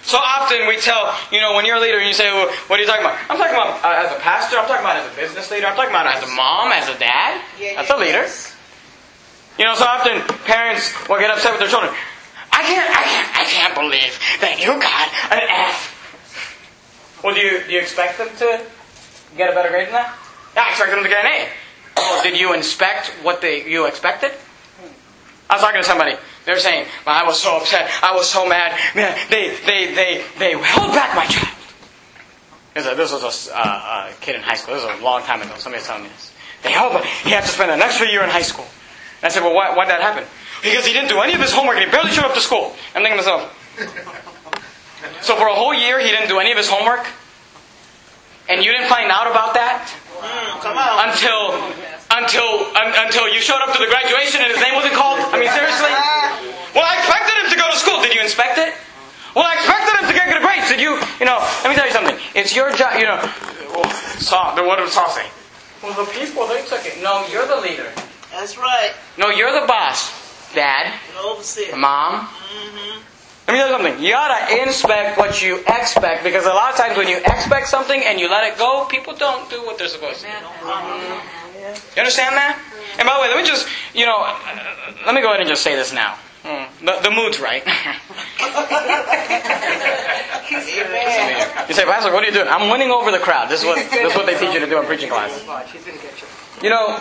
So 0.02 0.18
often 0.18 0.66
we 0.66 0.82
tell, 0.82 1.14
you 1.30 1.38
know, 1.38 1.54
when 1.54 1.64
you're 1.64 1.76
a 1.76 1.80
leader 1.80 1.98
and 1.98 2.08
you 2.08 2.12
say, 2.12 2.26
well, 2.26 2.50
what 2.66 2.74
are 2.74 2.82
you 2.82 2.88
talking 2.90 3.06
about? 3.06 3.14
I'm 3.30 3.38
talking 3.38 3.54
about 3.54 3.78
uh, 3.86 4.02
as 4.02 4.10
a 4.10 4.18
pastor, 4.18 4.58
I'm 4.58 4.66
talking 4.66 4.82
about 4.82 4.96
as 4.96 5.06
a 5.06 5.14
business 5.14 5.48
leader, 5.48 5.68
I'm 5.68 5.76
talking 5.76 5.94
about 5.94 6.10
as 6.10 6.26
a 6.26 6.34
mom, 6.34 6.72
as 6.72 6.88
a 6.88 6.98
dad. 6.98 7.40
That's 7.76 7.90
a 7.90 7.96
leader. 7.96 8.26
You 9.62 9.70
know, 9.70 9.78
so 9.78 9.86
often 9.86 10.18
parents 10.42 10.90
will 11.06 11.20
get 11.20 11.30
upset 11.30 11.52
with 11.52 11.60
their 11.60 11.70
children. 11.70 11.94
I 12.50 12.66
can't, 12.66 12.90
I 12.90 13.02
can't, 13.06 13.30
I 13.30 13.44
can't 13.46 13.74
believe 13.78 14.18
that 14.42 14.58
you 14.58 14.74
got 14.74 15.06
an 15.30 15.46
F. 15.46 17.22
Well, 17.22 17.32
do 17.32 17.40
you, 17.40 17.62
do 17.62 17.70
you 17.74 17.78
expect 17.78 18.18
them 18.18 18.26
to 18.42 18.66
get 19.36 19.52
a 19.52 19.54
better 19.54 19.68
grade 19.70 19.86
than 19.86 20.02
that? 20.02 20.18
Yeah, 20.56 20.66
I 20.66 20.70
expect 20.70 20.90
them 20.90 21.04
to 21.04 21.08
get 21.08 21.24
an 21.24 21.30
A. 21.30 21.48
Well, 21.94 22.22
did 22.24 22.40
you 22.40 22.54
inspect 22.54 23.14
what 23.22 23.40
they, 23.40 23.70
you 23.70 23.86
expected? 23.86 24.32
I 25.48 25.54
was 25.54 25.62
talking 25.62 25.80
to 25.80 25.86
somebody. 25.86 26.16
They 26.48 26.54
were 26.54 26.60
saying, 26.60 26.86
well, 27.04 27.14
I 27.14 27.28
was 27.28 27.38
so 27.38 27.58
upset. 27.58 27.90
I 28.02 28.16
was 28.16 28.26
so 28.26 28.48
mad. 28.48 28.72
Man, 28.94 29.14
they, 29.28 29.54
they, 29.66 29.92
they, 29.92 30.24
they 30.38 30.56
held 30.56 30.94
back 30.96 31.14
my 31.14 31.26
child. 31.26 31.54
This 32.72 32.86
was 32.86 32.94
a, 32.94 32.96
this 32.96 33.12
was 33.12 33.48
a, 33.48 33.52
uh, 33.54 34.08
a 34.08 34.20
kid 34.22 34.36
in 34.36 34.40
high 34.40 34.56
school. 34.56 34.72
This 34.72 34.82
was 34.82 34.98
a 34.98 35.04
long 35.04 35.20
time 35.24 35.42
ago. 35.42 35.52
Somebody 35.58 35.80
was 35.82 35.86
telling 35.86 36.04
me 36.04 36.08
this. 36.08 36.32
They 36.62 36.72
held 36.72 36.94
back. 36.94 37.04
He 37.04 37.28
had 37.36 37.42
to 37.42 37.52
spend 37.52 37.70
the 37.70 37.76
next 37.76 38.00
year 38.00 38.24
in 38.24 38.30
high 38.30 38.48
school. 38.48 38.64
And 39.20 39.24
I 39.24 39.28
said, 39.28 39.42
well, 39.42 39.52
why, 39.52 39.76
why 39.76 39.84
did 39.84 39.90
that 39.90 40.00
happen? 40.00 40.24
Because 40.62 40.86
he 40.86 40.94
didn't 40.94 41.10
do 41.10 41.20
any 41.20 41.34
of 41.34 41.40
his 41.42 41.52
homework 41.52 41.76
and 41.76 41.84
he 41.84 41.90
barely 41.90 42.12
showed 42.12 42.24
up 42.24 42.32
to 42.32 42.40
school. 42.40 42.72
I'm 42.96 43.04
thinking 43.04 43.20
to 43.20 43.28
myself, 43.28 43.52
so 45.20 45.36
for 45.36 45.48
a 45.48 45.54
whole 45.54 45.74
year 45.74 46.00
he 46.00 46.08
didn't 46.08 46.32
do 46.32 46.38
any 46.38 46.50
of 46.50 46.56
his 46.56 46.70
homework? 46.70 47.04
And 48.48 48.64
you 48.64 48.72
didn't 48.72 48.88
find 48.88 49.12
out 49.12 49.28
about 49.30 49.52
that? 49.52 49.84
Mm, 50.16 50.64
come 50.64 50.80
on. 50.80 51.12
Until 51.12 51.60
until 52.08 52.72
un, 52.72 52.88
until 53.04 53.28
you 53.28 53.44
showed 53.44 53.60
up 53.60 53.76
to 53.76 53.78
the 53.78 53.90
graduation 53.92 54.40
and 54.40 54.48
his 54.48 54.60
name 54.64 54.74
wasn't 54.74 54.96
called? 54.96 55.20
I 55.20 55.36
mean 55.36 55.52
seriously? 55.52 55.92
Well 56.74 56.84
I 56.84 56.98
expected 56.98 57.34
him 57.42 57.48
to 57.52 57.58
go 57.58 57.66
to 57.70 57.76
school. 57.76 58.02
Did 58.02 58.14
you 58.14 58.22
inspect 58.22 58.58
it? 58.58 58.74
Well 59.34 59.44
I 59.44 59.54
expected 59.54 59.92
him 60.00 60.06
to 60.08 60.14
get 60.14 60.26
good 60.32 60.42
grades. 60.42 60.68
Did 60.68 60.80
you 60.80 61.00
you 61.20 61.26
know, 61.26 61.38
let 61.62 61.70
me 61.70 61.74
tell 61.74 61.86
you 61.86 61.92
something. 61.92 62.16
It's 62.34 62.54
your 62.54 62.72
job 62.74 62.98
you 62.98 63.06
know 63.06 63.20
Saul 64.18 64.56
what 64.66 64.78
did 64.78 64.88
Saul 64.90 65.10
say? 65.10 65.26
Well 65.82 65.94
the 65.94 66.10
people 66.12 66.46
they 66.46 66.64
took 66.66 66.84
it. 66.84 67.02
No, 67.02 67.26
you're 67.28 67.46
the 67.46 67.60
leader. 67.60 67.90
That's 68.32 68.58
right. 68.58 68.92
No, 69.16 69.30
you're 69.30 69.52
the 69.52 69.66
boss. 69.66 70.12
Dad. 70.54 70.94
The 71.14 71.20
overseer. 71.20 71.76
Mom. 71.76 72.26
Mm-hmm. 72.26 73.00
Let 73.48 73.54
me 73.54 73.60
tell 73.60 73.68
you 73.68 73.74
something. 73.76 74.04
You 74.04 74.14
ought 74.14 74.46
to 74.46 74.62
inspect 74.62 75.16
what 75.16 75.40
you 75.40 75.64
expect 75.66 76.22
because 76.22 76.44
a 76.44 76.52
lot 76.52 76.72
of 76.72 76.76
times 76.76 76.98
when 76.98 77.08
you 77.08 77.16
expect 77.16 77.68
something 77.68 77.98
and 78.04 78.20
you 78.20 78.28
let 78.28 78.44
it 78.44 78.58
go, 78.58 78.84
people 78.90 79.14
don't 79.14 79.48
do 79.48 79.64
what 79.64 79.78
they're 79.78 79.88
supposed 79.88 80.20
to 80.20 80.26
do. 80.26 80.32
You 81.96 82.00
understand 82.00 82.36
that? 82.36 82.60
And 82.98 83.06
by 83.08 83.16
the 83.16 83.22
way, 83.22 83.28
let 83.28 83.38
me 83.38 83.48
just, 83.48 83.66
you 83.94 84.04
know, 84.04 84.20
uh, 84.20 84.36
let 85.06 85.14
me 85.14 85.22
go 85.22 85.28
ahead 85.28 85.40
and 85.40 85.48
just 85.48 85.62
say 85.62 85.74
this 85.76 85.94
now. 85.94 86.18
Hmm. 86.42 86.84
The, 86.84 87.00
the 87.02 87.10
mood's 87.10 87.40
right. 87.40 87.64
you 91.68 91.74
say, 91.74 91.84
Pastor, 91.84 92.12
what 92.12 92.22
are 92.22 92.26
you 92.26 92.32
doing? 92.32 92.48
I'm 92.48 92.70
winning 92.70 92.90
over 92.90 93.10
the 93.10 93.18
crowd. 93.18 93.50
This 93.50 93.60
is 93.60 93.66
what, 93.66 93.76
this 93.90 94.12
is 94.12 94.16
what 94.16 94.26
they 94.26 94.38
teach 94.38 94.54
you 94.54 94.60
to 94.60 94.66
do 94.66 94.78
in 94.78 94.86
preaching 94.86 95.10
class. 95.10 95.42
You 96.62 96.70
know, 96.70 97.00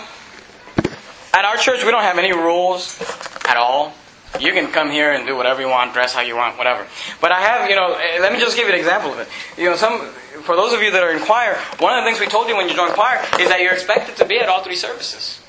at 1.34 1.46
our 1.46 1.58
church, 1.58 1.84
we 1.86 1.92
don't 1.92 2.04
have 2.04 2.18
any 2.18 2.34
rules 2.34 3.00
at 3.46 3.58
all. 3.58 3.94
You 4.40 4.52
can 4.52 4.72
come 4.72 4.92
here 4.92 5.14
and 5.14 5.26
do 5.26 5.36
whatever 5.36 5.62
you 5.62 5.70
want, 5.70 5.94
dress 5.94 6.14
how 6.14 6.22
you 6.22 6.36
want, 6.36 6.58
whatever. 6.58 6.86
But 7.22 7.32
I 7.32 7.40
have, 7.42 7.70
you 7.70 7.76
know, 7.76 7.94
eh, 7.94 8.20
let 8.20 8.34
me 8.34 8.40
just 8.40 8.58
give 8.58 8.68
you 8.68 8.74
an 8.74 8.80
example 8.80 9.14
of 9.14 9.20
it. 9.20 9.28
You 9.58 9.70
know, 9.70 9.76
some 9.78 10.02
for 10.44 10.56
those 10.56 10.74
of 10.74 10.82
you 10.82 10.92
that 10.92 11.02
are 11.02 11.12
in 11.12 11.22
choir, 11.22 11.56
one 11.80 11.98
of 11.98 12.04
the 12.04 12.10
things 12.10 12.20
we 12.20 12.28
told 12.28 12.48
you 12.48 12.56
when 12.56 12.68
you 12.68 12.76
join 12.76 12.92
choir 12.92 13.20
is 13.40 13.50
that 13.50 13.62
you're 13.62 13.74
expected 13.74 14.16
to 14.18 14.26
be 14.26 14.40
at 14.40 14.50
all 14.50 14.64
three 14.64 14.76
services. 14.76 15.42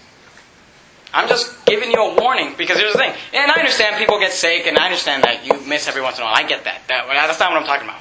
I'm 1.12 1.28
just 1.28 1.64
giving 1.64 1.90
you 1.90 1.98
a 1.98 2.20
warning 2.20 2.54
because 2.56 2.76
here's 2.78 2.92
the 2.92 2.98
thing, 2.98 3.14
and 3.32 3.50
I 3.50 3.54
understand 3.54 3.96
people 3.96 4.18
get 4.20 4.32
sick, 4.32 4.66
and 4.66 4.76
I 4.76 4.84
understand 4.84 5.24
that 5.24 5.46
you 5.46 5.58
miss 5.66 5.88
every 5.88 6.02
once 6.02 6.16
in 6.18 6.22
a 6.22 6.26
while. 6.26 6.34
I 6.34 6.46
get 6.46 6.64
that. 6.64 6.82
that 6.88 7.06
that's 7.08 7.40
not 7.40 7.50
what 7.50 7.60
I'm 7.60 7.66
talking 7.66 7.88
about. 7.88 8.00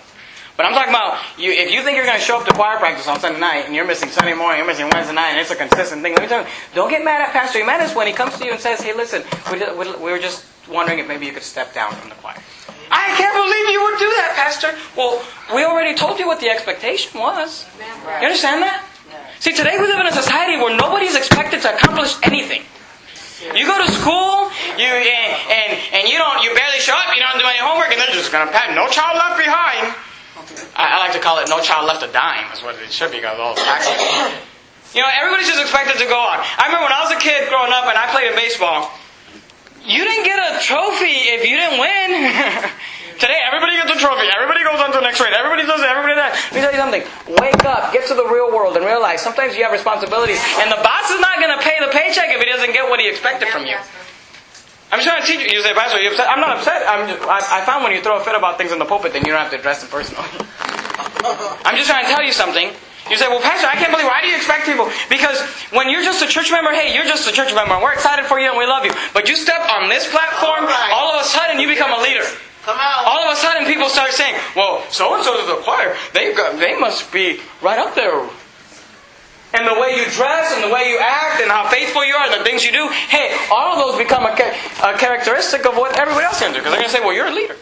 But 0.57 0.65
I'm 0.65 0.73
talking 0.73 0.89
about 0.89 1.21
you. 1.37 1.51
If 1.51 1.71
you 1.71 1.83
think 1.83 1.95
you're 1.95 2.05
going 2.05 2.17
to 2.17 2.23
show 2.23 2.39
up 2.39 2.45
to 2.47 2.53
choir 2.53 2.77
practice 2.77 3.07
on 3.07 3.19
Sunday 3.19 3.39
night 3.39 3.65
and 3.67 3.75
you're 3.75 3.85
missing 3.85 4.09
Sunday 4.09 4.33
morning, 4.33 4.57
you're 4.57 4.67
missing 4.67 4.89
Wednesday 4.91 5.13
night, 5.13 5.29
and 5.29 5.39
it's 5.39 5.51
a 5.51 5.55
consistent 5.55 6.01
thing. 6.01 6.13
Let 6.13 6.21
me 6.23 6.27
tell 6.27 6.41
you, 6.41 6.49
don't 6.73 6.89
get 6.89 7.05
mad 7.05 7.21
at 7.21 7.31
Pastor 7.31 7.59
Jimenez 7.59 7.93
when 7.93 8.07
he 8.07 8.13
comes 8.13 8.37
to 8.39 8.43
you 8.43 8.51
and 8.51 8.59
says, 8.59 8.81
"Hey, 8.81 8.93
listen, 8.93 9.23
we, 9.51 9.59
we 10.03 10.11
were 10.11 10.19
just 10.19 10.45
wondering 10.67 10.97
if 10.99 11.07
maybe 11.07 11.27
you 11.27 11.31
could 11.31 11.43
step 11.43 11.73
down 11.73 11.93
from 11.93 12.09
the 12.09 12.15
choir." 12.15 12.35
I 12.89 13.13
can't 13.17 13.35
believe 13.35 13.69
you 13.69 13.83
would 13.83 13.99
do 13.99 14.09
that, 14.17 14.33
Pastor. 14.35 14.73
Well, 14.95 15.21
we 15.53 15.63
already 15.63 15.93
told 15.93 16.19
you 16.19 16.25
what 16.25 16.39
the 16.39 16.49
expectation 16.49 17.19
was. 17.19 17.65
You 17.77 18.25
understand 18.25 18.63
that? 18.63 18.83
See, 19.39 19.53
today 19.53 19.77
we 19.79 19.85
live 19.85 19.99
in 19.99 20.07
a 20.07 20.11
society 20.11 20.57
where 20.57 20.75
nobody's 20.75 21.15
expected 21.15 21.61
to 21.61 21.75
accomplish 21.75 22.15
anything. 22.23 22.63
You 23.37 23.65
go 23.69 23.77
to 23.77 23.91
school, 23.93 24.49
you 24.81 24.89
and, 24.89 25.69
and, 25.93 26.09
you 26.09 26.17
don't 26.17 26.41
you 26.41 26.53
barely 26.57 26.79
show 26.79 26.97
up, 26.97 27.13
you 27.13 27.21
don't 27.21 27.37
do 27.37 27.45
any 27.45 27.61
homework, 27.61 27.93
and 27.93 28.01
they're 28.01 28.09
just 28.09 28.31
gonna 28.31 28.49
pat 28.49 28.73
no 28.73 28.89
child 28.89 29.13
left 29.17 29.37
behind. 29.37 29.93
I, 30.73 30.97
I 30.97 30.99
like 31.05 31.13
to 31.13 31.19
call 31.19 31.37
it 31.39 31.49
no 31.49 31.61
child 31.61 31.85
left 31.85 32.01
a 32.01 32.11
dime, 32.11 32.49
is 32.51 32.63
what 32.63 32.81
it 32.81 32.89
should 32.89 33.11
be 33.11 33.17
because 33.17 33.37
all 33.37 33.53
the 33.53 33.61
taxes. 33.61 33.93
You 34.95 35.01
know, 35.01 35.09
everybody's 35.13 35.47
just 35.47 35.61
expected 35.61 36.01
to 36.01 36.09
go 36.09 36.17
on. 36.17 36.41
I 36.41 36.65
remember 36.65 36.89
when 36.89 36.97
I 36.97 37.05
was 37.05 37.13
a 37.13 37.21
kid 37.21 37.45
growing 37.49 37.71
up 37.71 37.85
and 37.85 37.93
I 37.93 38.09
played 38.09 38.31
in 38.31 38.35
baseball, 38.35 38.89
you 39.85 40.01
didn't 40.01 40.25
get 40.25 40.41
a 40.41 40.57
trophy 40.65 41.29
if 41.37 41.45
you 41.45 41.61
didn't 41.61 41.77
win. 41.77 42.09
Today, 43.17 43.41
everybody 43.49 43.73
gets 43.81 43.89
a 43.89 43.97
trophy. 43.97 44.29
Everybody 44.29 44.61
goes 44.63 44.77
on 44.77 44.93
to 44.93 45.01
the 45.01 45.05
next 45.05 45.17
grade. 45.17 45.33
Everybody 45.33 45.65
does 45.65 45.81
it. 45.81 45.89
Everybody 45.89 46.13
does 46.13 46.29
that. 46.29 46.37
Let 46.37 46.53
me 46.53 46.61
tell 46.61 46.73
you 46.73 46.81
something. 46.81 47.03
Wake 47.41 47.65
up. 47.65 47.89
Get 47.89 48.05
to 48.09 48.15
the 48.15 48.29
real 48.29 48.53
world 48.53 48.77
and 48.77 48.85
realize 48.85 49.25
sometimes 49.25 49.57
you 49.57 49.65
have 49.65 49.73
responsibilities. 49.73 50.37
And 50.61 50.69
the 50.69 50.77
boss 50.85 51.09
is 51.09 51.17
not 51.17 51.41
going 51.41 51.49
to 51.49 51.61
pay 51.65 51.81
the 51.81 51.89
paycheck 51.89 52.29
if 52.29 52.37
he 52.37 52.45
doesn't 52.45 52.77
get 52.77 52.85
what 52.85 53.01
he 53.01 53.09
expected 53.09 53.49
from 53.49 53.65
you. 53.65 53.73
I'm 54.93 55.01
just 55.01 55.09
trying 55.09 55.25
to 55.25 55.27
teach 55.27 55.41
you. 55.43 55.49
You 55.49 55.65
say, 55.65 55.73
Pastor, 55.73 55.97
are 55.97 56.01
you 56.05 56.13
upset? 56.13 56.29
I'm 56.29 56.39
not 56.39 56.61
upset. 56.61 56.85
I'm 56.85 57.09
just, 57.09 57.19
I, 57.25 57.59
I 57.59 57.65
found 57.65 57.83
when 57.83 57.91
you 57.91 58.05
throw 58.05 58.21
a 58.21 58.23
fit 58.23 58.37
about 58.37 58.61
things 58.61 58.71
in 58.71 58.77
the 58.79 58.85
pulpit, 58.87 59.11
then 59.17 59.25
you 59.25 59.33
don't 59.33 59.41
have 59.41 59.51
to 59.51 59.59
address 59.59 59.81
them 59.81 59.89
personally. 59.89 60.23
I'm 61.65 61.75
just 61.75 61.89
trying 61.89 62.05
to 62.05 62.11
tell 62.13 62.23
you 62.23 62.31
something. 62.31 62.71
You 63.09 63.17
say, 63.17 63.27
well, 63.27 63.41
Pastor, 63.41 63.67
I 63.67 63.75
can't 63.75 63.91
believe, 63.91 64.05
why 64.07 64.21
do 64.21 64.27
you 64.29 64.35
expect 64.37 64.69
people? 64.69 64.87
Because 65.09 65.41
when 65.73 65.89
you're 65.89 66.03
just 66.03 66.21
a 66.21 66.27
church 66.27 66.51
member, 66.51 66.71
hey, 66.71 66.93
you're 66.93 67.07
just 67.07 67.27
a 67.27 67.33
church 67.33 67.49
member, 67.55 67.73
and 67.73 67.81
we're 67.81 67.93
excited 67.97 68.29
for 68.29 68.37
you 68.39 68.47
and 68.47 68.57
we 68.59 68.67
love 68.69 68.85
you. 68.85 68.91
But 69.15 69.27
you 69.27 69.35
step 69.35 69.59
on 69.73 69.89
this 69.89 70.05
platform, 70.11 70.67
All 70.67 70.71
right. 70.71 70.91
all 70.93 71.11
of 71.15 71.21
a 71.21 71.25
sudden 71.25 71.59
you 71.59 71.67
become 71.67 71.91
a 71.91 72.03
leader. 72.03 72.23
All 72.67 73.23
of 73.23 73.33
a 73.33 73.35
sudden 73.35 73.65
people 73.65 73.87
start 73.89 74.11
saying, 74.11 74.35
well, 74.55 74.83
so 74.89 75.15
and 75.15 75.23
so 75.23 75.39
is 75.39 75.47
the 75.47 75.63
choir. 75.63 75.95
They've 76.13 76.35
got, 76.35 76.59
they 76.59 76.77
must 76.77 77.11
be 77.11 77.39
right 77.61 77.79
up 77.79 77.95
there. 77.95 78.27
And 79.53 79.65
the 79.65 79.79
way 79.79 79.95
you 79.95 80.05
dress 80.11 80.51
and 80.53 80.63
the 80.63 80.73
way 80.73 80.89
you 80.89 80.99
act 80.99 81.41
and 81.41 81.49
how 81.49 81.69
faithful 81.69 82.05
you 82.05 82.13
are 82.13 82.29
and 82.29 82.41
the 82.41 82.43
things 82.43 82.65
you 82.65 82.71
do, 82.71 82.89
hey, 82.89 83.35
all 83.49 83.73
of 83.73 83.79
those 83.79 83.97
become 83.97 84.25
a, 84.25 84.33
a 84.83 84.97
characteristic 84.97 85.65
of 85.65 85.75
what 85.75 85.97
everybody 85.97 86.25
else 86.25 86.39
can 86.39 86.51
do. 86.51 86.59
Because 86.59 86.71
they're 86.71 86.81
going 86.81 86.91
to 86.91 86.95
say, 86.95 86.99
well, 86.99 87.13
you're 87.13 87.27
a 87.27 87.33
leader. 87.33 87.55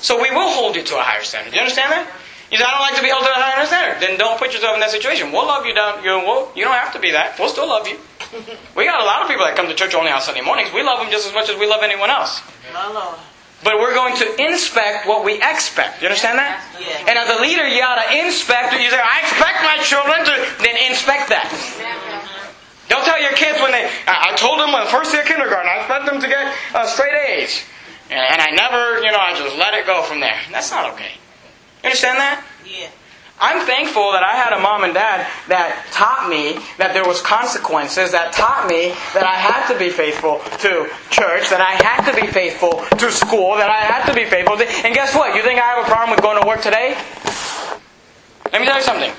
So 0.00 0.20
we 0.20 0.30
will 0.30 0.50
hold 0.50 0.74
you 0.74 0.82
to 0.82 0.96
a 0.96 1.02
higher 1.02 1.22
standard. 1.22 1.50
Do 1.50 1.56
you 1.56 1.62
understand 1.62 1.92
that? 1.92 2.08
You 2.50 2.56
say, 2.56 2.64
I 2.64 2.70
don't 2.70 2.80
like 2.80 2.96
to 2.96 3.02
be 3.02 3.08
held 3.08 3.24
to 3.24 3.30
a 3.30 3.34
higher 3.34 3.66
standard. 3.66 4.00
Then 4.00 4.16
don't 4.16 4.38
put 4.38 4.54
yourself 4.54 4.72
in 4.72 4.80
that 4.80 4.90
situation. 4.90 5.32
We'll 5.32 5.46
love 5.46 5.66
you 5.66 5.74
down. 5.74 6.02
You, 6.02 6.16
we'll, 6.24 6.50
you 6.56 6.64
don't 6.64 6.72
have 6.72 6.94
to 6.94 6.98
be 6.98 7.10
that. 7.12 7.38
We'll 7.38 7.50
still 7.50 7.68
love 7.68 7.86
you. 7.86 7.98
We 8.76 8.84
got 8.84 9.00
a 9.00 9.04
lot 9.04 9.22
of 9.22 9.28
people 9.28 9.44
that 9.44 9.56
come 9.56 9.66
to 9.68 9.74
church 9.74 9.94
only 9.94 10.10
on 10.10 10.20
Sunday 10.20 10.40
mornings. 10.40 10.72
We 10.72 10.82
love 10.82 11.00
them 11.00 11.10
just 11.10 11.26
as 11.26 11.34
much 11.34 11.50
as 11.50 11.58
we 11.58 11.66
love 11.66 11.82
anyone 11.82 12.10
else. 12.10 12.40
But 13.64 13.78
we're 13.78 13.94
going 13.94 14.14
to 14.16 14.26
inspect 14.38 15.06
what 15.06 15.24
we 15.24 15.42
expect. 15.42 16.00
You 16.00 16.06
understand 16.06 16.38
that? 16.38 16.62
Yeah. 16.78 17.10
And 17.10 17.18
as 17.18 17.26
a 17.26 17.42
leader, 17.42 17.66
you 17.66 17.82
ought 17.82 17.98
to 17.98 18.08
inspect. 18.14 18.72
You 18.78 18.86
say, 18.90 19.02
I 19.02 19.18
expect 19.26 19.66
my 19.66 19.82
children 19.82 20.22
to, 20.22 20.34
then 20.62 20.78
inspect 20.86 21.28
that. 21.34 21.50
Don't 22.88 23.04
tell 23.04 23.20
your 23.20 23.34
kids 23.34 23.60
when 23.60 23.72
they, 23.72 23.90
I, 24.06 24.30
I 24.30 24.36
told 24.36 24.60
them 24.60 24.72
when 24.72 24.84
the 24.84 24.90
first 24.90 25.10
day 25.12 25.20
of 25.20 25.26
kindergarten, 25.26 25.68
I 25.68 25.82
expect 25.82 26.06
them 26.06 26.20
to 26.22 26.28
get 26.28 26.54
uh, 26.72 26.86
straight 26.86 27.14
A's. 27.14 27.66
And, 28.10 28.22
and 28.22 28.40
I 28.40 28.54
never, 28.54 29.02
you 29.02 29.10
know, 29.10 29.20
I 29.20 29.34
just 29.34 29.58
let 29.58 29.74
it 29.74 29.84
go 29.84 30.02
from 30.02 30.20
there. 30.20 30.38
That's 30.50 30.70
not 30.70 30.94
okay. 30.94 31.18
You 31.82 31.90
understand 31.90 32.18
that? 32.18 32.44
Yeah. 32.64 32.88
I'm 33.40 33.64
thankful 33.66 34.12
that 34.12 34.22
I 34.24 34.34
had 34.34 34.52
a 34.52 34.60
mom 34.60 34.82
and 34.82 34.92
dad 34.92 35.26
that 35.46 35.86
taught 35.92 36.28
me 36.28 36.58
that 36.78 36.92
there 36.92 37.06
was 37.06 37.22
consequences, 37.22 38.10
that 38.10 38.32
taught 38.32 38.66
me 38.66 38.90
that 39.14 39.22
I 39.22 39.34
had 39.34 39.70
to 39.72 39.78
be 39.78 39.90
faithful 39.90 40.40
to 40.58 40.90
church, 41.10 41.48
that 41.50 41.62
I 41.62 41.78
had 41.78 42.10
to 42.10 42.20
be 42.20 42.26
faithful 42.26 42.82
to 42.98 43.12
school, 43.12 43.54
that 43.56 43.70
I 43.70 43.78
had 43.86 44.06
to 44.10 44.14
be 44.14 44.24
faithful 44.24 44.56
to... 44.56 44.66
And 44.84 44.92
guess 44.92 45.14
what? 45.14 45.36
You 45.36 45.42
think 45.42 45.60
I 45.60 45.66
have 45.78 45.86
a 45.86 45.88
problem 45.88 46.10
with 46.10 46.22
going 46.22 46.40
to 46.42 46.46
work 46.48 46.62
today? 46.62 46.98
Let 48.52 48.60
me 48.60 48.66
tell 48.66 48.76
you 48.76 48.82
something. 48.82 49.12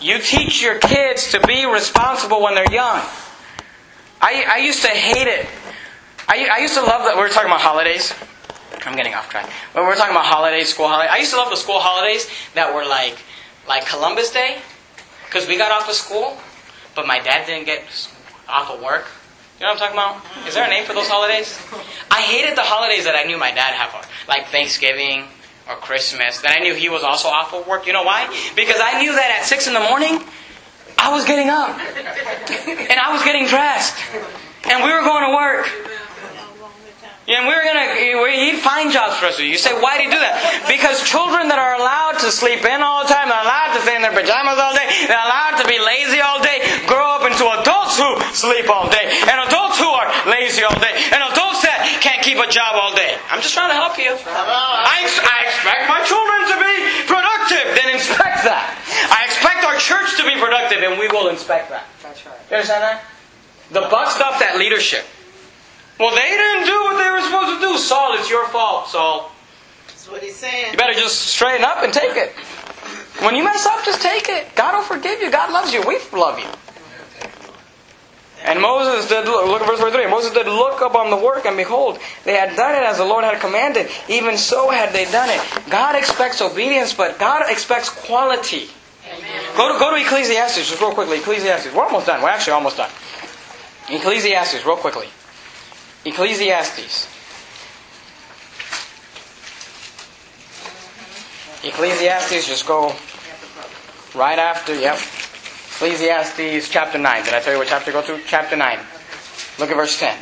You 0.00 0.20
teach 0.20 0.62
your 0.62 0.78
kids 0.78 1.32
to 1.32 1.40
be 1.46 1.66
responsible 1.66 2.40
when 2.42 2.54
they're 2.54 2.72
young. 2.72 3.02
I, 4.20 4.44
I 4.48 4.58
used 4.64 4.82
to 4.82 4.88
hate 4.88 5.28
it. 5.28 5.46
I, 6.26 6.48
I 6.52 6.58
used 6.60 6.74
to 6.74 6.82
love 6.82 7.04
that. 7.04 7.16
We 7.16 7.22
were 7.22 7.28
talking 7.28 7.50
about 7.50 7.60
holidays. 7.60 8.14
I'm 8.86 8.96
getting 8.96 9.14
off 9.14 9.28
track. 9.28 9.50
When 9.72 9.84
we're 9.84 9.96
talking 9.96 10.12
about 10.12 10.26
holidays, 10.26 10.68
school 10.68 10.88
holidays, 10.88 11.10
I 11.12 11.18
used 11.18 11.32
to 11.32 11.36
love 11.36 11.50
the 11.50 11.56
school 11.56 11.80
holidays 11.80 12.28
that 12.54 12.74
were 12.74 12.84
like, 12.84 13.18
like 13.66 13.86
Columbus 13.86 14.30
Day, 14.30 14.58
because 15.26 15.46
we 15.46 15.56
got 15.56 15.70
off 15.70 15.88
of 15.88 15.94
school, 15.94 16.36
but 16.94 17.06
my 17.06 17.18
dad 17.18 17.46
didn't 17.46 17.66
get 17.66 17.84
off 18.48 18.70
of 18.70 18.82
work. 18.82 19.06
You 19.58 19.66
know 19.66 19.72
what 19.72 19.82
I'm 19.82 19.90
talking 19.92 20.22
about? 20.22 20.46
Is 20.48 20.54
there 20.54 20.64
a 20.64 20.70
name 20.70 20.84
for 20.84 20.94
those 20.94 21.08
holidays? 21.08 21.58
I 22.10 22.22
hated 22.22 22.56
the 22.56 22.62
holidays 22.62 23.04
that 23.04 23.16
I 23.16 23.24
knew 23.24 23.38
my 23.38 23.50
dad 23.50 23.74
had, 23.74 23.90
for, 23.90 24.08
like 24.28 24.48
Thanksgiving 24.48 25.24
or 25.68 25.76
Christmas, 25.76 26.40
that 26.42 26.56
I 26.56 26.62
knew 26.62 26.74
he 26.74 26.88
was 26.88 27.02
also 27.02 27.28
off 27.28 27.52
of 27.52 27.66
work. 27.66 27.86
You 27.86 27.92
know 27.92 28.04
why? 28.04 28.26
Because 28.54 28.80
I 28.80 29.02
knew 29.02 29.12
that 29.12 29.40
at 29.40 29.46
6 29.46 29.66
in 29.66 29.74
the 29.74 29.80
morning, 29.80 30.22
I 30.96 31.12
was 31.12 31.24
getting 31.24 31.48
up. 31.48 31.78
And 32.88 32.98
I 32.98 33.12
was 33.12 33.22
getting 33.22 33.46
dressed. 33.46 33.96
And 34.64 34.84
we 34.84 34.92
were 34.92 35.02
going 35.02 35.24
to 35.28 35.34
work. 35.34 35.97
And 37.28 37.44
we 37.44 37.52
were 37.52 37.60
gonna, 37.60 37.92
he'd 37.92 38.64
find 38.64 38.88
jobs 38.88 39.20
for 39.20 39.28
us. 39.28 39.36
You 39.36 39.60
say, 39.60 39.76
why 39.76 40.00
did 40.00 40.08
he 40.08 40.10
do 40.10 40.16
that? 40.16 40.64
Because 40.64 41.04
children 41.04 41.52
that 41.52 41.60
are 41.60 41.76
allowed 41.76 42.16
to 42.24 42.32
sleep 42.32 42.64
in 42.64 42.80
all 42.80 43.04
the 43.04 43.12
time, 43.12 43.28
they're 43.28 43.44
allowed 43.44 43.76
to 43.76 43.84
stay 43.84 43.92
in 43.92 44.00
their 44.00 44.16
pajamas 44.16 44.56
all 44.56 44.72
day, 44.72 44.88
they're 45.04 45.20
allowed 45.28 45.60
to 45.60 45.68
be 45.68 45.76
lazy 45.76 46.24
all 46.24 46.40
day, 46.40 46.64
grow 46.88 47.20
up 47.20 47.28
into 47.28 47.44
adults 47.60 48.00
who 48.00 48.16
sleep 48.32 48.72
all 48.72 48.88
day, 48.88 49.12
and 49.28 49.36
adults 49.44 49.76
who 49.76 49.92
are 49.92 50.08
lazy 50.24 50.64
all 50.64 50.72
day, 50.80 50.96
and 51.12 51.20
adults 51.20 51.60
that 51.68 51.84
can't 52.00 52.24
keep 52.24 52.40
a 52.40 52.48
job 52.48 52.80
all 52.80 52.96
day. 52.96 53.20
I'm 53.28 53.44
just 53.44 53.52
trying 53.52 53.68
to 53.68 53.76
help 53.76 54.00
you. 54.00 54.08
I, 54.08 55.04
I 55.04 55.36
expect 55.44 55.84
my 55.84 56.00
children 56.08 56.40
to 56.48 56.56
be 56.64 56.74
productive, 57.12 57.76
then 57.76 57.92
inspect 57.92 58.48
that. 58.48 58.72
I 59.12 59.28
expect 59.28 59.68
our 59.68 59.76
church 59.76 60.16
to 60.16 60.24
be 60.24 60.32
productive, 60.40 60.80
and 60.80 60.96
we 60.96 61.12
will 61.12 61.28
inspect 61.28 61.68
that. 61.68 61.84
That's 62.00 62.24
right. 62.24 62.40
You 62.48 62.56
understand 62.56 62.88
that? 62.88 63.04
The 63.68 63.84
buck 63.92 64.08
stopped 64.16 64.40
at 64.40 64.56
leadership. 64.56 65.04
Well, 65.98 66.14
they 66.14 66.28
didn't 66.28 66.66
do 66.66 66.74
what 66.84 67.02
they 67.02 67.10
were 67.10 67.20
supposed 67.22 67.60
to 67.60 67.66
do. 67.66 67.78
Saul, 67.78 68.14
it's 68.18 68.30
your 68.30 68.46
fault, 68.48 68.88
Saul. 68.88 69.32
That's 69.88 70.08
what 70.08 70.22
he's 70.22 70.36
saying. 70.36 70.72
You 70.72 70.78
better 70.78 70.94
just 70.94 71.20
straighten 71.20 71.64
up 71.64 71.82
and 71.82 71.92
take 71.92 72.16
it. 72.16 72.32
When 73.20 73.34
you 73.34 73.42
mess 73.42 73.66
up, 73.66 73.84
just 73.84 74.00
take 74.00 74.28
it. 74.28 74.54
God 74.54 74.76
will 74.76 74.84
forgive 74.84 75.20
you. 75.20 75.30
God 75.30 75.52
loves 75.52 75.72
you. 75.72 75.82
We 75.86 75.98
love 76.12 76.38
you. 76.38 76.46
And 78.44 78.60
Moses 78.62 79.08
did, 79.08 79.26
look 79.26 79.60
at 79.60 79.66
verse 79.66 79.80
43. 79.80 80.06
Moses 80.06 80.32
did 80.32 80.46
look 80.46 80.80
upon 80.80 81.10
the 81.10 81.16
work, 81.16 81.44
and 81.44 81.56
behold, 81.56 81.98
they 82.24 82.34
had 82.34 82.54
done 82.54 82.76
it 82.76 82.86
as 82.86 82.98
the 82.98 83.04
Lord 83.04 83.24
had 83.24 83.40
commanded. 83.40 83.90
Even 84.08 84.38
so 84.38 84.70
had 84.70 84.92
they 84.92 85.04
done 85.10 85.28
it. 85.28 85.68
God 85.68 85.96
expects 85.96 86.40
obedience, 86.40 86.94
but 86.94 87.18
God 87.18 87.42
expects 87.48 87.90
quality. 87.90 88.70
Go 89.56 89.72
to, 89.72 89.78
go 89.78 89.90
to 89.90 90.00
Ecclesiastes, 90.00 90.68
just 90.68 90.80
real 90.80 90.92
quickly. 90.92 91.18
Ecclesiastes. 91.18 91.74
We're 91.74 91.84
almost 91.84 92.06
done. 92.06 92.22
We're 92.22 92.28
actually 92.28 92.52
almost 92.52 92.76
done. 92.76 92.90
Ecclesiastes, 93.88 94.64
real 94.64 94.76
quickly. 94.76 95.08
Ecclesiastes. 96.04 97.08
Ecclesiastes, 101.64 102.46
just 102.46 102.66
go 102.66 102.94
right 104.14 104.38
after, 104.38 104.74
yep. 104.74 104.98
Ecclesiastes 105.76 106.68
chapter 106.68 106.98
9. 106.98 107.24
Did 107.24 107.34
I 107.34 107.40
tell 107.40 107.52
you 107.52 107.58
what 107.58 107.68
chapter 107.68 107.92
to 107.92 108.00
go 108.00 108.02
to? 108.02 108.20
Chapter 108.26 108.56
9. 108.56 108.78
Look 109.58 109.70
at 109.70 109.76
verse 109.76 109.98
10. 109.98 110.16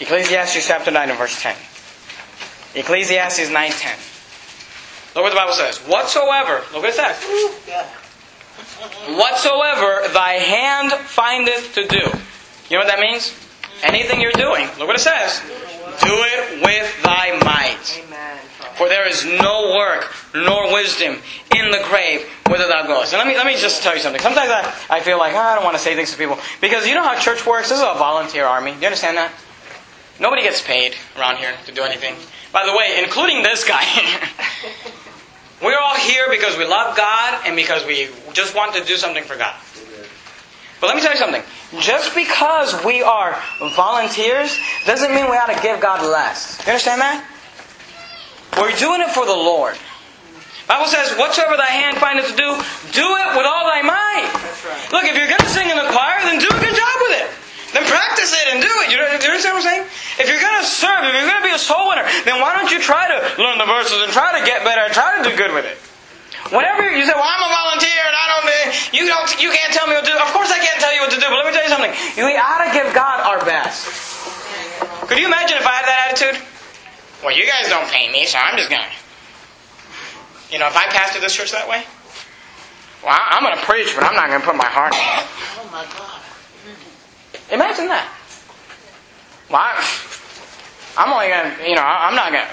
Ecclesiastes 0.00 0.66
chapter 0.66 0.90
9 0.90 1.10
and 1.10 1.18
verse 1.18 1.40
10. 1.40 1.56
Ecclesiastes 2.74 3.50
9 3.50 3.70
10. 3.70 3.98
Look 5.14 5.24
what 5.24 5.30
the 5.30 5.36
Bible 5.36 5.52
says. 5.52 5.78
Whatsoever, 5.80 6.64
look 6.72 6.82
what 6.82 6.88
it 6.88 6.94
says. 6.94 7.16
Whatsoever 9.08 10.08
thy 10.12 10.34
hand 10.34 10.92
findeth 10.92 11.74
to 11.74 11.86
do. 11.86 11.98
You 12.70 12.78
know 12.78 12.84
what 12.84 12.88
that 12.88 13.00
means? 13.00 13.34
Anything 13.82 14.20
you're 14.20 14.32
doing, 14.32 14.66
look 14.78 14.86
what 14.86 14.96
it 14.96 15.00
says. 15.00 15.40
Do 16.00 16.14
it 16.14 16.62
with 16.64 17.02
thy 17.02 17.38
might. 17.44 18.04
For 18.74 18.88
there 18.88 19.06
is 19.06 19.24
no 19.24 19.74
work 19.76 20.12
nor 20.34 20.72
wisdom 20.72 21.18
in 21.54 21.70
the 21.70 21.82
grave 21.84 22.26
whither 22.48 22.66
thou 22.66 22.86
goest. 22.86 23.12
And 23.12 23.18
let 23.18 23.26
me 23.26 23.36
let 23.36 23.46
me 23.46 23.54
just 23.56 23.82
tell 23.82 23.94
you 23.94 24.00
something. 24.00 24.20
Sometimes 24.20 24.50
I, 24.50 24.96
I 24.96 25.00
feel 25.00 25.18
like 25.18 25.34
"Ah, 25.34 25.52
I 25.52 25.54
don't 25.54 25.64
want 25.64 25.76
to 25.76 25.82
say 25.82 25.94
things 25.94 26.10
to 26.12 26.18
people 26.18 26.38
because 26.60 26.86
you 26.86 26.94
know 26.94 27.02
how 27.02 27.18
church 27.18 27.46
works. 27.46 27.68
This 27.68 27.78
is 27.78 27.84
a 27.84 27.98
volunteer 27.98 28.44
army. 28.44 28.72
Do 28.72 28.78
you 28.80 28.86
understand 28.86 29.16
that? 29.18 29.32
Nobody 30.18 30.42
gets 30.42 30.62
paid 30.62 30.94
around 31.18 31.36
here 31.36 31.52
to 31.66 31.72
do 31.72 31.82
anything. 31.82 32.14
By 32.52 32.66
the 32.66 32.72
way, 32.72 33.02
including 33.02 33.42
this 33.42 33.64
guy. 33.66 33.84
We're 35.62 35.78
all 35.78 35.94
here 35.94 36.26
because 36.28 36.58
we 36.58 36.66
love 36.66 36.96
God 36.96 37.42
and 37.46 37.54
because 37.54 37.86
we 37.86 38.08
just 38.32 38.54
want 38.54 38.74
to 38.74 38.84
do 38.84 38.96
something 38.96 39.22
for 39.22 39.36
God. 39.36 39.54
But 40.82 40.90
let 40.90 40.98
me 40.98 41.02
tell 41.06 41.14
you 41.14 41.22
something. 41.22 41.46
Just 41.78 42.10
because 42.10 42.74
we 42.82 43.06
are 43.06 43.38
volunteers 43.78 44.58
doesn't 44.82 45.14
mean 45.14 45.30
we 45.30 45.38
ought 45.38 45.54
to 45.54 45.62
give 45.62 45.78
God 45.78 46.02
less. 46.02 46.58
You 46.66 46.74
understand 46.74 46.98
that? 46.98 47.22
We're 48.58 48.74
doing 48.74 48.98
it 48.98 49.14
for 49.14 49.22
the 49.22 49.32
Lord. 49.32 49.78
Bible 50.66 50.90
says, 50.90 51.14
whatsoever 51.14 51.54
thy 51.54 51.70
hand 51.70 52.02
findeth 52.02 52.34
to 52.34 52.36
do, 52.36 52.50
do 52.90 53.06
it 53.06 53.28
with 53.38 53.46
all 53.46 53.70
thy 53.70 53.86
might. 53.86 54.26
That's 54.34 54.66
right. 54.66 54.82
Look, 54.90 55.06
if 55.06 55.14
you're 55.14 55.30
going 55.30 55.46
to 55.46 55.54
sing 55.54 55.70
in 55.70 55.78
the 55.78 55.86
choir, 55.86 56.18
then 56.26 56.42
do 56.42 56.50
a 56.50 56.58
good 56.58 56.74
job 56.74 56.96
with 57.06 57.14
it. 57.14 57.30
Then 57.78 57.86
practice 57.86 58.34
it 58.34 58.46
and 58.50 58.58
do 58.58 58.72
it. 58.82 58.90
You, 58.90 58.98
you 58.98 59.30
understand 59.30 59.54
what 59.54 59.62
I'm 59.62 59.86
saying? 59.86 59.86
If 60.18 60.26
you're 60.26 60.42
going 60.42 60.58
to 60.58 60.66
serve, 60.66 61.06
if 61.06 61.14
you're 61.14 61.30
going 61.30 61.40
to 61.40 61.46
be 61.46 61.54
a 61.54 61.62
soul 61.62 61.94
winner, 61.94 62.04
then 62.26 62.42
why 62.42 62.58
don't 62.58 62.74
you 62.74 62.82
try 62.82 63.06
to 63.06 63.22
learn 63.38 63.62
the 63.62 63.70
verses 63.70 64.02
and 64.02 64.10
try 64.10 64.34
to 64.34 64.42
get 64.42 64.66
better 64.66 64.82
and 64.82 64.92
try 64.92 65.14
to 65.14 65.22
do 65.22 65.30
good 65.38 65.54
with 65.54 65.62
it? 65.62 65.78
Whenever 66.50 66.90
you 66.90 67.06
say, 67.06 67.14
"Well, 67.14 67.22
I'm 67.22 67.46
a 67.46 67.52
volunteer 67.54 68.01
and 68.01 68.01
I 68.01 68.01
don't," 68.01 68.01
you 68.92 69.06
don't, 69.06 69.28
you 69.40 69.50
can't 69.50 69.72
tell 69.72 69.86
me 69.86 69.94
what 69.94 70.04
to 70.04 70.10
do. 70.10 70.18
Of 70.18 70.32
course, 70.32 70.50
I 70.50 70.58
can't 70.58 70.80
tell 70.80 70.94
you 70.94 71.00
what 71.00 71.10
to 71.10 71.20
do. 71.20 71.26
But 71.28 71.38
let 71.42 71.46
me 71.46 71.52
tell 71.52 71.64
you 71.64 71.72
something. 71.72 71.92
We 72.16 72.36
ought 72.36 72.64
to 72.64 72.70
give 72.72 72.92
God 72.94 73.20
our 73.20 73.44
best. 73.44 73.86
Could 75.08 75.18
you 75.18 75.26
imagine 75.26 75.58
if 75.58 75.66
I 75.66 75.72
had 75.72 75.86
that 75.86 76.00
attitude? 76.12 76.40
Well, 77.22 77.36
you 77.36 77.46
guys 77.46 77.68
don't 77.68 77.88
pay 77.90 78.10
me, 78.10 78.26
so 78.26 78.38
I'm 78.38 78.56
just 78.56 78.70
gonna. 78.70 78.88
You 80.50 80.58
know, 80.58 80.66
if 80.66 80.76
I 80.76 80.84
pastored 80.88 81.20
this 81.20 81.34
church 81.34 81.52
that 81.52 81.68
way, 81.68 81.84
well, 83.04 83.16
I'm 83.18 83.42
gonna 83.42 83.60
preach, 83.62 83.94
but 83.94 84.04
I'm 84.04 84.14
not 84.14 84.28
gonna 84.28 84.44
put 84.44 84.56
my 84.56 84.66
heart. 84.68 84.94
in 84.94 85.00
it. 85.00 85.26
Oh 85.58 85.68
my 85.70 85.84
God. 85.98 86.20
Imagine 87.50 87.88
that. 87.88 88.08
Well, 89.50 89.60
I'm 90.96 91.12
only 91.12 91.28
gonna, 91.28 91.68
you 91.68 91.74
know, 91.74 91.82
I'm 91.82 92.14
not 92.14 92.32
gonna. 92.32 92.48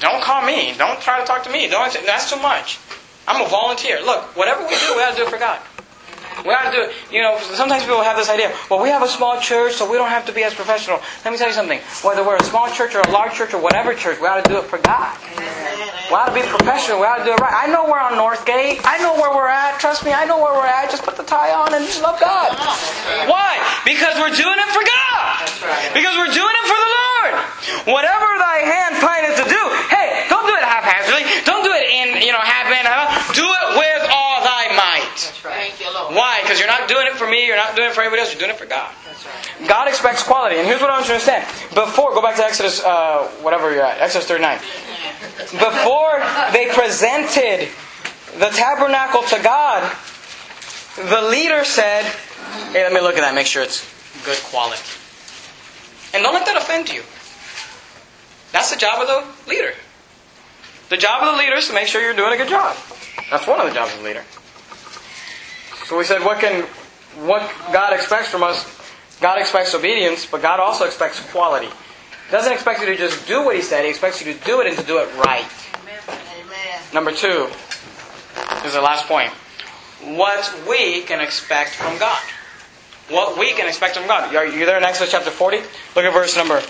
Don't 0.00 0.22
call 0.22 0.44
me. 0.44 0.74
Don't 0.76 1.00
try 1.00 1.20
to 1.20 1.26
talk 1.26 1.42
to 1.44 1.50
me. 1.50 1.68
Don't. 1.68 1.92
That's 2.06 2.30
too 2.30 2.40
much. 2.40 2.78
I'm 3.26 3.44
a 3.44 3.48
volunteer. 3.48 4.02
Look, 4.02 4.36
whatever 4.36 4.62
we 4.62 4.76
do, 4.76 4.94
we 4.96 5.02
to 5.02 5.12
do 5.16 5.24
it 5.24 5.30
for 5.30 5.38
God. 5.38 5.60
We 6.42 6.50
to 6.50 6.70
do 6.74 6.82
it. 6.82 6.92
You 7.14 7.22
know, 7.22 7.38
sometimes 7.38 7.84
people 7.84 8.02
have 8.02 8.16
this 8.18 8.28
idea. 8.28 8.52
Well, 8.68 8.82
we 8.82 8.90
have 8.90 9.02
a 9.02 9.08
small 9.08 9.40
church, 9.40 9.74
so 9.74 9.88
we 9.88 9.96
don't 9.96 10.10
have 10.10 10.26
to 10.26 10.32
be 10.32 10.42
as 10.42 10.52
professional. 10.52 11.00
Let 11.24 11.30
me 11.30 11.38
tell 11.38 11.46
you 11.46 11.54
something. 11.54 11.78
Whether 12.02 12.26
we're 12.26 12.36
a 12.36 12.44
small 12.44 12.68
church 12.68 12.94
or 12.94 13.00
a 13.00 13.10
large 13.10 13.32
church 13.34 13.54
or 13.54 13.62
whatever 13.62 13.94
church, 13.94 14.20
we 14.20 14.26
ought 14.26 14.42
to 14.42 14.50
do 14.50 14.58
it 14.58 14.64
for 14.64 14.78
God. 14.78 15.14
We 16.10 16.12
ought 16.12 16.26
to 16.26 16.34
be 16.34 16.42
professional. 16.42 16.98
We 17.00 17.06
ought 17.06 17.22
to 17.22 17.24
do 17.24 17.32
it 17.32 17.40
right. 17.40 17.54
I 17.54 17.70
know 17.70 17.86
we're 17.86 18.02
on 18.02 18.18
Northgate. 18.18 18.82
I 18.84 18.98
know 18.98 19.14
where 19.14 19.30
we're 19.30 19.48
at. 19.48 19.78
Trust 19.78 20.04
me, 20.04 20.12
I 20.12 20.26
know 20.26 20.42
where 20.42 20.52
we're 20.52 20.66
at. 20.66 20.90
Just 20.90 21.04
put 21.04 21.16
the 21.16 21.24
tie 21.24 21.54
on 21.54 21.72
and 21.72 21.86
love 22.02 22.18
God. 22.18 22.52
Why? 23.30 23.56
Because 23.86 24.18
we're 24.18 24.34
doing 24.34 24.58
it 24.58 24.70
for 24.74 24.82
God. 24.82 25.48
Because 25.94 26.18
we're 26.18 26.34
doing 26.34 26.54
it 26.60 26.66
for 26.66 26.76
the 26.76 26.90
Lord. 26.92 27.32
Whatever 27.94 28.28
thy 28.36 28.58
hand 28.68 28.96
findeth 29.00 29.38
to 29.40 29.46
do, 29.48 29.62
hey, 29.88 30.26
don't 30.28 30.44
do 30.44 30.52
it 30.52 30.66
haphazardly. 30.66 31.24
Don't 31.48 31.64
do 31.64 31.72
it 31.72 31.88
in, 31.88 32.20
you 32.20 32.32
know, 32.32 32.42
half 32.42 32.68
in, 32.68 32.84
half 32.84 33.08
out. 33.08 33.34
Do 33.34 33.44
it 33.48 33.66
with 33.80 34.02
all 34.12 34.44
thy 34.44 34.76
might. 34.76 35.16
Thank 35.40 35.80
you, 35.80 35.92
Lord. 35.92 36.03
Why? 36.14 36.40
Because 36.42 36.58
you're 36.58 36.68
not 36.68 36.88
doing 36.88 37.06
it 37.06 37.14
for 37.14 37.28
me. 37.28 37.46
You're 37.46 37.56
not 37.56 37.76
doing 37.76 37.90
it 37.90 37.94
for 37.94 38.00
anybody 38.00 38.20
else. 38.22 38.32
You're 38.32 38.40
doing 38.40 38.52
it 38.52 38.56
for 38.56 38.66
God. 38.66 38.94
That's 39.06 39.26
right. 39.26 39.68
God 39.68 39.88
expects 39.88 40.22
quality. 40.22 40.56
And 40.56 40.66
here's 40.66 40.80
what 40.80 40.90
I 40.90 40.94
want 40.94 41.08
you 41.08 41.18
to 41.18 41.20
understand. 41.20 41.44
Before, 41.74 42.14
go 42.14 42.22
back 42.22 42.36
to 42.36 42.44
Exodus, 42.44 42.82
uh, 42.82 43.28
whatever 43.42 43.72
you're 43.72 43.84
at, 43.84 44.00
Exodus 44.00 44.28
39. 44.28 44.58
Before 45.58 46.22
they 46.52 46.70
presented 46.72 47.68
the 48.38 48.48
tabernacle 48.50 49.22
to 49.22 49.42
God, 49.42 49.82
the 50.96 51.22
leader 51.22 51.64
said, 51.64 52.04
hey, 52.72 52.84
let 52.84 52.92
me 52.92 53.00
look 53.00 53.16
at 53.16 53.22
that, 53.22 53.34
make 53.34 53.46
sure 53.46 53.62
it's 53.62 53.82
good 54.24 54.38
quality. 54.44 54.82
And 56.14 56.22
don't 56.22 56.34
let 56.34 56.46
that 56.46 56.56
offend 56.56 56.92
you. 56.92 57.02
That's 58.52 58.70
the 58.70 58.78
job 58.78 59.02
of 59.02 59.08
the 59.08 59.50
leader. 59.50 59.74
The 60.88 60.96
job 60.96 61.24
of 61.24 61.34
the 61.34 61.38
leader 61.38 61.56
is 61.56 61.66
to 61.68 61.74
make 61.74 61.88
sure 61.88 62.00
you're 62.00 62.14
doing 62.14 62.32
a 62.32 62.36
good 62.36 62.48
job. 62.48 62.76
That's 63.30 63.46
one 63.46 63.60
of 63.60 63.66
the 63.66 63.74
jobs 63.74 63.92
of 63.92 63.98
the 63.98 64.04
leader. 64.04 64.22
So 65.84 65.98
we 65.98 66.04
said, 66.04 66.24
what 66.24 66.40
can, 66.40 66.64
what 67.26 67.50
God 67.72 67.92
expects 67.92 68.28
from 68.28 68.42
us? 68.42 68.64
God 69.20 69.38
expects 69.38 69.74
obedience, 69.74 70.26
but 70.26 70.42
God 70.42 70.60
also 70.60 70.84
expects 70.84 71.20
quality. 71.30 71.66
He 71.66 72.32
doesn't 72.32 72.52
expect 72.52 72.80
you 72.80 72.86
to 72.86 72.96
just 72.96 73.26
do 73.26 73.44
what 73.44 73.54
He 73.56 73.62
said. 73.62 73.84
He 73.84 73.90
expects 73.90 74.24
you 74.24 74.32
to 74.32 74.44
do 74.44 74.60
it 74.60 74.66
and 74.66 74.76
to 74.78 74.84
do 74.84 74.98
it 74.98 75.14
right. 75.16 75.46
Amen. 75.78 76.80
Number 76.92 77.12
two 77.12 77.48
is 78.64 78.72
the 78.72 78.80
last 78.80 79.06
point. 79.06 79.30
What 80.16 80.54
we 80.68 81.02
can 81.02 81.20
expect 81.20 81.70
from 81.70 81.98
God. 81.98 82.22
What 83.08 83.38
we 83.38 83.52
can 83.52 83.68
expect 83.68 83.96
from 83.96 84.06
God. 84.06 84.34
Are 84.34 84.46
you 84.46 84.64
there 84.64 84.78
in 84.78 84.84
Exodus 84.84 85.12
chapter 85.12 85.30
40? 85.30 85.58
Look 85.58 86.04
at 86.04 86.12
verse 86.12 86.36
number 86.36 86.62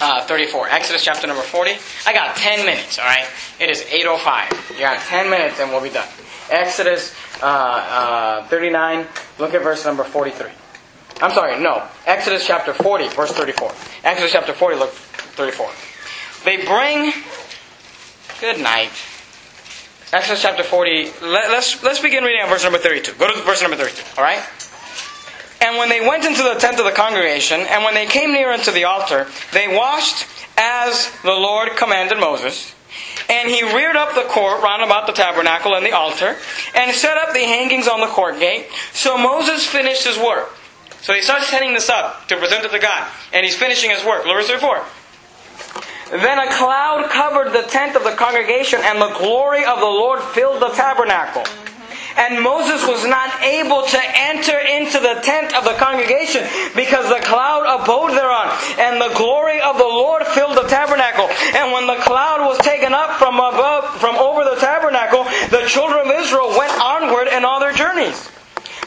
uh, 0.00 0.24
34. 0.24 0.68
Exodus 0.70 1.04
chapter 1.04 1.26
number 1.26 1.42
40. 1.42 1.72
I 2.06 2.12
got 2.12 2.36
10 2.36 2.64
minutes, 2.64 2.98
all 2.98 3.04
right? 3.04 3.26
It 3.60 3.70
is 3.70 3.82
8.05. 3.82 4.74
You 4.74 4.80
got 4.80 5.00
10 5.02 5.30
minutes 5.30 5.60
and 5.60 5.70
we'll 5.70 5.82
be 5.82 5.90
done. 5.90 6.08
Exodus 6.50 7.14
uh, 7.42 8.42
uh, 8.44 8.46
39. 8.48 9.06
Look 9.38 9.54
at 9.54 9.62
verse 9.62 9.84
number 9.84 10.04
43. 10.04 10.50
I'm 11.20 11.30
sorry, 11.32 11.60
no. 11.60 11.86
Exodus 12.06 12.46
chapter 12.46 12.72
40, 12.72 13.08
verse 13.08 13.32
34. 13.32 13.72
Exodus 14.04 14.32
chapter 14.32 14.52
40, 14.52 14.76
look, 14.78 14.90
34. 14.90 15.70
they 16.44 16.64
bring. 16.64 17.12
Good 18.40 18.60
night. 18.60 18.90
Exodus 20.12 20.42
chapter 20.42 20.62
40. 20.62 21.12
Let, 21.22 21.50
us 21.50 21.82
let's 21.82 22.00
begin 22.00 22.24
reading 22.24 22.40
at 22.42 22.48
verse 22.48 22.64
number 22.64 22.78
32. 22.78 23.14
Go 23.14 23.28
to 23.28 23.42
verse 23.42 23.62
number 23.62 23.76
32. 23.76 24.02
All 24.18 24.24
right. 24.24 24.42
And 25.62 25.76
when 25.78 25.88
they 25.88 26.06
went 26.06 26.24
into 26.24 26.42
the 26.42 26.54
tent 26.54 26.80
of 26.80 26.84
the 26.84 26.90
congregation, 26.90 27.60
and 27.60 27.84
when 27.84 27.94
they 27.94 28.06
came 28.06 28.32
near 28.32 28.50
unto 28.50 28.72
the 28.72 28.84
altar, 28.84 29.28
they 29.52 29.68
washed 29.68 30.26
as 30.58 31.10
the 31.22 31.30
Lord 31.30 31.76
commanded 31.76 32.18
Moses. 32.18 32.74
And 33.28 33.48
he 33.48 33.62
reared 33.62 33.96
up 33.96 34.14
the 34.14 34.28
court 34.28 34.62
round 34.62 34.82
about 34.82 35.06
the 35.06 35.12
tabernacle 35.12 35.74
and 35.74 35.84
the 35.84 35.92
altar, 35.92 36.36
and 36.74 36.94
set 36.94 37.16
up 37.16 37.32
the 37.32 37.40
hangings 37.40 37.88
on 37.88 38.00
the 38.00 38.06
court 38.06 38.38
gate. 38.38 38.68
So 38.92 39.16
Moses 39.16 39.66
finished 39.66 40.06
his 40.06 40.18
work. 40.18 40.50
So 41.00 41.12
he 41.14 41.22
starts 41.22 41.48
setting 41.48 41.74
this 41.74 41.88
up 41.88 42.28
to 42.28 42.36
present 42.36 42.64
it 42.64 42.70
to 42.70 42.78
God, 42.78 43.10
and 43.32 43.44
he's 43.44 43.56
finishing 43.56 43.90
his 43.90 44.04
work. 44.04 44.24
Verse 44.24 44.48
34. 44.48 44.84
Then 46.10 46.38
a 46.38 46.50
cloud 46.52 47.08
covered 47.10 47.52
the 47.52 47.62
tent 47.68 47.96
of 47.96 48.04
the 48.04 48.12
congregation, 48.12 48.80
and 48.82 49.00
the 49.00 49.14
glory 49.18 49.64
of 49.64 49.80
the 49.80 49.86
Lord 49.86 50.20
filled 50.20 50.60
the 50.60 50.68
tabernacle. 50.68 51.44
And 52.16 52.42
Moses 52.42 52.86
was 52.86 53.06
not 53.06 53.42
able 53.42 53.82
to 53.82 54.00
enter 54.02 54.58
into 54.58 55.00
the 55.00 55.20
tent 55.24 55.56
of 55.56 55.64
the 55.64 55.72
congregation 55.80 56.44
because 56.76 57.08
the 57.08 57.24
cloud 57.24 57.64
abode 57.64 58.12
thereon. 58.12 58.52
And 58.76 59.00
the 59.00 59.16
glory 59.16 59.60
of 59.60 59.78
the 59.78 59.88
Lord 59.88 60.26
filled 60.36 60.56
the 60.56 60.68
tabernacle. 60.68 61.28
And 61.56 61.72
when 61.72 61.86
the 61.86 62.02
cloud 62.04 62.44
was 62.44 62.58
taken 62.58 62.92
up 62.92 63.18
from 63.18 63.36
above, 63.36 63.96
from 63.96 64.16
over 64.16 64.44
the 64.44 64.60
tabernacle, 64.60 65.24
the 65.62 65.68
children 65.68 66.00
of 66.06 66.10
Israel 66.20 66.48
went 66.58 66.72
onward 66.80 67.28
in 67.28 67.44
all 67.44 67.60
their 67.60 67.72
journeys. 67.72 68.28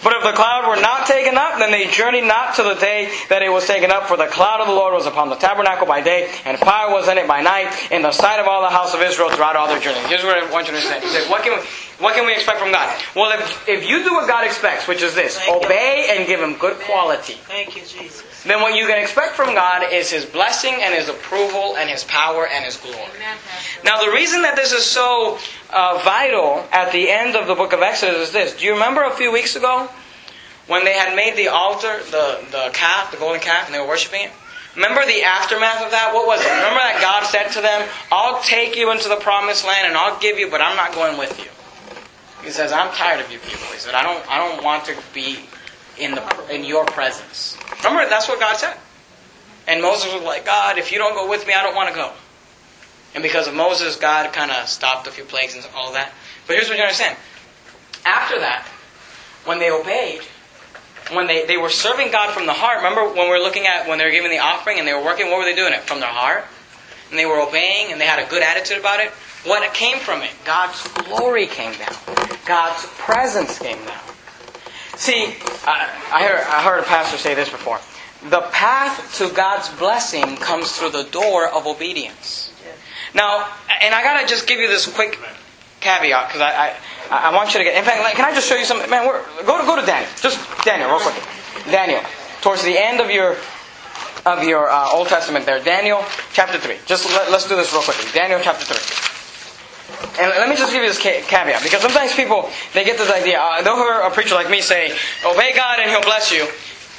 But 0.04 0.14
if 0.14 0.24
the 0.24 0.34
cloud 0.34 0.68
were 0.70 0.80
not 0.80 1.08
taken 1.08 1.36
up, 1.36 1.58
then 1.58 1.72
they 1.72 1.88
journeyed 1.88 2.26
not 2.26 2.54
to 2.56 2.64
the 2.64 2.76
day 2.76 3.10
that 3.30 3.42
it 3.42 3.50
was 3.50 3.66
taken 3.66 3.90
up, 3.90 4.06
for 4.06 4.18
the 4.18 4.28
cloud 4.28 4.62
of 4.62 4.68
the 4.68 4.74
Lord 4.74 4.94
was 4.94 5.08
upon 5.08 5.30
the 5.30 5.36
tabernacle 5.36 5.88
by 5.88 6.02
day, 6.02 6.30
and 6.46 6.60
fire 6.60 6.92
was 6.94 7.08
in 7.08 7.18
it 7.18 7.28
by 7.28 7.42
night, 7.42 7.74
in 7.92 8.04
the 8.04 8.12
sight 8.12 8.40
of 8.40 8.46
all 8.46 8.62
the 8.62 8.70
house 8.70 8.94
of 8.94 9.02
Israel 9.02 9.32
throughout 9.32 9.56
all 9.56 9.68
their 9.68 9.80
journeys. 9.80 10.06
Here's 10.06 10.24
what 10.24 10.38
I 10.38 10.52
want 10.52 10.68
you 10.68 10.74
to 10.74 10.78
understand. 10.78 11.04
You 11.04 11.10
say, 11.10 11.28
what 11.28 11.42
can 11.42 11.58
we, 11.58 11.66
what 11.98 12.14
can 12.14 12.26
we 12.28 12.34
expect 12.34 12.60
from 12.60 12.72
God? 12.72 12.86
Well, 13.16 13.32
if, 13.40 13.68
if 13.68 13.90
you 13.90 14.04
do 14.04 14.14
what 14.14 14.28
God 14.28 14.46
expects, 14.46 14.88
which 14.88 15.02
is 15.02 15.16
this, 15.16 15.40
Thank 15.40 15.50
you. 15.50 15.66
obey 15.66 16.14
and 16.16 16.28
give 16.28 16.40
Him 16.40 16.54
good 16.60 16.78
quality, 16.82 17.34
Thank 17.48 17.76
you, 17.76 17.82
Jesus. 17.82 18.35
Then 18.46 18.62
what 18.62 18.76
you 18.76 18.86
can 18.86 19.02
expect 19.02 19.36
from 19.36 19.54
God 19.56 19.92
is 19.92 20.12
His 20.12 20.26
blessing 20.26 20.76
and 20.80 20.94
His 20.94 21.10
approval 21.10 21.76
and 21.78 21.90
His 21.90 22.04
power 22.04 22.48
and 22.48 22.64
His 22.64 22.78
glory. 22.78 22.98
Amen, 23.16 23.38
Now, 23.84 24.04
the 24.04 24.12
reason 24.12 24.44
that 24.44 24.56
this 24.56 24.72
is 24.72 24.86
so 24.86 25.40
uh, 25.72 26.02
vital 26.04 26.66
at 26.72 26.92
the 26.92 27.10
end 27.10 27.36
of 27.36 27.48
the 27.48 27.56
book 27.56 27.74
of 27.74 27.82
Exodus 27.82 28.28
is 28.28 28.32
this. 28.32 28.56
Do 28.56 28.66
you 28.66 28.74
remember 28.74 29.04
a 29.04 29.16
few 29.16 29.32
weeks 29.32 29.56
ago 29.56 29.90
when 30.68 30.86
they 30.86 30.94
had 30.94 31.16
made 31.16 31.36
the 31.36 31.48
altar, 31.48 32.00
the, 32.12 32.46
the 32.52 32.70
calf, 32.74 33.12
the 33.12 33.18
golden 33.18 33.42
calf, 33.42 33.66
and 33.66 33.74
they 33.74 33.80
were 33.80 33.88
worshiping 33.88 34.22
it? 34.22 34.32
Remember 34.76 35.06
the 35.06 35.24
aftermath 35.24 35.82
of 35.84 35.92
that? 35.92 36.12
What 36.14 36.28
was 36.28 36.42
it? 36.42 36.52
Remember 36.52 36.84
that 36.84 37.00
God 37.00 37.26
said 37.26 37.48
to 37.54 37.62
them, 37.62 37.88
I'll 38.12 38.42
take 38.42 38.76
you 38.76 38.92
into 38.92 39.08
the 39.08 39.16
promised 39.16 39.66
land 39.66 39.88
and 39.88 39.96
I'll 39.96 40.20
give 40.20 40.38
you, 40.38 40.50
but 40.50 40.62
I'm 40.62 40.76
not 40.76 40.94
going 40.94 41.18
with 41.18 41.40
you. 41.40 41.50
He 42.44 42.52
says, 42.52 42.72
I'm 42.72 42.92
tired 42.94 43.24
of 43.24 43.32
you 43.32 43.40
people. 43.40 43.66
He 43.72 43.80
said, 43.80 43.96
I 43.96 44.04
don't, 44.04 44.22
I 44.30 44.38
don't 44.38 44.64
want 44.64 44.86
to 44.86 44.96
be 45.14 45.40
in, 45.98 46.16
the, 46.16 46.54
in 46.54 46.64
your 46.64 46.86
presence. 46.86 47.58
Remember, 47.84 48.08
that's 48.10 48.28
what 48.28 48.40
God 48.40 48.58
said. 48.58 48.78
And 49.68 49.82
Moses 49.82 50.14
was 50.14 50.24
like, 50.24 50.46
God, 50.46 50.78
if 50.78 50.92
you 50.92 50.98
don't 50.98 51.14
go 51.14 51.30
with 51.30 51.48
me, 51.48 51.54
I 51.54 51.64
don't 51.64 51.76
want 51.76 51.90
to 51.90 51.96
go. 51.96 52.12
And 53.14 53.24
because 53.24 53.48
of 53.48 53.56
Moses, 53.56 53.96
God 53.96 54.32
kind 54.34 54.52
of 54.52 54.68
stopped 54.68 55.08
a 55.08 55.12
few 55.12 55.24
plagues 55.24 55.56
and 55.56 55.66
all 55.76 55.94
that. 55.94 56.12
But 56.48 56.58
here's 56.58 56.70
what 56.70 56.78
you 56.78 56.84
understand. 56.84 57.18
After 58.06 58.40
that, 58.40 58.68
when 59.46 59.60
they 59.60 59.72
obeyed, 59.72 60.22
when 61.12 61.28
they, 61.28 61.46
they 61.46 61.58
were 61.58 61.70
serving 61.70 62.12
God 62.12 62.34
from 62.34 62.46
the 62.46 62.54
heart, 62.54 62.78
remember 62.78 63.06
when 63.06 63.30
we 63.30 63.36
are 63.36 63.42
looking 63.42 63.66
at 63.68 63.88
when 63.88 63.98
they 63.98 64.06
were 64.06 64.12
giving 64.12 64.32
the 64.32 64.40
offering 64.40 64.80
and 64.80 64.88
they 64.88 64.94
were 64.94 65.04
working, 65.04 65.28
what 65.28 65.40
were 65.40 65.46
they 65.46 65.56
doing 65.56 65.74
it? 65.74 65.82
From 65.82 66.00
their 66.00 66.10
heart? 66.10 66.46
And 67.10 67.18
they 67.18 67.26
were 67.26 67.40
obeying 67.40 67.92
and 67.92 68.02
they 68.02 68.06
had 68.06 68.20
a 68.20 68.30
good 68.30 68.44
attitude 68.44 68.80
about 68.80 69.00
it. 69.00 69.10
What 69.46 69.74
came 69.74 70.00
from 70.00 70.22
it? 70.22 70.32
God's 70.44 70.86
glory 71.06 71.46
came 71.46 71.78
down. 71.78 71.96
God's 72.46 72.86
presence 72.98 73.60
came 73.60 73.84
down. 73.86 74.15
See, 74.98 75.36
I, 75.66 76.24
heard, 76.24 76.44
I 76.48 76.64
heard 76.64 76.80
a 76.80 76.84
pastor 76.84 77.18
say 77.18 77.34
this 77.34 77.50
before. 77.50 77.80
The 78.30 78.42
path 78.52 79.18
to 79.18 79.30
God's 79.30 79.70
blessing 79.78 80.38
comes 80.38 80.72
through 80.72 80.92
the 80.92 81.04
door 81.04 81.48
of 81.48 81.68
obedience. 81.68 82.52
Now, 83.14 83.48
and 83.82 83.94
I 83.94 84.04
gotta 84.04 84.28
just 84.28 84.48
give 84.48 84.60
you 84.60 84.68
this 84.68 84.92
quick 84.92 85.20
caveat 85.80 86.28
because 86.28 86.42
I, 86.42 86.76
I, 87.12 87.30
I 87.30 87.36
want 87.36 87.54
you 87.54 87.60
to 87.60 87.64
get. 87.64 87.78
In 87.78 87.84
fact, 87.84 88.02
like, 88.02 88.16
can 88.16 88.26
I 88.26 88.34
just 88.34 88.48
show 88.48 88.56
you 88.56 88.66
something? 88.66 88.90
Man, 88.90 89.06
go 89.46 89.60
to 89.60 89.66
go 89.66 89.80
to 89.80 89.86
Daniel. 89.86 90.10
Just 90.22 90.40
Daniel, 90.66 90.90
real 90.90 91.00
quick. 91.00 91.24
Daniel, 91.72 92.02
towards 92.42 92.64
the 92.64 92.78
end 92.78 93.00
of 93.00 93.10
your 93.10 93.38
of 94.26 94.44
your 94.44 94.70
uh, 94.70 94.92
Old 94.92 95.08
Testament, 95.08 95.46
there, 95.46 95.64
Daniel 95.64 96.04
chapter 96.34 96.58
three. 96.58 96.78
Just 96.86 97.08
let, 97.10 97.32
let's 97.32 97.48
do 97.48 97.56
this 97.56 97.72
real 97.72 97.84
quickly. 97.84 98.12
Daniel 98.12 98.40
chapter 98.44 98.66
three. 98.66 99.15
And 100.20 100.30
let 100.30 100.50
me 100.50 100.56
just 100.56 100.72
give 100.72 100.82
you 100.82 100.90
this 100.90 101.00
caveat 101.00 101.64
because 101.64 101.82
sometimes 101.82 102.14
people 102.16 102.50
they 102.74 102.84
get 102.84 102.98
this 102.98 103.12
idea. 103.12 103.40
Uh, 103.40 103.62
they'll 103.62 103.76
hear 103.76 104.02
a 104.02 104.12
preacher 104.12 104.36
like 104.36 104.50
me 104.50 104.62
say, 104.62 104.96
"Obey 105.26 105.54
God 105.54 105.80
and 105.80 105.90
He'll 105.90 106.02
bless 106.02 106.32
you," 106.32 106.48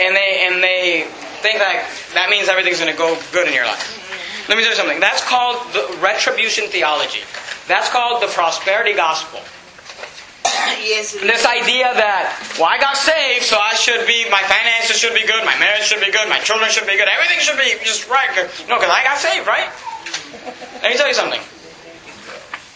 and 0.00 0.14
they 0.14 0.46
and 0.46 0.62
they 0.62 1.07
think 1.40 1.59
that 1.59 1.86
that 2.14 2.30
means 2.30 2.48
everything's 2.48 2.80
going 2.80 2.92
to 2.92 2.98
go 2.98 3.16
good 3.32 3.46
in 3.48 3.54
your 3.54 3.66
life. 3.66 4.07
Let 4.48 4.57
me 4.59 4.62
tell 4.62 4.72
you 4.72 4.78
something. 4.78 5.00
That's 5.00 5.24
called 5.24 5.59
the 5.72 5.98
retribution 6.00 6.68
theology. 6.68 7.22
That's 7.66 7.90
called 7.90 8.22
the 8.22 8.28
prosperity 8.28 8.94
gospel. 8.94 9.40
yes. 10.78 11.18
This 11.18 11.42
idea 11.42 11.90
that, 11.90 12.30
well, 12.54 12.70
I 12.70 12.78
got 12.78 12.96
saved, 12.96 13.42
so 13.42 13.59
I 13.59 13.74
should 13.74 14.07
be, 14.07 14.22
my 14.30 14.42
finances 14.46 14.96
should 14.96 15.14
be 15.14 15.26
good, 15.26 15.42
my 15.44 15.59
marriage 15.59 15.82
should 15.82 15.98
be 15.98 16.14
good, 16.14 16.28
my 16.30 16.38
children 16.38 16.70
should 16.70 16.86
be 16.86 16.94
good, 16.94 17.11
everything 17.11 17.42
should 17.42 17.59
be 17.59 17.74
just 17.82 18.07
right. 18.09 18.30
No, 18.70 18.78
because 18.78 18.94
I 18.94 19.02
got 19.02 19.18
saved, 19.18 19.50
right? 19.50 19.66
Let 20.82 20.94
me 20.94 20.96
tell 20.96 21.09
you 21.11 21.18
something. 21.18 21.42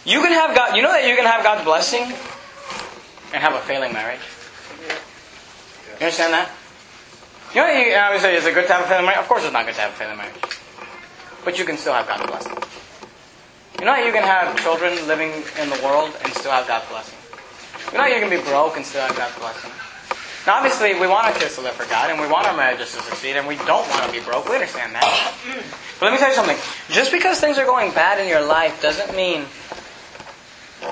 You 0.04 0.20
can 0.22 0.32
have 0.32 0.54
God, 0.54 0.76
you 0.76 0.82
know 0.82 0.92
that 0.92 1.06
you 1.06 1.14
can 1.14 1.26
have 1.26 1.42
God's 1.42 1.64
blessing 1.64 2.02
and 3.32 3.42
have 3.42 3.54
a 3.54 3.60
failing 3.60 3.92
marriage? 3.92 4.20
You 6.00 6.06
understand 6.06 6.32
that? 6.32 6.50
You 7.54 7.60
know, 7.60 7.68
you, 7.68 7.92
I 7.92 8.10
would 8.12 8.20
say, 8.20 8.36
is 8.36 8.46
it 8.46 8.54
good 8.54 8.66
to 8.68 8.72
have 8.72 8.86
a 8.86 8.88
failing 8.88 9.04
marriage? 9.04 9.20
Of 9.20 9.28
course 9.28 9.44
it's 9.44 9.52
not 9.52 9.66
good 9.66 9.74
to 9.74 9.80
have 9.82 9.90
a 9.90 9.94
failing 9.94 10.16
marriage. 10.16 10.40
But 11.44 11.58
you 11.58 11.64
can 11.64 11.76
still 11.76 11.92
have 11.92 12.08
God's 12.08 12.26
blessing. 12.26 12.56
You 13.78 13.84
know 13.84 13.94
how 13.94 14.04
you 14.04 14.12
can 14.12 14.22
have 14.22 14.56
children 14.60 14.94
living 15.06 15.32
in 15.60 15.68
the 15.68 15.80
world 15.84 16.16
and 16.24 16.32
still 16.34 16.52
have 16.52 16.66
God's 16.66 16.88
blessing? 16.88 17.18
You 17.92 17.98
know 17.98 18.06
you 18.06 18.20
can 18.20 18.30
be 18.30 18.40
broke 18.44 18.76
and 18.76 18.84
still 18.84 19.02
have 19.02 19.16
God's 19.16 19.38
blessing? 19.38 19.70
Now, 20.46 20.56
obviously, 20.56 20.94
we 20.94 21.06
want 21.06 21.26
our 21.26 21.32
kids 21.32 21.56
to 21.56 21.60
live 21.60 21.74
for 21.74 21.84
God, 21.90 22.08
and 22.08 22.18
we 22.18 22.26
want 22.26 22.46
our 22.46 22.56
marriages 22.56 22.92
to 22.96 23.02
succeed, 23.02 23.36
and 23.36 23.46
we 23.46 23.56
don't 23.68 23.86
want 23.90 24.06
to 24.06 24.12
be 24.12 24.20
broke. 24.20 24.48
We 24.48 24.54
understand 24.54 24.94
that. 24.94 25.34
But 25.98 26.06
let 26.06 26.12
me 26.12 26.18
tell 26.18 26.30
you 26.30 26.34
something. 26.34 26.56
Just 26.88 27.12
because 27.12 27.40
things 27.40 27.58
are 27.58 27.66
going 27.66 27.92
bad 27.92 28.18
in 28.18 28.28
your 28.28 28.40
life 28.40 28.80
doesn't 28.80 29.14
mean 29.14 29.44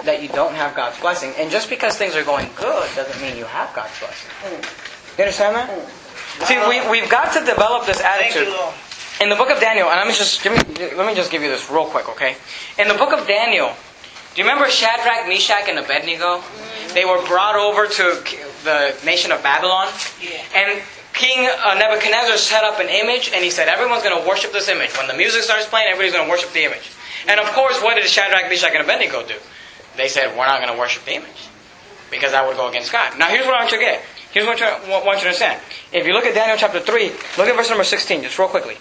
that 0.04 0.22
you 0.22 0.28
don't 0.28 0.54
have 0.54 0.74
God's 0.74 0.98
blessing. 1.00 1.32
And 1.38 1.50
just 1.50 1.68
because 1.68 1.96
things 1.96 2.14
are 2.14 2.24
going 2.24 2.48
good 2.56 2.88
doesn't 2.94 3.20
mean 3.20 3.36
you 3.36 3.44
have 3.44 3.74
God's 3.74 3.98
blessing. 3.98 4.30
You 5.16 5.24
understand 5.24 5.56
that? 5.56 5.68
See, 6.46 6.58
we, 6.68 6.88
we've 6.90 7.10
got 7.10 7.32
to 7.34 7.40
develop 7.40 7.86
this 7.86 8.00
attitude 8.00 8.52
in 9.20 9.28
the 9.28 9.34
book 9.34 9.50
of 9.50 9.60
Daniel, 9.60 9.88
and 9.88 9.98
let 9.98 10.06
me 10.06 10.14
just 10.14 10.42
give 10.42 10.52
me, 10.52 10.94
let 10.94 11.06
me 11.06 11.14
just 11.14 11.30
give 11.30 11.42
you 11.42 11.48
this 11.48 11.70
real 11.70 11.86
quick, 11.86 12.08
okay? 12.10 12.36
In 12.78 12.86
the 12.86 12.94
book 12.94 13.12
of 13.12 13.26
Daniel, 13.26 13.72
do 14.34 14.42
you 14.42 14.48
remember 14.48 14.70
Shadrach, 14.70 15.26
Meshach, 15.26 15.68
and 15.68 15.78
Abednego? 15.80 16.42
They 16.94 17.04
were 17.04 17.20
brought 17.26 17.56
over 17.56 17.86
to 17.86 18.22
the 18.62 18.94
nation 19.04 19.32
of 19.32 19.42
Babylon, 19.42 19.88
and 20.54 20.80
King 21.12 21.50
uh, 21.50 21.74
Nebuchadnezzar 21.74 22.36
set 22.36 22.62
up 22.62 22.78
an 22.78 22.88
image, 22.88 23.32
and 23.34 23.42
he 23.42 23.50
said 23.50 23.66
everyone's 23.66 24.04
going 24.04 24.22
to 24.22 24.28
worship 24.28 24.52
this 24.52 24.68
image. 24.68 24.96
When 24.96 25.08
the 25.08 25.16
music 25.16 25.42
starts 25.42 25.66
playing, 25.66 25.88
everybody's 25.90 26.12
going 26.12 26.26
to 26.26 26.30
worship 26.30 26.52
the 26.52 26.62
image. 26.62 26.92
And 27.26 27.40
of 27.40 27.46
course, 27.46 27.82
what 27.82 27.96
did 27.96 28.06
Shadrach, 28.06 28.48
Meshach, 28.48 28.70
and 28.72 28.84
Abednego 28.84 29.26
do? 29.26 29.34
They 29.98 30.08
said, 30.08 30.38
"We're 30.38 30.46
not 30.46 30.62
going 30.62 30.72
to 30.72 30.78
worship 30.78 31.04
demons 31.04 31.48
because 32.08 32.30
that 32.30 32.46
would 32.46 32.56
go 32.56 32.68
against 32.68 32.92
God." 32.92 33.18
Now, 33.18 33.26
here's 33.26 33.44
what 33.44 33.54
I 33.54 33.58
want 33.58 33.72
you 33.72 33.78
to 33.78 33.84
get. 33.84 34.02
Here's 34.30 34.46
what 34.46 34.62
I 34.62 34.78
want 34.88 35.18
you 35.18 35.26
to 35.26 35.34
understand. 35.34 35.60
If 35.92 36.06
you 36.06 36.14
look 36.14 36.24
at 36.24 36.34
Daniel 36.34 36.56
chapter 36.56 36.80
3, 36.80 37.10
look 37.36 37.48
at 37.48 37.56
verse 37.56 37.68
number 37.68 37.84
16, 37.84 38.22
just 38.22 38.38
real 38.38 38.48
quickly. 38.48 38.76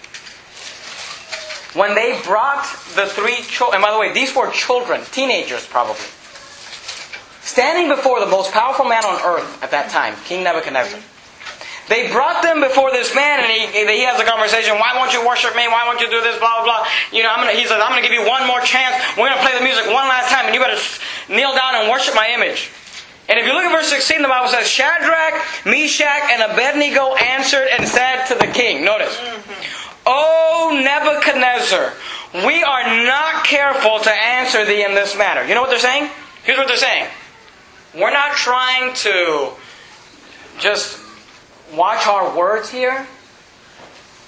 When 1.74 1.96
they 1.96 2.20
brought 2.24 2.64
the 2.96 3.08
three 3.08 3.42
children, 3.44 3.76
and 3.76 3.84
by 3.84 3.92
the 3.92 4.00
way, 4.00 4.14
these 4.14 4.36
were 4.36 4.52
children, 4.52 5.02
teenagers 5.12 5.66
probably, 5.66 6.06
standing 7.42 7.90
before 7.90 8.20
the 8.20 8.26
most 8.28 8.52
powerful 8.52 8.86
man 8.86 9.04
on 9.04 9.22
earth 9.22 9.64
at 9.64 9.72
that 9.72 9.90
time, 9.90 10.16
King 10.26 10.44
Nebuchadnezzar. 10.44 11.00
They 11.88 12.12
brought 12.12 12.44
them 12.44 12.60
before 12.60 12.92
this 12.92 13.16
man, 13.16 13.40
and 13.40 13.48
he, 13.48 13.64
he 13.72 14.04
has 14.04 14.20
a 14.20 14.28
conversation. 14.28 14.76
Why 14.76 14.92
won't 15.00 15.14
you 15.16 15.24
worship 15.24 15.56
me? 15.56 15.68
Why 15.72 15.88
won't 15.88 16.04
you 16.04 16.12
do 16.12 16.20
this? 16.20 16.38
Blah 16.38 16.64
blah 16.64 16.84
blah. 16.84 16.88
You 17.16 17.24
know, 17.24 17.32
I'm 17.32 17.40
gonna, 17.40 17.56
he 17.56 17.64
says, 17.64 17.80
I'm 17.80 17.96
going 17.96 18.04
to 18.04 18.08
give 18.08 18.16
you 18.16 18.28
one 18.28 18.46
more 18.46 18.60
chance. 18.60 19.00
We're 19.16 19.32
going 19.32 19.40
to 19.40 19.44
play 19.44 19.56
the 19.56 19.64
music 19.64 19.88
one 19.88 20.08
last 20.12 20.28
time, 20.28 20.46
and 20.46 20.54
you 20.54 20.60
better 20.60 20.80
kneel 21.32 21.56
down 21.56 21.80
and 21.80 21.88
worship 21.88 22.14
my 22.16 22.28
image. 22.36 22.72
And 23.30 23.40
if 23.40 23.46
you 23.46 23.54
look 23.54 23.64
at 23.64 23.72
verse 23.72 23.90
16, 23.90 24.22
the 24.22 24.28
Bible 24.28 24.48
says, 24.48 24.68
Shadrach, 24.68 25.44
Meshach, 25.66 26.32
and 26.32 26.52
Abednego 26.52 27.16
answered 27.16 27.68
and 27.72 27.88
said 27.88 28.26
to 28.28 28.36
the 28.36 28.48
king. 28.48 28.86
Notice, 28.86 29.16
mm-hmm. 29.16 30.04
O 30.08 30.72
Nebuchadnezzar, 30.72 31.94
we 32.48 32.64
are 32.64 33.04
not 33.04 33.44
careful 33.44 34.00
to 34.00 34.12
answer 34.12 34.64
thee 34.64 34.84
in 34.84 34.96
this 34.96 35.18
matter. 35.18 35.46
You 35.46 35.56
know 35.56 35.62
what 35.62 35.70
they're 35.70 35.80
saying? 35.80 36.10
Here's 36.44 36.58
what 36.58 36.68
they're 36.68 36.78
saying. 36.78 37.10
We're 37.94 38.12
not 38.12 38.36
trying 38.36 38.94
to 38.96 39.52
just 40.60 41.07
watch 41.76 42.08
our 42.08 42.38
words 42.38 42.70
here. 42.70 43.08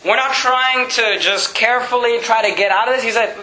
We're 0.05 0.15
not 0.15 0.33
trying 0.33 0.89
to 0.89 1.19
just 1.19 1.53
carefully 1.53 2.19
try 2.21 2.49
to 2.49 2.55
get 2.55 2.71
out 2.71 2.87
of 2.87 2.95
this. 2.95 3.03
He 3.03 3.11
said, 3.11 3.35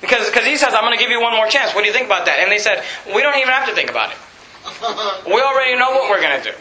because, 0.00 0.26
because 0.30 0.46
he 0.46 0.56
says, 0.56 0.72
I'm 0.72 0.82
going 0.84 0.96
to 0.96 1.02
give 1.02 1.10
you 1.10 1.20
one 1.20 1.34
more 1.34 1.48
chance. 1.48 1.74
What 1.74 1.82
do 1.82 1.88
you 1.88 1.92
think 1.92 2.06
about 2.06 2.26
that? 2.26 2.38
And 2.38 2.52
they 2.52 2.58
said, 2.58 2.84
we 3.12 3.20
don't 3.22 3.36
even 3.36 3.50
have 3.50 3.68
to 3.68 3.74
think 3.74 3.90
about 3.90 4.12
it. 4.12 4.18
We 5.26 5.40
already 5.40 5.78
know 5.78 5.90
what 5.90 6.08
we're 6.08 6.22
going 6.22 6.40
to 6.40 6.52
do. 6.52 6.56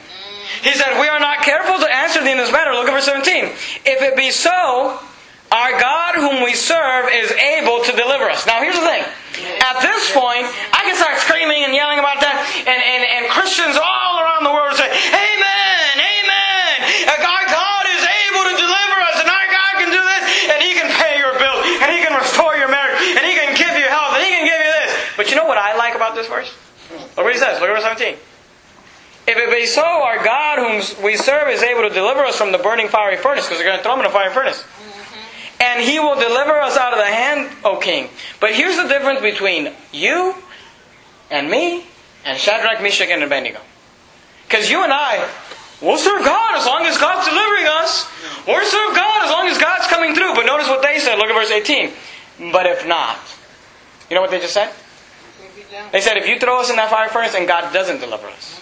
He 0.64 0.74
said, 0.74 1.00
we 1.00 1.08
are 1.08 1.20
not 1.20 1.44
careful 1.44 1.78
to 1.78 1.86
answer 1.86 2.24
thee 2.24 2.32
in 2.32 2.38
this 2.38 2.52
matter. 2.52 2.74
Look 2.74 2.88
at 2.88 2.94
verse 2.94 3.06
17. 3.06 3.46
If 3.86 4.02
it 4.02 4.18
be 4.18 4.32
so, 4.32 5.00
our 5.52 5.80
God 5.80 6.16
whom 6.16 6.44
we 6.44 6.54
serve 6.54 7.08
is 7.08 7.32
able 7.32 7.80
to 7.84 7.92
deliver 7.96 8.28
us. 8.28 8.44
Now 8.46 8.60
here's 8.60 8.76
the 8.76 8.84
thing. 8.84 9.04
At 9.64 9.80
this 9.80 10.12
point, 10.12 10.44
I 10.76 10.84
can 10.84 10.96
start 11.00 11.20
screaming 11.24 11.64
and 11.64 11.72
yelling 11.72 12.00
about 12.04 12.20
that, 12.20 12.36
and, 12.68 12.82
and, 12.82 13.02
and 13.06 13.24
Christians 13.32 13.80
all 13.80 14.20
around 14.20 14.44
the 14.44 14.52
world 14.52 14.76
say, 14.76 14.90
Amen, 14.92 15.94
Amen. 15.96 16.76
Our 17.16 17.46
God 17.48 17.84
is 17.96 18.04
able 18.04 18.44
to 18.50 18.56
deliver 18.60 18.98
us, 19.08 19.18
and 19.24 19.30
our 19.30 19.48
God 19.48 19.74
can 19.80 19.90
do 19.94 20.02
this, 20.04 20.24
and 20.52 20.60
He 20.60 20.72
can 20.76 20.90
pay 21.00 21.16
your 21.22 21.38
bills, 21.40 21.64
and 21.80 21.96
He 21.96 22.04
can 22.04 22.12
restore 22.18 22.60
your 22.60 22.68
marriage, 22.68 23.00
and 23.16 23.24
He 23.24 23.38
can 23.38 23.56
give 23.56 23.72
you 23.78 23.88
health, 23.88 24.20
and 24.20 24.24
He 24.26 24.32
can 24.36 24.44
give 24.44 24.60
you 24.60 24.72
this. 24.84 24.92
But 25.28 25.36
you 25.36 25.42
know 25.42 25.46
what 25.46 25.58
I 25.58 25.76
like 25.76 25.94
about 25.94 26.16
this 26.16 26.28
verse? 26.28 26.56
Look 26.90 27.18
what 27.18 27.34
he 27.34 27.38
says. 27.38 27.60
Look 27.60 27.70
at 27.70 27.76
verse 27.76 27.84
17. 27.84 28.16
If 29.28 29.36
it 29.36 29.52
be 29.52 29.66
so, 29.66 29.84
our 29.84 30.24
God 30.24 30.58
whom 30.58 31.04
we 31.04 31.18
serve 31.18 31.50
is 31.50 31.62
able 31.62 31.82
to 31.82 31.94
deliver 31.94 32.24
us 32.24 32.38
from 32.38 32.54
the 32.54 32.58
burning 32.58 32.88
fiery 32.88 33.18
furnace, 33.18 33.44
because 33.44 33.58
they're 33.60 33.68
going 33.68 33.78
to 33.78 33.84
throw 33.84 33.96
him 33.96 34.00
in 34.00 34.06
a 34.06 34.10
fiery 34.10 34.34
furnace. 34.34 34.64
And 35.60 35.84
he 35.84 36.00
will 36.00 36.16
deliver 36.16 36.62
us 36.62 36.78
out 36.78 36.94
of 36.94 37.00
the 37.00 37.12
hand, 37.12 37.52
O 37.66 37.76
king. 37.76 38.08
But 38.40 38.56
here's 38.56 38.78
the 38.78 38.88
difference 38.88 39.20
between 39.20 39.74
you 39.92 40.34
and 41.30 41.52
me 41.52 41.84
and 42.24 42.40
Shadrach, 42.40 42.82
Meshach, 42.82 43.10
and 43.10 43.22
Abednego. 43.22 43.60
Because 44.48 44.70
you 44.70 44.82
and 44.86 44.94
I, 44.94 45.28
we'll 45.82 45.98
serve 45.98 46.24
God 46.24 46.56
as 46.56 46.66
long 46.66 46.86
as 46.86 46.98
God's 46.98 47.28
delivering 47.28 47.68
us. 47.68 48.08
We'll 48.48 48.64
serve 48.64 48.96
God 48.96 49.26
as 49.26 49.32
long 49.32 49.50
as 49.50 49.58
God's 49.58 49.88
coming 49.88 50.16
through. 50.16 50.36
But 50.36 50.46
notice 50.46 50.70
what 50.70 50.84
they 50.84 51.00
said. 51.00 51.18
Look 51.18 51.28
at 51.28 51.36
verse 51.36 51.52
18. 51.52 51.92
But 52.54 52.66
if 52.66 52.88
not. 52.88 53.20
You 54.10 54.16
know 54.16 54.22
what 54.22 54.32
they 54.32 54.40
just 54.40 54.54
said? 54.54 54.72
They 55.92 56.02
said, 56.02 56.18
if 56.18 56.28
you 56.28 56.40
throw 56.40 56.60
us 56.60 56.70
in 56.70 56.76
that 56.76 56.90
fire 56.90 57.10
furnace 57.10 57.36
and 57.36 57.48
God 57.48 57.74
doesn't 57.74 58.00
deliver 58.00 58.28
us. 58.28 58.62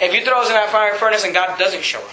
If 0.00 0.14
you 0.14 0.24
throw 0.24 0.42
us 0.42 0.48
in 0.48 0.54
that 0.54 0.70
fire 0.70 0.94
furnace 0.94 1.24
and 1.24 1.34
God 1.34 1.58
doesn't 1.58 1.82
show 1.82 2.00
up. 2.00 2.10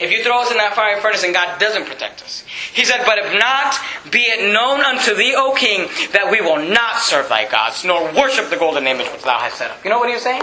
If 0.00 0.10
you 0.10 0.24
throw 0.24 0.42
us 0.42 0.50
in 0.50 0.56
that 0.56 0.74
fire 0.74 0.98
furnace 1.00 1.22
and 1.22 1.32
God 1.32 1.60
doesn't 1.60 1.86
protect 1.86 2.22
us. 2.22 2.44
He 2.72 2.84
said, 2.84 3.04
But 3.06 3.18
if 3.18 3.38
not, 3.38 3.78
be 4.10 4.18
it 4.18 4.52
known 4.52 4.80
unto 4.80 5.14
thee, 5.14 5.34
O 5.36 5.54
king, 5.54 5.86
that 6.10 6.26
we 6.30 6.40
will 6.40 6.58
not 6.58 6.98
serve 6.98 7.28
thy 7.28 7.48
gods, 7.48 7.84
nor 7.84 8.10
worship 8.12 8.50
the 8.50 8.56
golden 8.56 8.86
image 8.86 9.06
which 9.12 9.22
thou 9.22 9.38
hast 9.38 9.58
set 9.58 9.70
up. 9.70 9.84
You 9.84 9.90
know 9.90 9.98
what 9.98 10.08
he 10.08 10.14
was 10.14 10.24
saying? 10.24 10.42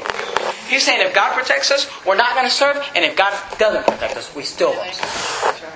He's 0.69 0.85
saying 0.85 1.05
if 1.05 1.13
God 1.13 1.35
protects 1.35 1.71
us, 1.71 1.89
we're 2.05 2.15
not 2.15 2.35
going 2.35 2.47
to 2.47 2.53
serve, 2.53 2.77
and 2.95 3.03
if 3.03 3.17
God 3.17 3.33
doesn't 3.57 3.85
protect 3.85 4.15
us, 4.15 4.33
we 4.35 4.43
still 4.43 4.71
won't 4.71 4.93
serve. 4.93 5.75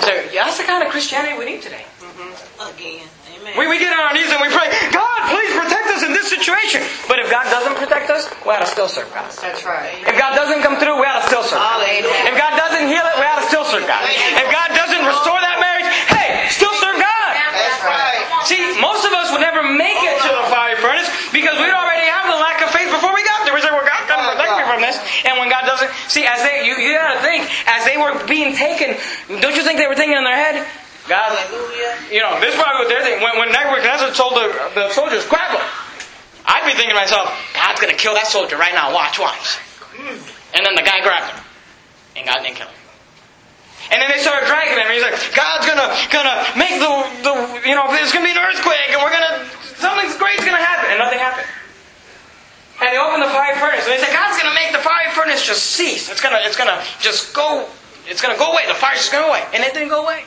So 0.00 0.10
that's 0.34 0.58
the 0.58 0.64
kind 0.64 0.82
of 0.82 0.90
Christianity 0.90 1.38
we 1.38 1.44
need 1.44 1.62
today. 1.62 1.84
Mm-hmm. 2.00 2.74
Again. 2.74 3.06
Amen. 3.38 3.54
We, 3.58 3.68
we 3.68 3.78
get 3.78 3.92
on 3.92 4.00
our 4.10 4.14
knees 4.14 4.26
and 4.26 4.42
we 4.42 4.50
pray, 4.50 4.66
God, 4.90 5.20
please 5.30 5.54
protect 5.54 5.77
us 5.98 6.06
in 6.06 6.14
this 6.14 6.30
situation. 6.30 6.80
But 7.10 7.18
if 7.18 7.26
God 7.26 7.50
doesn't 7.50 7.74
protect 7.74 8.10
us, 8.10 8.30
we 8.46 8.54
ought 8.54 8.62
to 8.62 8.70
still 8.70 8.86
serve 8.86 9.10
God. 9.10 9.30
That's 9.42 9.66
right. 9.66 9.98
If 10.06 10.14
God 10.14 10.38
doesn't 10.38 10.62
come 10.62 10.78
through, 10.78 11.02
we 11.02 11.06
ought 11.06 11.26
to 11.26 11.26
still 11.26 11.42
serve 11.42 11.58
God. 11.58 11.82
If 11.82 12.34
God 12.38 12.54
doesn't 12.54 12.86
heal 12.86 13.02
it, 13.02 13.14
we 13.18 13.26
ought 13.26 13.42
to 13.42 13.48
still 13.50 13.66
serve 13.66 13.84
God. 13.90 14.06
If 14.06 14.46
God 14.54 14.70
doesn't 14.78 15.02
restore 15.02 15.40
that 15.42 15.58
marriage, 15.58 15.88
hey, 16.14 16.46
still 16.54 16.72
serve 16.78 16.94
God. 16.94 17.30
That's 17.34 17.82
right. 17.82 18.22
See, 18.46 18.62
most 18.78 19.02
of 19.02 19.12
us 19.12 19.34
would 19.34 19.42
never 19.42 19.66
make 19.66 19.98
it 19.98 20.16
to 20.22 20.30
the 20.30 20.46
fiery 20.48 20.78
furnace 20.78 21.10
because 21.34 21.58
we'd 21.58 21.74
already 21.74 22.06
have 22.06 22.30
the 22.30 22.38
lack 22.38 22.62
of 22.62 22.70
faith 22.70 22.88
before 22.94 23.10
we 23.10 23.26
got 23.26 23.42
there. 23.44 23.52
We 23.52 23.60
say, 23.60 23.74
well, 23.74 23.84
God 23.84 24.02
can 24.06 24.22
oh, 24.22 24.30
protect 24.32 24.54
me 24.54 24.64
from 24.64 24.80
this. 24.80 24.96
And 25.26 25.36
when 25.42 25.50
God 25.50 25.66
doesn't, 25.66 25.90
see, 26.06 26.24
as 26.24 26.40
they, 26.46 26.64
you, 26.64 26.78
you 26.78 26.94
gotta 26.94 27.18
think, 27.20 27.50
as 27.66 27.82
they 27.82 27.98
were 27.98 28.14
being 28.30 28.54
taken, 28.54 28.94
don't 29.42 29.58
you 29.58 29.66
think 29.66 29.76
they 29.82 29.90
were 29.90 29.98
thinking 29.98 30.16
in 30.16 30.24
their 30.24 30.38
head, 30.38 30.62
God, 31.08 31.32
Hallelujah. 31.32 31.96
you 32.12 32.20
know, 32.20 32.36
this 32.38 32.52
is 32.52 32.60
probably 32.60 32.84
what 32.84 32.88
they're 32.92 33.00
thinking. 33.00 33.24
When, 33.24 33.40
when 33.40 33.48
Nebuchadnezzar 33.48 34.12
told 34.12 34.36
the, 34.36 34.52
the 34.76 34.92
soldiers, 34.92 35.24
grab 35.24 35.56
him, 35.56 35.64
I'd 36.48 36.64
be 36.64 36.72
thinking 36.72 36.96
to 36.96 37.00
myself, 37.00 37.28
God's 37.52 37.80
going 37.80 37.92
to 37.92 38.00
kill 38.00 38.16
that 38.16 38.26
soldier 38.26 38.56
right 38.56 38.72
now. 38.72 38.92
Watch, 38.92 39.20
watch. 39.20 39.60
And 40.56 40.64
then 40.64 40.74
the 40.74 40.82
guy 40.82 41.04
grabbed 41.04 41.28
him, 41.36 41.44
and 42.16 42.24
God 42.24 42.40
didn't 42.40 42.56
kill 42.56 42.72
him. 42.72 42.80
And 43.92 44.00
then 44.00 44.08
they 44.08 44.20
started 44.20 44.48
dragging 44.48 44.80
him. 44.80 44.88
And 44.88 44.94
he's 44.96 45.04
like, 45.04 45.16
God's 45.36 45.64
gonna 45.68 45.92
gonna 46.12 46.44
make 46.56 46.76
the 46.76 46.92
the 47.24 47.34
you 47.64 47.72
know 47.72 47.88
there's 47.88 48.12
gonna 48.12 48.28
be 48.28 48.36
an 48.36 48.40
earthquake, 48.40 48.92
and 48.92 49.00
we're 49.00 49.12
gonna 49.12 49.48
something 49.80 50.08
great's 50.20 50.44
gonna 50.44 50.60
happen, 50.60 50.92
and 50.92 51.00
nothing 51.00 51.20
happened. 51.20 51.48
And 52.80 52.92
they 52.92 53.00
opened 53.00 53.24
the 53.24 53.32
fire 53.32 53.56
furnace, 53.56 53.88
and 53.88 53.96
they 53.96 54.00
said, 54.00 54.12
God's 54.12 54.36
gonna 54.36 54.54
make 54.54 54.72
the 54.72 54.84
fire 54.84 55.08
furnace 55.16 55.40
just 55.44 55.72
cease. 55.72 56.12
It's 56.12 56.20
gonna 56.20 56.40
it's 56.44 56.56
gonna 56.56 56.84
just 57.00 57.32
go. 57.32 57.68
It's 58.04 58.20
gonna 58.20 58.36
go 58.36 58.52
away. 58.52 58.68
The 58.68 58.76
fire's 58.76 59.04
just 59.04 59.12
gonna 59.12 59.24
go 59.24 59.32
away, 59.32 59.44
and 59.52 59.64
it 59.64 59.72
didn't 59.72 59.88
go 59.88 60.04
away 60.04 60.24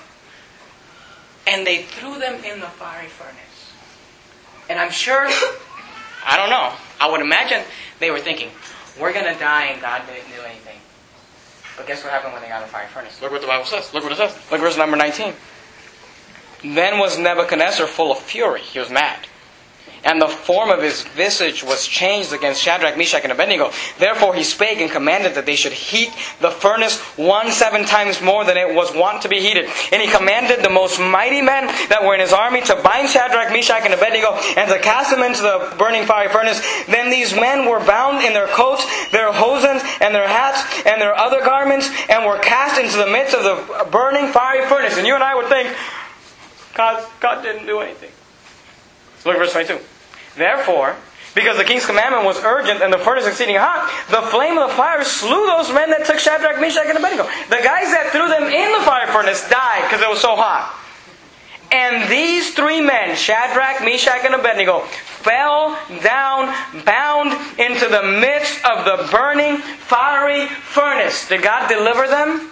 and 1.47 1.65
they 1.65 1.83
threw 1.83 2.19
them 2.19 2.43
in 2.43 2.59
the 2.59 2.67
fiery 2.67 3.07
furnace. 3.07 3.73
And 4.69 4.79
I'm 4.79 4.91
sure, 4.91 5.27
I 6.25 6.37
don't 6.37 6.49
know, 6.49 6.73
I 6.99 7.09
would 7.09 7.21
imagine 7.21 7.63
they 7.99 8.11
were 8.11 8.19
thinking, 8.19 8.49
we're 8.99 9.13
going 9.13 9.31
to 9.31 9.39
die 9.39 9.65
and 9.67 9.81
God 9.81 10.03
didn't 10.07 10.29
do 10.29 10.41
anything. 10.41 10.77
But 11.77 11.87
guess 11.87 12.03
what 12.03 12.11
happened 12.13 12.33
when 12.33 12.41
they 12.41 12.49
got 12.49 12.61
in 12.61 12.67
the 12.67 12.71
fiery 12.71 12.87
furnace? 12.87 13.21
Look 13.21 13.31
what 13.31 13.41
the 13.41 13.47
Bible 13.47 13.65
says. 13.65 13.93
Look 13.93 14.03
what 14.03 14.11
it 14.11 14.17
says. 14.17 14.37
Look 14.51 14.61
verse 14.61 14.77
number 14.77 14.97
19. 14.97 15.33
Then 16.63 16.99
was 16.99 17.17
Nebuchadnezzar 17.17 17.87
full 17.87 18.11
of 18.11 18.19
fury. 18.19 18.61
He 18.61 18.77
was 18.77 18.89
mad. 18.89 19.27
And 20.03 20.19
the 20.19 20.27
form 20.27 20.71
of 20.71 20.81
his 20.81 21.03
visage 21.03 21.63
was 21.63 21.85
changed 21.85 22.33
against 22.33 22.61
Shadrach, 22.61 22.97
Meshach, 22.97 23.23
and 23.23 23.31
Abednego. 23.31 23.71
Therefore 23.99 24.33
he 24.33 24.43
spake 24.43 24.79
and 24.79 24.89
commanded 24.89 25.35
that 25.35 25.45
they 25.45 25.55
should 25.55 25.73
heat 25.73 26.09
the 26.39 26.49
furnace 26.49 26.99
one 27.17 27.51
seven 27.51 27.85
times 27.85 28.19
more 28.19 28.43
than 28.43 28.57
it 28.57 28.73
was 28.73 28.93
wont 28.95 29.21
to 29.21 29.29
be 29.29 29.39
heated. 29.39 29.69
And 29.91 30.01
he 30.01 30.07
commanded 30.07 30.63
the 30.63 30.69
most 30.69 30.99
mighty 30.99 31.41
men 31.41 31.67
that 31.89 32.03
were 32.03 32.15
in 32.15 32.19
his 32.19 32.33
army 32.33 32.61
to 32.61 32.75
bind 32.81 33.09
Shadrach, 33.09 33.53
Meshach, 33.53 33.83
and 33.85 33.93
Abednego 33.93 34.33
and 34.57 34.69
to 34.69 34.79
cast 34.79 35.11
them 35.11 35.21
into 35.21 35.43
the 35.43 35.75
burning 35.77 36.05
fiery 36.05 36.29
furnace. 36.29 36.61
Then 36.87 37.11
these 37.11 37.35
men 37.35 37.69
were 37.69 37.79
bound 37.85 38.25
in 38.25 38.33
their 38.33 38.47
coats, 38.47 38.83
their 39.11 39.31
hosens, 39.31 39.85
and 40.01 40.15
their 40.15 40.27
hats, 40.27 40.65
and 40.85 40.99
their 40.99 41.15
other 41.15 41.41
garments, 41.45 41.89
and 42.09 42.25
were 42.25 42.39
cast 42.39 42.79
into 42.81 42.97
the 42.97 43.07
midst 43.07 43.35
of 43.35 43.43
the 43.43 43.85
burning 43.91 44.31
fiery 44.33 44.65
furnace. 44.67 44.97
And 44.97 45.05
you 45.05 45.13
and 45.13 45.23
I 45.23 45.35
would 45.35 45.47
think, 45.47 45.75
God, 46.73 47.07
God 47.19 47.43
didn't 47.43 47.67
do 47.67 47.79
anything. 47.79 48.09
Look 49.25 49.35
at 49.35 49.39
verse 49.39 49.51
22. 49.51 49.79
Therefore, 50.35 50.95
because 51.33 51.57
the 51.57 51.63
king's 51.63 51.85
commandment 51.85 52.25
was 52.25 52.37
urgent 52.43 52.81
and 52.81 52.91
the 52.91 52.97
furnace 52.97 53.25
exceeding 53.25 53.55
hot, 53.55 53.87
the 54.09 54.21
flame 54.27 54.57
of 54.57 54.69
the 54.69 54.75
fire 54.75 55.03
slew 55.03 55.47
those 55.47 55.71
men 55.71 55.89
that 55.91 56.05
took 56.05 56.19
Shadrach, 56.19 56.59
Meshach, 56.59 56.85
and 56.87 56.97
Abednego. 56.97 57.23
The 57.47 57.63
guys 57.63 57.87
that 57.95 58.09
threw 58.11 58.27
them 58.27 58.43
in 58.43 58.71
the 58.71 58.83
fire 58.83 59.07
furnace 59.07 59.47
died 59.49 59.83
because 59.87 60.01
it 60.01 60.09
was 60.09 60.19
so 60.19 60.35
hot. 60.35 60.75
And 61.71 62.11
these 62.11 62.53
three 62.53 62.81
men, 62.81 63.15
Shadrach, 63.15 63.79
Meshach, 63.79 64.25
and 64.25 64.35
Abednego, 64.35 64.81
fell 64.81 65.79
down, 66.03 66.53
bound 66.83 67.31
into 67.57 67.87
the 67.87 68.03
midst 68.19 68.59
of 68.65 68.83
the 68.83 69.07
burning, 69.09 69.57
fiery 69.57 70.47
furnace. 70.47 71.29
Did 71.29 71.43
God 71.43 71.69
deliver 71.69 72.07
them? 72.07 72.51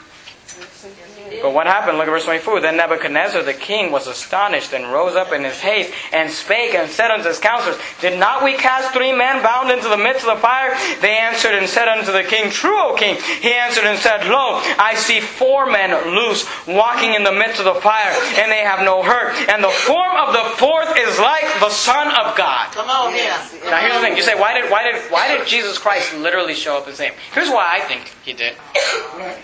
But 1.41 1.53
what 1.53 1.67
happened? 1.67 1.97
Look 1.97 2.07
at 2.07 2.11
verse 2.11 2.25
24. 2.25 2.61
Then 2.61 2.77
Nebuchadnezzar 2.77 3.43
the 3.43 3.53
king 3.53 3.91
was 3.91 4.07
astonished 4.07 4.73
and 4.73 4.91
rose 4.91 5.15
up 5.15 5.31
in 5.31 5.43
his 5.43 5.59
haste 5.59 5.93
and 6.11 6.31
spake 6.31 6.73
and 6.73 6.89
said 6.89 7.11
unto 7.11 7.27
his 7.27 7.39
counselors, 7.39 7.77
Did 8.01 8.19
not 8.19 8.43
we 8.43 8.55
cast 8.55 8.93
three 8.93 9.13
men 9.13 9.41
bound 9.43 9.71
into 9.71 9.87
the 9.87 9.97
midst 9.97 10.25
of 10.25 10.35
the 10.35 10.41
fire? 10.41 10.75
They 11.01 11.17
answered 11.17 11.53
and 11.53 11.67
said 11.67 11.87
unto 11.87 12.11
the 12.11 12.23
king, 12.23 12.49
True, 12.49 12.91
O 12.91 12.95
king. 12.95 13.17
He 13.41 13.53
answered 13.53 13.85
and 13.85 13.99
said, 13.99 14.27
Lo, 14.27 14.61
I 14.77 14.95
see 14.95 15.19
four 15.19 15.65
men 15.65 15.91
loose 16.15 16.45
walking 16.67 17.13
in 17.13 17.23
the 17.23 17.31
midst 17.31 17.59
of 17.59 17.65
the 17.65 17.79
fire, 17.81 18.11
and 18.37 18.51
they 18.51 18.63
have 18.63 18.83
no 18.83 19.03
hurt. 19.03 19.35
And 19.49 19.63
the 19.63 19.69
form 19.69 20.15
of 20.17 20.33
the 20.33 20.57
fourth 20.57 20.97
is 20.97 21.19
like 21.19 21.45
the 21.59 21.69
Son 21.69 22.07
of 22.07 22.35
God. 22.35 22.71
Come 22.71 22.89
on 22.89 23.13
here. 23.13 23.37
Now 23.65 23.79
here's 23.79 23.93
the 23.93 24.01
thing. 24.01 24.17
You 24.17 24.23
say, 24.23 24.39
why 24.39 24.59
did, 24.59 24.69
why 24.71 24.83
did, 24.83 25.01
why 25.11 25.27
did 25.35 25.47
Jesus 25.47 25.77
Christ 25.77 26.13
literally 26.13 26.53
show 26.53 26.77
up 26.77 26.87
his 26.87 26.99
name? 26.99 27.13
Here's 27.33 27.49
why 27.49 27.67
I 27.69 27.81
think 27.81 28.11
he 28.23 28.33
did. 28.33 28.55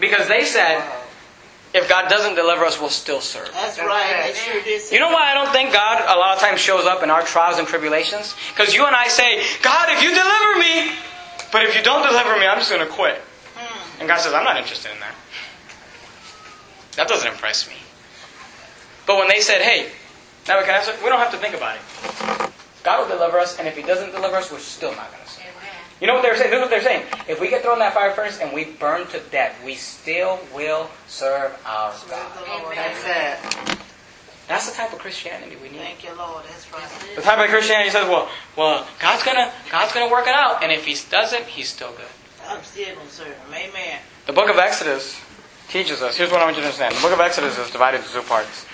Because 0.00 0.26
they 0.26 0.44
said, 0.44 0.82
if 1.74 1.88
God 1.88 2.08
doesn't 2.08 2.34
deliver 2.34 2.64
us, 2.64 2.80
we'll 2.80 2.90
still 2.90 3.20
serve. 3.20 3.50
That's 3.52 3.78
right. 3.78 4.32
They 4.32 4.38
sure 4.38 4.62
did. 4.62 4.90
You 4.90 5.00
know 5.00 5.08
why 5.08 5.30
I 5.30 5.34
don't 5.34 5.52
think 5.52 5.72
God 5.72 6.02
a 6.04 6.18
lot 6.18 6.36
of 6.36 6.42
times 6.42 6.60
shows 6.60 6.84
up 6.84 7.02
in 7.02 7.10
our 7.10 7.22
trials 7.22 7.58
and 7.58 7.66
tribulations? 7.66 8.34
Because 8.54 8.74
you 8.74 8.84
and 8.86 8.94
I 8.94 9.08
say, 9.08 9.42
God, 9.62 9.88
if 9.90 10.02
you 10.02 10.10
deliver 10.10 10.58
me, 10.58 10.96
but 11.50 11.64
if 11.64 11.74
you 11.76 11.82
don't 11.82 12.06
deliver 12.06 12.38
me, 12.38 12.46
I'm 12.46 12.58
just 12.58 12.70
going 12.70 12.86
to 12.86 12.92
quit. 12.92 13.16
Hmm. 13.56 14.00
And 14.00 14.08
God 14.08 14.20
says, 14.20 14.32
I'm 14.32 14.44
not 14.44 14.56
interested 14.56 14.92
in 14.92 15.00
that. 15.00 15.14
That 16.96 17.08
doesn't 17.08 17.30
impress 17.30 17.68
me. 17.68 17.76
But 19.06 19.16
when 19.16 19.28
they 19.28 19.40
said, 19.40 19.62
hey, 19.62 19.90
Nebuchadnezzar, 20.46 20.58
we 20.58 20.64
can 20.66 20.74
ask, 20.74 21.04
we 21.04 21.08
don't 21.08 21.18
have 21.18 21.32
to 21.32 21.38
think 21.38 21.54
about 21.54 21.76
it. 21.76 22.52
God 22.82 23.00
will 23.00 23.16
deliver 23.16 23.38
us, 23.38 23.58
and 23.58 23.68
if 23.68 23.76
He 23.76 23.82
doesn't 23.82 24.10
deliver 24.12 24.36
us, 24.36 24.50
we're 24.50 24.58
still 24.58 24.90
not 24.90 25.10
going 25.12 25.22
to 25.24 25.30
serve. 25.30 25.41
You 26.02 26.08
know 26.08 26.14
what 26.14 26.22
they're 26.24 26.36
saying? 26.36 26.50
This 26.50 26.58
is 26.58 26.62
what 26.62 26.70
they're 26.70 26.82
saying. 26.82 27.06
If 27.28 27.40
we 27.40 27.48
get 27.48 27.62
thrown 27.62 27.74
in 27.74 27.78
that 27.78 27.94
fire 27.94 28.10
furnace 28.10 28.40
and 28.40 28.52
we 28.52 28.64
burn 28.64 29.06
to 29.06 29.20
death, 29.30 29.56
we 29.64 29.76
still 29.76 30.40
will 30.52 30.90
serve 31.06 31.56
our 31.64 31.94
Serve 31.94 32.10
God. 32.10 32.62
Lord. 32.64 32.76
That's 32.76 33.04
it. 33.06 33.78
That's 34.48 34.68
the 34.68 34.76
type 34.76 34.92
of 34.92 34.98
Christianity 34.98 35.56
we 35.62 35.68
need. 35.68 35.78
Thank 35.78 36.02
you, 36.02 36.10
Lord. 36.18 36.42
That's 36.44 36.66
right. 36.72 37.14
The 37.14 37.22
type 37.22 37.38
of 37.38 37.48
Christianity 37.48 37.90
says, 37.90 38.08
well, 38.08 38.28
well, 38.56 38.84
God's 38.98 39.22
gonna, 39.22 39.52
God's 39.70 39.92
gonna 39.92 40.10
work 40.10 40.26
it 40.26 40.34
out, 40.34 40.64
and 40.64 40.72
if 40.72 40.84
He 40.84 40.96
doesn't, 41.08 41.44
He's 41.44 41.68
still 41.68 41.92
good. 41.92 42.10
I'm 42.48 42.64
still 42.64 42.92
going 42.96 43.06
to 43.06 43.12
serve 43.12 43.28
him. 43.28 43.54
Amen. 43.54 44.00
The 44.26 44.32
book 44.32 44.50
of 44.50 44.58
Exodus 44.58 45.20
teaches 45.68 46.02
us. 46.02 46.16
Here's 46.16 46.32
what 46.32 46.40
I 46.40 46.44
want 46.44 46.56
you 46.56 46.62
to 46.62 46.66
understand. 46.66 46.96
The 46.96 47.00
book 47.00 47.12
of 47.12 47.20
Exodus 47.20 47.56
is 47.56 47.70
divided 47.70 47.98
into 47.98 48.12
two 48.12 48.22
parts. 48.22 48.64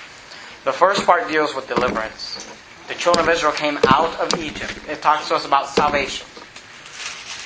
The 0.64 0.72
first 0.72 1.04
part 1.04 1.28
deals 1.28 1.54
with 1.54 1.68
deliverance. 1.68 2.48
The 2.88 2.94
children 2.94 3.28
of 3.28 3.34
Israel 3.34 3.52
came 3.52 3.78
out 3.88 4.18
of 4.18 4.40
Egypt. 4.40 4.80
It 4.88 5.02
talks 5.02 5.28
to 5.28 5.34
us 5.34 5.44
about 5.44 5.68
salvation. 5.68 6.26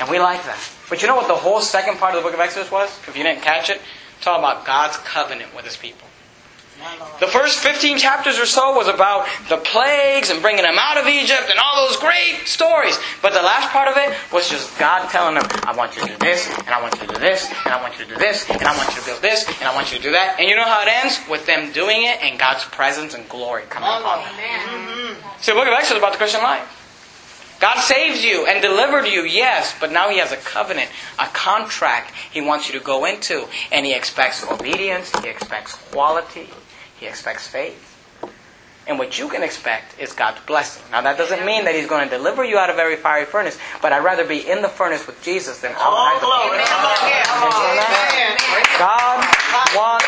And 0.00 0.08
we 0.08 0.18
like 0.18 0.44
that. 0.44 0.58
But 0.88 1.02
you 1.02 1.08
know 1.08 1.16
what 1.16 1.28
the 1.28 1.34
whole 1.34 1.60
second 1.60 1.98
part 1.98 2.14
of 2.14 2.22
the 2.22 2.26
book 2.26 2.34
of 2.34 2.40
Exodus 2.40 2.70
was? 2.70 2.88
If 3.06 3.16
you 3.16 3.22
didn't 3.22 3.42
catch 3.42 3.70
it, 3.70 3.80
it's 4.18 4.26
all 4.26 4.38
about 4.38 4.64
God's 4.64 4.96
covenant 4.98 5.54
with 5.54 5.64
his 5.64 5.76
people. 5.76 6.08
The 7.20 7.28
first 7.28 7.60
15 7.60 7.98
chapters 7.98 8.40
or 8.40 8.46
so 8.46 8.74
was 8.74 8.88
about 8.88 9.28
the 9.48 9.56
plagues 9.58 10.30
and 10.30 10.42
bringing 10.42 10.62
them 10.62 10.74
out 10.78 10.96
of 10.98 11.06
Egypt 11.06 11.46
and 11.48 11.58
all 11.58 11.86
those 11.86 11.96
great 11.98 12.42
stories. 12.46 12.98
But 13.20 13.32
the 13.32 13.42
last 13.42 13.70
part 13.70 13.86
of 13.86 13.96
it 13.96 14.16
was 14.32 14.50
just 14.50 14.76
God 14.78 15.08
telling 15.08 15.36
them, 15.36 15.46
I 15.62 15.76
want 15.76 15.94
you 15.94 16.02
to 16.02 16.08
do 16.08 16.18
this, 16.18 16.48
and 16.50 16.70
I 16.70 16.82
want 16.82 16.94
you 17.00 17.06
to 17.06 17.14
do 17.14 17.20
this, 17.20 17.48
and 17.50 17.72
I 17.72 17.80
want 17.80 17.98
you 17.98 18.04
to 18.04 18.10
do 18.10 18.18
this, 18.18 18.50
and 18.50 18.62
I 18.62 18.76
want 18.76 18.90
you 18.90 19.00
to 19.00 19.06
build 19.06 19.22
this, 19.22 19.46
and 19.46 19.68
I 19.68 19.74
want 19.74 19.92
you 19.92 19.98
to 19.98 20.02
do 20.02 20.10
that. 20.10 20.40
And 20.40 20.48
you 20.48 20.56
know 20.56 20.64
how 20.64 20.82
it 20.82 20.88
ends? 20.88 21.20
With 21.30 21.46
them 21.46 21.70
doing 21.70 22.02
it 22.02 22.20
and 22.20 22.38
God's 22.38 22.64
presence 22.64 23.14
and 23.14 23.28
glory 23.28 23.62
coming 23.68 23.88
upon 23.88 24.26
them. 24.26 25.16
So 25.40 25.54
the 25.54 25.60
book 25.60 25.68
of 25.68 25.74
Exodus 25.74 25.92
is 25.92 25.98
about 25.98 26.12
the 26.12 26.18
Christian 26.18 26.42
life. 26.42 26.81
God 27.62 27.80
saves 27.80 28.24
you 28.24 28.44
and 28.44 28.60
delivered 28.60 29.06
you, 29.06 29.22
yes, 29.22 29.72
but 29.78 29.92
now 29.92 30.08
He 30.10 30.18
has 30.18 30.32
a 30.32 30.36
covenant, 30.36 30.90
a 31.16 31.26
contract 31.26 32.12
He 32.32 32.40
wants 32.40 32.66
you 32.66 32.76
to 32.76 32.84
go 32.84 33.04
into. 33.04 33.46
And 33.70 33.86
He 33.86 33.94
expects 33.94 34.44
obedience, 34.50 35.12
He 35.22 35.28
expects 35.28 35.76
quality, 35.92 36.50
He 36.98 37.06
expects 37.06 37.46
faith. 37.46 37.88
And 38.88 38.98
what 38.98 39.16
you 39.16 39.28
can 39.28 39.44
expect 39.44 39.96
is 40.00 40.12
God's 40.12 40.40
blessing. 40.40 40.82
Now, 40.90 41.02
that 41.02 41.16
doesn't 41.16 41.46
mean 41.46 41.64
that 41.66 41.76
He's 41.76 41.86
going 41.86 42.08
to 42.08 42.10
deliver 42.10 42.42
you 42.42 42.58
out 42.58 42.68
of 42.68 42.80
every 42.80 42.96
fiery 42.96 43.26
furnace, 43.26 43.56
but 43.80 43.92
I'd 43.92 44.02
rather 44.02 44.26
be 44.26 44.38
in 44.38 44.60
the 44.60 44.68
furnace 44.68 45.06
with 45.06 45.22
Jesus 45.22 45.60
than 45.60 45.70
outside 45.78 46.18
the 46.18 46.26
furnace. 46.26 46.68
Come 46.68 46.84
on 46.84 46.98
here. 47.06 47.22
Come 47.22 47.46
on. 47.46 47.78
Amen. 47.78 48.42
God 48.76 49.22
wants 49.78 50.02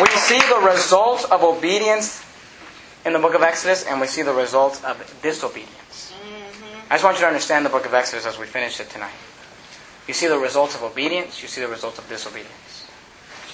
we 0.00 0.08
see 0.16 0.40
the 0.48 0.66
results 0.66 1.24
of 1.24 1.42
obedience 1.42 2.24
in 3.04 3.12
the 3.12 3.18
book 3.18 3.34
of 3.34 3.42
Exodus, 3.42 3.84
and 3.84 4.00
we 4.00 4.06
see 4.06 4.22
the 4.22 4.32
results 4.32 4.82
of 4.84 4.96
disobedience. 5.20 5.91
I 6.90 6.94
just 6.94 7.04
want 7.04 7.16
you 7.16 7.22
to 7.22 7.26
understand 7.26 7.64
the 7.64 7.70
book 7.70 7.86
of 7.86 7.94
Exodus 7.94 8.26
as 8.26 8.38
we 8.38 8.46
finish 8.46 8.78
it 8.80 8.90
tonight. 8.90 9.14
You 10.06 10.14
see 10.14 10.26
the 10.26 10.38
results 10.38 10.74
of 10.74 10.82
obedience, 10.82 11.42
you 11.42 11.48
see 11.48 11.60
the 11.60 11.68
results 11.68 11.98
of 11.98 12.08
disobedience. 12.08 12.86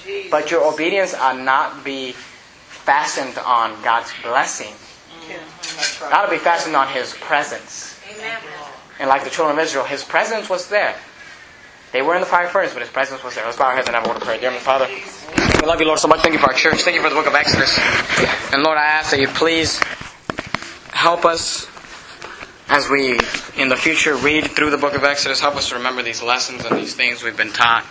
Jesus. 0.04 0.30
But 0.30 0.50
your 0.50 0.64
obedience 0.64 1.14
ought 1.14 1.38
not 1.38 1.84
be 1.84 2.12
fastened 2.12 3.38
on 3.38 3.80
God's 3.82 4.12
blessing. 4.22 4.72
It 5.28 6.12
ought 6.12 6.24
to 6.24 6.30
be 6.30 6.38
fastened 6.38 6.74
on 6.74 6.88
His 6.88 7.14
presence. 7.14 8.00
And 8.98 9.08
like 9.08 9.24
the 9.24 9.30
children 9.30 9.58
of 9.58 9.62
Israel, 9.62 9.84
His 9.84 10.02
presence 10.02 10.48
was 10.48 10.68
there. 10.68 10.96
They 11.92 12.02
were 12.02 12.14
in 12.14 12.20
the 12.20 12.26
fire 12.26 12.48
furnace, 12.48 12.72
but 12.72 12.82
His 12.82 12.90
presence 12.90 13.22
was 13.22 13.34
there. 13.34 13.44
Let's 13.44 13.56
bow 13.58 13.66
our 13.66 13.74
heads 13.74 13.86
and 13.86 13.94
have 13.94 14.04
a 14.04 14.08
word 14.08 14.16
of 14.16 14.22
prayer. 14.22 14.40
Dear 14.40 14.50
Father, 14.52 14.88
we 14.88 15.66
love 15.66 15.80
you, 15.80 15.86
Lord, 15.86 15.98
so 15.98 16.08
much. 16.08 16.20
Thank 16.20 16.32
you 16.32 16.40
for 16.40 16.46
our 16.46 16.54
church. 16.56 16.82
Thank 16.82 16.96
you 16.96 17.02
for 17.02 17.08
the 17.08 17.14
book 17.14 17.26
of 17.26 17.34
Exodus. 17.34 17.78
And 18.52 18.62
Lord, 18.62 18.78
I 18.78 18.84
ask 18.84 19.10
that 19.10 19.20
you 19.20 19.28
please 19.28 19.80
help 20.92 21.24
us 21.24 21.66
as 22.68 22.88
we, 22.88 23.18
in 23.56 23.68
the 23.68 23.76
future, 23.76 24.16
read 24.16 24.50
through 24.52 24.70
the 24.70 24.78
book 24.78 24.94
of 24.94 25.04
Exodus. 25.04 25.40
Help 25.40 25.56
us 25.56 25.68
to 25.70 25.76
remember 25.76 26.02
these 26.02 26.22
lessons 26.22 26.64
and 26.64 26.78
these 26.78 26.94
things 26.94 27.22
we've 27.22 27.36
been 27.36 27.52
taught. 27.52 27.86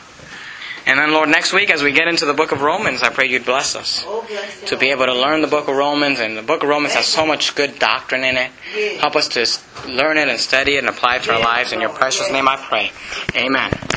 And 0.86 0.98
then, 0.98 1.12
Lord, 1.12 1.28
next 1.28 1.52
week, 1.52 1.70
as 1.70 1.84
we 1.84 1.92
get 1.92 2.08
into 2.08 2.26
the 2.26 2.34
book 2.34 2.54
of 2.54 2.62
Romans, 2.62 3.04
I 3.04 3.10
pray 3.10 3.28
you'd 3.28 3.44
bless 3.44 3.76
us 3.76 4.06
to 4.68 4.78
be 4.78 4.90
able 4.92 5.06
to 5.08 5.14
learn 5.14 5.42
the 5.42 5.48
book 5.48 5.68
of 5.68 5.76
Romans. 5.76 6.20
And 6.20 6.38
the 6.38 6.42
book 6.42 6.64
of 6.64 6.70
Romans 6.70 6.94
has 6.94 7.06
so 7.06 7.26
much 7.26 7.56
good 7.56 7.78
doctrine 7.78 8.24
in 8.24 8.38
it. 8.38 8.52
Help 9.00 9.18
us 9.18 9.28
to 9.30 9.46
learn 9.90 10.18
it 10.18 10.30
and 10.30 10.40
study 10.40 10.76
it 10.76 10.80
and 10.80 10.88
apply 10.88 11.18
it 11.18 11.24
to 11.24 11.34
our 11.34 11.42
lives. 11.42 11.74
In 11.74 11.82
your 11.82 11.90
precious 11.90 12.32
name 12.32 12.48
I 12.48 12.56
pray. 12.56 12.92
Amen. 13.36 13.88